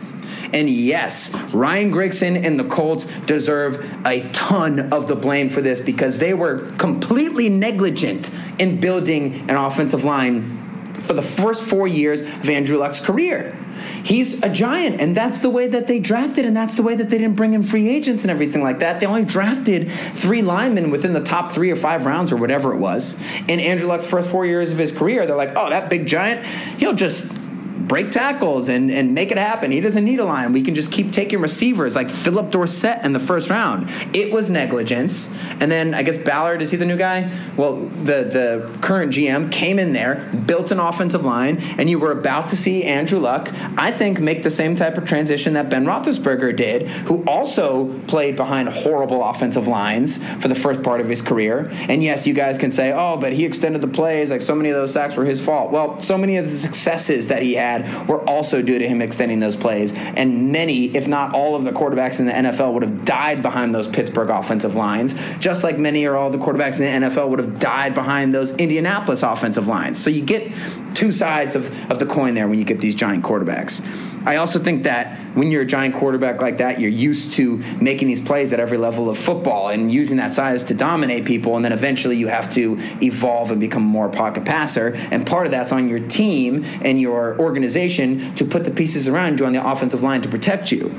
And 0.53 0.69
yes, 0.69 1.33
Ryan 1.53 1.91
Grigson 1.91 2.43
and 2.43 2.59
the 2.59 2.65
Colts 2.65 3.05
deserve 3.21 3.85
a 4.05 4.29
ton 4.29 4.93
of 4.93 5.07
the 5.07 5.15
blame 5.15 5.49
for 5.49 5.61
this 5.61 5.79
because 5.79 6.17
they 6.17 6.33
were 6.33 6.59
completely 6.77 7.49
negligent 7.49 8.29
in 8.59 8.79
building 8.79 9.49
an 9.49 9.55
offensive 9.55 10.03
line 10.03 10.59
for 10.99 11.13
the 11.13 11.21
first 11.21 11.63
four 11.63 11.87
years 11.87 12.21
of 12.21 12.49
Andrew 12.49 12.77
Luck's 12.77 12.99
career. 12.99 13.57
He's 14.03 14.41
a 14.43 14.49
giant, 14.49 15.01
and 15.01 15.15
that's 15.15 15.39
the 15.39 15.49
way 15.49 15.67
that 15.67 15.87
they 15.87 15.99
drafted, 15.99 16.45
and 16.45 16.55
that's 16.55 16.75
the 16.75 16.83
way 16.83 16.95
that 16.95 17.09
they 17.09 17.17
didn't 17.17 17.35
bring 17.35 17.53
in 17.53 17.63
free 17.63 17.89
agents 17.89 18.23
and 18.23 18.31
everything 18.31 18.63
like 18.63 18.79
that. 18.79 18.99
They 18.99 19.05
only 19.05 19.25
drafted 19.25 19.91
three 19.91 20.41
linemen 20.41 20.91
within 20.91 21.13
the 21.13 21.23
top 21.23 21.51
three 21.51 21.71
or 21.71 21.75
five 21.75 22.05
rounds 22.05 22.31
or 22.31 22.37
whatever 22.37 22.73
it 22.73 22.77
was. 22.77 23.19
In 23.47 23.59
Andrew 23.59 23.87
Luck's 23.87 24.05
first 24.05 24.29
four 24.29 24.45
years 24.45 24.71
of 24.71 24.77
his 24.77 24.91
career, 24.91 25.25
they're 25.25 25.35
like, 25.35 25.53
oh, 25.55 25.69
that 25.69 25.89
big 25.89 26.05
giant, 26.05 26.45
he'll 26.77 26.93
just 26.93 27.31
break 27.93 28.09
tackles 28.09 28.69
and, 28.69 28.89
and 28.89 29.13
make 29.13 29.29
it 29.29 29.37
happen. 29.37 29.71
He 29.71 29.79
doesn't 29.79 30.03
need 30.03 30.19
a 30.19 30.25
line. 30.25 30.51
We 30.51 30.63
can 30.63 30.73
just 30.73 30.91
keep 30.91 31.11
taking 31.11 31.39
receivers 31.41 31.95
like 31.95 32.09
Phillip 32.09 32.49
Dorsett 32.49 33.05
in 33.05 33.13
the 33.13 33.19
first 33.19 33.51
round. 33.51 33.87
It 34.15 34.33
was 34.33 34.49
negligence. 34.49 35.31
And 35.59 35.71
then 35.71 35.93
I 35.93 36.01
guess 36.01 36.17
Ballard, 36.17 36.63
is 36.63 36.71
he 36.71 36.77
the 36.77 36.87
new 36.87 36.97
guy? 36.97 37.31
Well, 37.55 37.75
the, 37.75 38.23
the 38.23 38.77
current 38.81 39.13
GM 39.13 39.51
came 39.51 39.77
in 39.77 39.93
there, 39.93 40.27
built 40.47 40.71
an 40.71 40.79
offensive 40.79 41.23
line, 41.23 41.57
and 41.77 41.87
you 41.87 41.99
were 41.99 42.11
about 42.11 42.47
to 42.47 42.57
see 42.57 42.83
Andrew 42.83 43.19
Luck, 43.19 43.51
I 43.77 43.91
think, 43.91 44.19
make 44.19 44.41
the 44.41 44.49
same 44.49 44.75
type 44.75 44.97
of 44.97 45.05
transition 45.05 45.53
that 45.53 45.69
Ben 45.69 45.85
Roethlisberger 45.85 46.55
did, 46.55 46.87
who 46.87 47.23
also 47.25 47.95
played 48.07 48.35
behind 48.35 48.69
horrible 48.69 49.23
offensive 49.23 49.67
lines 49.67 50.17
for 50.41 50.47
the 50.47 50.55
first 50.55 50.81
part 50.81 50.99
of 50.99 51.07
his 51.07 51.21
career. 51.21 51.69
And 51.71 52.01
yes, 52.01 52.25
you 52.25 52.33
guys 52.33 52.57
can 52.57 52.71
say, 52.71 52.91
oh, 52.91 53.17
but 53.17 53.33
he 53.33 53.45
extended 53.45 53.81
the 53.81 53.87
plays. 53.87 54.31
Like 54.31 54.41
so 54.41 54.55
many 54.55 54.69
of 54.69 54.77
those 54.77 54.91
sacks 54.91 55.15
were 55.15 55.25
his 55.25 55.39
fault. 55.45 55.71
Well, 55.71 56.01
so 56.01 56.17
many 56.17 56.37
of 56.37 56.45
the 56.45 56.57
successes 56.57 57.27
that 57.27 57.43
he 57.43 57.53
had 57.53 57.82
were 58.07 58.21
also 58.29 58.61
due 58.61 58.79
to 58.79 58.87
him 58.87 59.01
extending 59.01 59.39
those 59.39 59.55
plays. 59.55 59.93
And 60.15 60.51
many, 60.51 60.85
if 60.95 61.07
not 61.07 61.33
all 61.33 61.55
of 61.55 61.63
the 61.63 61.71
quarterbacks 61.71 62.19
in 62.19 62.25
the 62.25 62.31
NFL 62.31 62.73
would 62.73 62.83
have 62.83 63.05
died 63.05 63.41
behind 63.41 63.73
those 63.73 63.87
Pittsburgh 63.87 64.29
offensive 64.29 64.75
lines, 64.75 65.15
just 65.39 65.63
like 65.63 65.77
many 65.77 66.05
or 66.05 66.15
all 66.15 66.29
the 66.29 66.37
quarterbacks 66.37 66.79
in 66.79 67.01
the 67.01 67.07
NFL 67.07 67.29
would 67.29 67.39
have 67.39 67.59
died 67.59 67.93
behind 67.93 68.33
those 68.33 68.51
Indianapolis 68.55 69.23
offensive 69.23 69.67
lines. 69.67 70.01
So 70.01 70.09
you 70.09 70.21
get 70.21 70.51
two 70.93 71.11
sides 71.11 71.55
of, 71.55 71.91
of 71.91 71.99
the 71.99 72.05
coin 72.05 72.33
there 72.33 72.47
when 72.47 72.59
you 72.59 72.65
get 72.65 72.81
these 72.81 72.95
giant 72.95 73.23
quarterbacks. 73.23 73.81
I 74.25 74.37
also 74.37 74.59
think 74.59 74.83
that 74.83 75.17
when 75.35 75.51
you're 75.51 75.63
a 75.63 75.65
giant 75.65 75.95
quarterback 75.95 76.41
like 76.41 76.57
that, 76.57 76.79
you're 76.79 76.89
used 76.89 77.33
to 77.33 77.57
making 77.81 78.07
these 78.07 78.21
plays 78.21 78.53
at 78.53 78.59
every 78.59 78.77
level 78.77 79.09
of 79.09 79.17
football 79.17 79.69
and 79.69 79.91
using 79.91 80.17
that 80.17 80.33
size 80.33 80.63
to 80.65 80.73
dominate 80.73 81.25
people. 81.25 81.55
And 81.55 81.65
then 81.65 81.73
eventually 81.73 82.17
you 82.17 82.27
have 82.27 82.49
to 82.53 82.77
evolve 83.01 83.51
and 83.51 83.59
become 83.59 83.83
more 83.83 84.09
pocket 84.09 84.45
passer. 84.45 84.95
And 85.11 85.25
part 85.25 85.45
of 85.45 85.51
that's 85.51 85.71
on 85.71 85.89
your 85.89 85.99
team 85.99 86.63
and 86.81 87.01
your 87.01 87.37
organization 87.39 88.33
to 88.35 88.45
put 88.45 88.63
the 88.63 88.71
pieces 88.71 89.07
around 89.07 89.39
you 89.39 89.45
on 89.45 89.53
the 89.53 89.65
offensive 89.65 90.03
line 90.03 90.21
to 90.21 90.29
protect 90.29 90.71
you. 90.71 90.93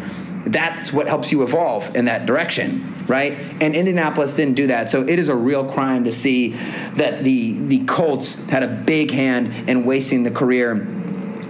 That's 0.46 0.92
what 0.92 1.08
helps 1.08 1.32
you 1.32 1.42
evolve 1.42 1.96
in 1.96 2.04
that 2.04 2.26
direction, 2.26 2.94
right? 3.06 3.32
And 3.62 3.74
Indianapolis 3.74 4.34
didn't 4.34 4.54
do 4.54 4.66
that, 4.66 4.90
so 4.90 5.02
it 5.02 5.18
is 5.18 5.30
a 5.30 5.34
real 5.34 5.72
crime 5.72 6.04
to 6.04 6.12
see 6.12 6.48
that 6.96 7.24
the 7.24 7.52
the 7.54 7.84
Colts 7.86 8.46
had 8.48 8.62
a 8.62 8.68
big 8.68 9.10
hand 9.10 9.70
in 9.70 9.86
wasting 9.86 10.22
the 10.22 10.30
career 10.30 10.74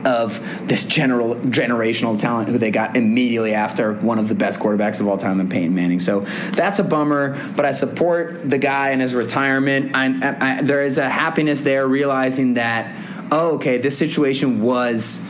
of 0.07 0.69
this 0.69 0.85
general 0.85 1.35
generational 1.37 2.19
talent 2.19 2.49
who 2.49 2.59
they 2.59 2.71
got 2.71 2.97
immediately 2.97 3.55
after 3.55 3.95
one 3.95 4.19
of 4.19 4.29
the 4.29 4.35
best 4.35 4.61
quarterbacks 4.61 5.01
of 5.01 5.09
all 5.09 5.19
time 5.19 5.41
in 5.41 5.49
Peyton 5.49 5.75
Manning. 5.75 6.01
So 6.01 6.21
that's 6.53 6.79
a 6.79 6.85
bummer, 6.85 7.39
but 7.57 7.65
I 7.65 7.73
support 7.73 8.49
the 8.49 8.59
guy 8.59 8.91
in 8.91 9.01
his 9.01 9.15
retirement. 9.15 9.95
I, 9.95 10.07
I, 10.07 10.59
I, 10.59 10.63
there 10.63 10.83
is 10.83 10.99
a 10.99 11.09
happiness 11.09 11.63
there 11.63 11.87
realizing 11.87 12.55
that, 12.55 12.95
oh, 13.31 13.55
okay, 13.57 13.79
this 13.79 13.97
situation 13.97 14.63
was, 14.63 15.29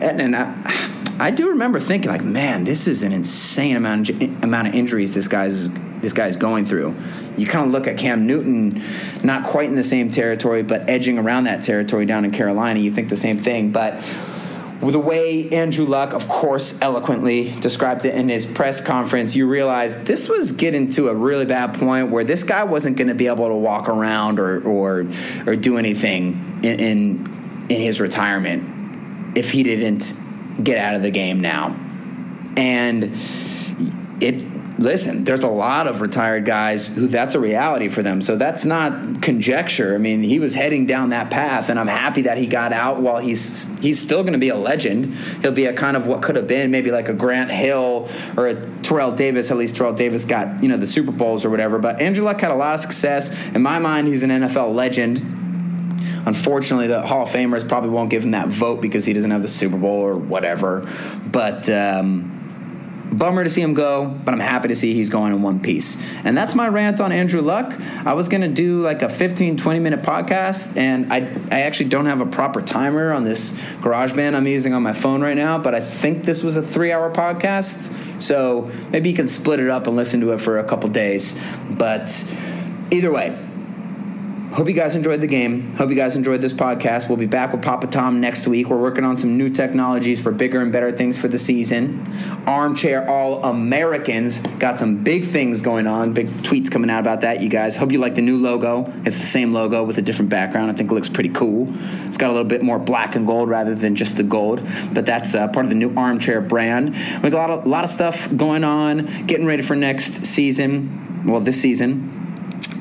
and, 0.00 0.20
and 0.20 0.36
I, 0.36 0.90
I 1.18 1.30
do 1.30 1.48
remember 1.48 1.80
thinking 1.80 2.10
like, 2.10 2.22
man, 2.22 2.64
this 2.64 2.86
is 2.86 3.02
an 3.02 3.12
insane 3.12 3.76
amount 3.76 4.10
amount 4.10 4.68
of 4.68 4.74
injuries 4.74 5.14
this 5.14 5.28
guy's 5.28 5.70
this 6.00 6.12
guy's 6.12 6.36
going 6.36 6.66
through. 6.66 6.94
You 7.36 7.46
kind 7.46 7.66
of 7.66 7.72
look 7.72 7.86
at 7.86 7.98
Cam 7.98 8.26
Newton, 8.26 8.82
not 9.22 9.44
quite 9.44 9.68
in 9.68 9.74
the 9.74 9.84
same 9.84 10.10
territory, 10.10 10.62
but 10.62 10.88
edging 10.88 11.18
around 11.18 11.44
that 11.44 11.62
territory 11.62 12.06
down 12.06 12.24
in 12.24 12.30
Carolina. 12.30 12.80
You 12.80 12.90
think 12.90 13.08
the 13.08 13.16
same 13.16 13.38
thing, 13.38 13.72
but 13.72 14.02
the 14.80 14.98
way 14.98 15.48
Andrew 15.50 15.86
Luck, 15.86 16.12
of 16.12 16.28
course, 16.28 16.80
eloquently 16.82 17.50
described 17.60 18.04
it 18.04 18.14
in 18.14 18.28
his 18.28 18.44
press 18.44 18.80
conference, 18.80 19.34
you 19.34 19.46
realize 19.48 20.04
this 20.04 20.28
was 20.28 20.52
getting 20.52 20.90
to 20.90 21.08
a 21.08 21.14
really 21.14 21.46
bad 21.46 21.74
point 21.74 22.10
where 22.10 22.24
this 22.24 22.42
guy 22.42 22.64
wasn't 22.64 22.96
going 22.96 23.08
to 23.08 23.14
be 23.14 23.26
able 23.26 23.48
to 23.48 23.54
walk 23.54 23.88
around 23.88 24.38
or 24.38 24.60
or, 24.66 25.06
or 25.46 25.56
do 25.56 25.78
anything 25.78 26.60
in, 26.62 26.80
in 26.80 27.66
in 27.70 27.80
his 27.80 28.00
retirement 28.00 29.36
if 29.36 29.50
he 29.50 29.62
didn't 29.62 30.12
get 30.62 30.78
out 30.78 30.94
of 30.94 31.02
the 31.02 31.10
game 31.10 31.40
now. 31.40 31.74
And 32.56 33.12
it 34.20 34.42
listen, 34.78 35.24
there's 35.24 35.42
a 35.42 35.48
lot 35.48 35.86
of 35.86 36.00
retired 36.00 36.44
guys 36.44 36.88
who 36.88 37.06
that's 37.06 37.34
a 37.34 37.40
reality 37.40 37.88
for 37.88 38.02
them. 38.02 38.20
So 38.20 38.36
that's 38.36 38.64
not 38.64 39.22
conjecture. 39.22 39.94
I 39.94 39.98
mean, 39.98 40.22
he 40.22 40.38
was 40.38 40.54
heading 40.54 40.86
down 40.86 41.10
that 41.10 41.30
path, 41.30 41.68
and 41.68 41.78
I'm 41.78 41.86
happy 41.86 42.22
that 42.22 42.38
he 42.38 42.46
got 42.46 42.72
out 42.72 43.00
while 43.00 43.18
he's 43.18 43.78
he's 43.78 44.00
still 44.00 44.22
going 44.22 44.34
to 44.34 44.38
be 44.38 44.50
a 44.50 44.56
legend. 44.56 45.14
He'll 45.42 45.52
be 45.52 45.66
a 45.66 45.72
kind 45.72 45.96
of 45.96 46.06
what 46.06 46.22
could 46.22 46.36
have 46.36 46.46
been 46.46 46.70
maybe 46.70 46.90
like 46.90 47.08
a 47.08 47.14
Grant 47.14 47.50
Hill 47.50 48.08
or 48.36 48.48
a 48.48 48.80
Terrell 48.80 49.12
Davis. 49.12 49.50
At 49.50 49.56
least 49.56 49.76
Terrell 49.76 49.94
Davis 49.94 50.24
got 50.24 50.62
you 50.62 50.68
know 50.68 50.76
the 50.76 50.86
Super 50.86 51.12
Bowls 51.12 51.44
or 51.44 51.50
whatever. 51.50 51.78
But 51.78 52.00
Andrew 52.00 52.24
Luck 52.24 52.40
had 52.40 52.50
a 52.50 52.56
lot 52.56 52.74
of 52.74 52.80
success. 52.80 53.34
In 53.54 53.62
my 53.62 53.78
mind, 53.78 54.08
he's 54.08 54.22
an 54.22 54.30
NFL 54.30 54.74
legend. 54.74 55.32
Unfortunately, 56.26 56.88
the 56.88 57.02
Hall 57.06 57.22
of 57.22 57.28
Famers 57.28 57.66
probably 57.66 57.90
won't 57.90 58.10
give 58.10 58.24
him 58.24 58.32
that 58.32 58.48
vote 58.48 58.82
because 58.82 59.04
he 59.04 59.12
doesn't 59.12 59.30
have 59.30 59.42
the 59.42 59.48
Super 59.48 59.78
Bowl 59.78 60.00
or 60.00 60.16
whatever. 60.16 60.84
But 61.24 61.70
um, 61.70 62.35
bummer 63.18 63.44
to 63.44 63.50
see 63.50 63.60
him 63.60 63.74
go, 63.74 64.06
but 64.06 64.32
I'm 64.32 64.40
happy 64.40 64.68
to 64.68 64.76
see 64.76 64.94
he's 64.94 65.10
going 65.10 65.32
in 65.32 65.42
one 65.42 65.60
piece. 65.60 65.96
And 66.24 66.36
that's 66.36 66.54
my 66.54 66.68
rant 66.68 67.00
on 67.00 67.12
Andrew 67.12 67.40
Luck. 67.40 67.78
I 68.04 68.14
was 68.14 68.28
going 68.28 68.42
to 68.42 68.48
do 68.48 68.82
like 68.82 69.02
a 69.02 69.08
15, 69.08 69.56
20 69.56 69.78
minute 69.80 70.02
podcast, 70.02 70.76
and 70.76 71.12
I, 71.12 71.18
I 71.50 71.62
actually 71.62 71.88
don't 71.88 72.06
have 72.06 72.20
a 72.20 72.26
proper 72.26 72.62
timer 72.62 73.12
on 73.12 73.24
this 73.24 73.52
GarageBand 73.80 74.34
I'm 74.34 74.46
using 74.46 74.74
on 74.74 74.82
my 74.82 74.92
phone 74.92 75.20
right 75.20 75.36
now, 75.36 75.58
but 75.58 75.74
I 75.74 75.80
think 75.80 76.24
this 76.24 76.42
was 76.42 76.56
a 76.56 76.62
three 76.62 76.92
hour 76.92 77.12
podcast. 77.12 78.22
So 78.22 78.70
maybe 78.90 79.10
you 79.10 79.16
can 79.16 79.28
split 79.28 79.60
it 79.60 79.70
up 79.70 79.86
and 79.86 79.96
listen 79.96 80.20
to 80.20 80.32
it 80.32 80.40
for 80.40 80.58
a 80.58 80.64
couple 80.64 80.88
days. 80.88 81.38
But 81.70 82.24
either 82.90 83.12
way, 83.12 83.45
Hope 84.52 84.68
you 84.68 84.74
guys 84.74 84.94
enjoyed 84.94 85.20
the 85.20 85.26
game. 85.26 85.74
Hope 85.74 85.90
you 85.90 85.96
guys 85.96 86.16
enjoyed 86.16 86.40
this 86.40 86.52
podcast. 86.52 87.08
We'll 87.08 87.18
be 87.18 87.26
back 87.26 87.52
with 87.52 87.62
Papa 87.62 87.88
Tom 87.88 88.20
next 88.20 88.46
week. 88.46 88.68
We're 88.68 88.80
working 88.80 89.04
on 89.04 89.16
some 89.16 89.36
new 89.36 89.50
technologies 89.50 90.22
for 90.22 90.30
bigger 90.30 90.62
and 90.62 90.72
better 90.72 90.92
things 90.92 91.18
for 91.18 91.28
the 91.28 91.36
season. 91.36 92.06
Armchair 92.46 93.06
All 93.06 93.44
Americans 93.44 94.40
got 94.58 94.78
some 94.78 95.02
big 95.02 95.26
things 95.26 95.60
going 95.60 95.86
on. 95.86 96.14
Big 96.14 96.28
tweets 96.28 96.70
coming 96.70 96.88
out 96.88 97.00
about 97.00 97.20
that, 97.22 97.42
you 97.42 97.50
guys. 97.50 97.76
Hope 97.76 97.92
you 97.92 97.98
like 97.98 98.14
the 98.14 98.22
new 98.22 98.38
logo. 98.38 98.90
It's 99.04 99.18
the 99.18 99.26
same 99.26 99.52
logo 99.52 99.84
with 99.84 99.98
a 99.98 100.02
different 100.02 100.30
background. 100.30 100.70
I 100.70 100.74
think 100.74 100.90
it 100.90 100.94
looks 100.94 101.10
pretty 101.10 101.30
cool. 101.30 101.68
It's 102.06 102.16
got 102.16 102.30
a 102.30 102.32
little 102.32 102.48
bit 102.48 102.62
more 102.62 102.78
black 102.78 103.14
and 103.14 103.26
gold 103.26 103.50
rather 103.50 103.74
than 103.74 103.94
just 103.94 104.16
the 104.16 104.22
gold, 104.22 104.62
but 104.92 105.04
that's 105.04 105.34
uh, 105.34 105.48
part 105.48 105.66
of 105.66 105.70
the 105.70 105.76
new 105.76 105.94
Armchair 105.96 106.40
brand. 106.40 106.94
We 107.22 107.30
got 107.30 107.34
a 107.34 107.36
lot 107.36 107.50
of, 107.50 107.66
a 107.66 107.68
lot 107.68 107.84
of 107.84 107.90
stuff 107.90 108.34
going 108.34 108.64
on, 108.64 109.26
getting 109.26 109.44
ready 109.44 109.62
for 109.62 109.76
next 109.76 110.24
season. 110.24 111.24
Well, 111.26 111.40
this 111.40 111.60
season 111.60 112.15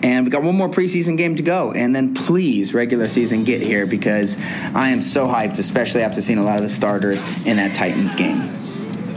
and 0.03 0.25
we 0.25 0.31
got 0.31 0.43
one 0.43 0.55
more 0.55 0.69
preseason 0.69 1.17
game 1.17 1.35
to 1.35 1.43
go. 1.43 1.71
And 1.71 1.95
then 1.95 2.13
please, 2.13 2.73
regular 2.73 3.07
season, 3.07 3.43
get 3.43 3.61
here 3.61 3.85
because 3.85 4.37
I 4.73 4.89
am 4.89 5.01
so 5.01 5.27
hyped, 5.27 5.57
especially 5.57 6.01
after 6.01 6.21
seeing 6.21 6.39
a 6.39 6.43
lot 6.43 6.57
of 6.57 6.63
the 6.63 6.69
starters 6.69 7.21
in 7.45 7.57
that 7.57 7.75
Titans 7.75 8.15
game. 8.15 8.55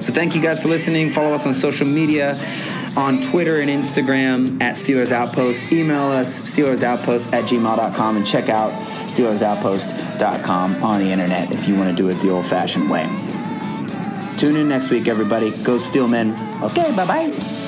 So 0.00 0.12
thank 0.12 0.34
you 0.34 0.40
guys 0.40 0.62
for 0.62 0.68
listening. 0.68 1.10
Follow 1.10 1.34
us 1.34 1.46
on 1.46 1.54
social 1.54 1.86
media 1.86 2.36
on 2.96 3.20
Twitter 3.30 3.60
and 3.60 3.70
Instagram 3.70 4.60
at 4.62 4.76
Steelers 4.76 5.12
Outpost. 5.12 5.72
Email 5.72 6.04
us, 6.10 6.50
SteelersOutpost 6.50 7.32
at 7.32 7.44
gmail.com, 7.44 8.16
and 8.16 8.26
check 8.26 8.48
out 8.48 8.72
SteelersOutpost.com 9.08 10.82
on 10.82 11.00
the 11.00 11.10
internet 11.10 11.52
if 11.52 11.68
you 11.68 11.76
want 11.76 11.90
to 11.90 11.96
do 11.96 12.08
it 12.08 12.14
the 12.20 12.30
old 12.30 12.46
fashioned 12.46 12.90
way. 12.90 13.04
Tune 14.36 14.56
in 14.56 14.68
next 14.68 14.90
week, 14.90 15.08
everybody. 15.08 15.50
Go 15.62 15.76
Steelmen. 15.76 16.62
Okay, 16.62 16.92
bye 16.92 17.06
bye. 17.06 17.67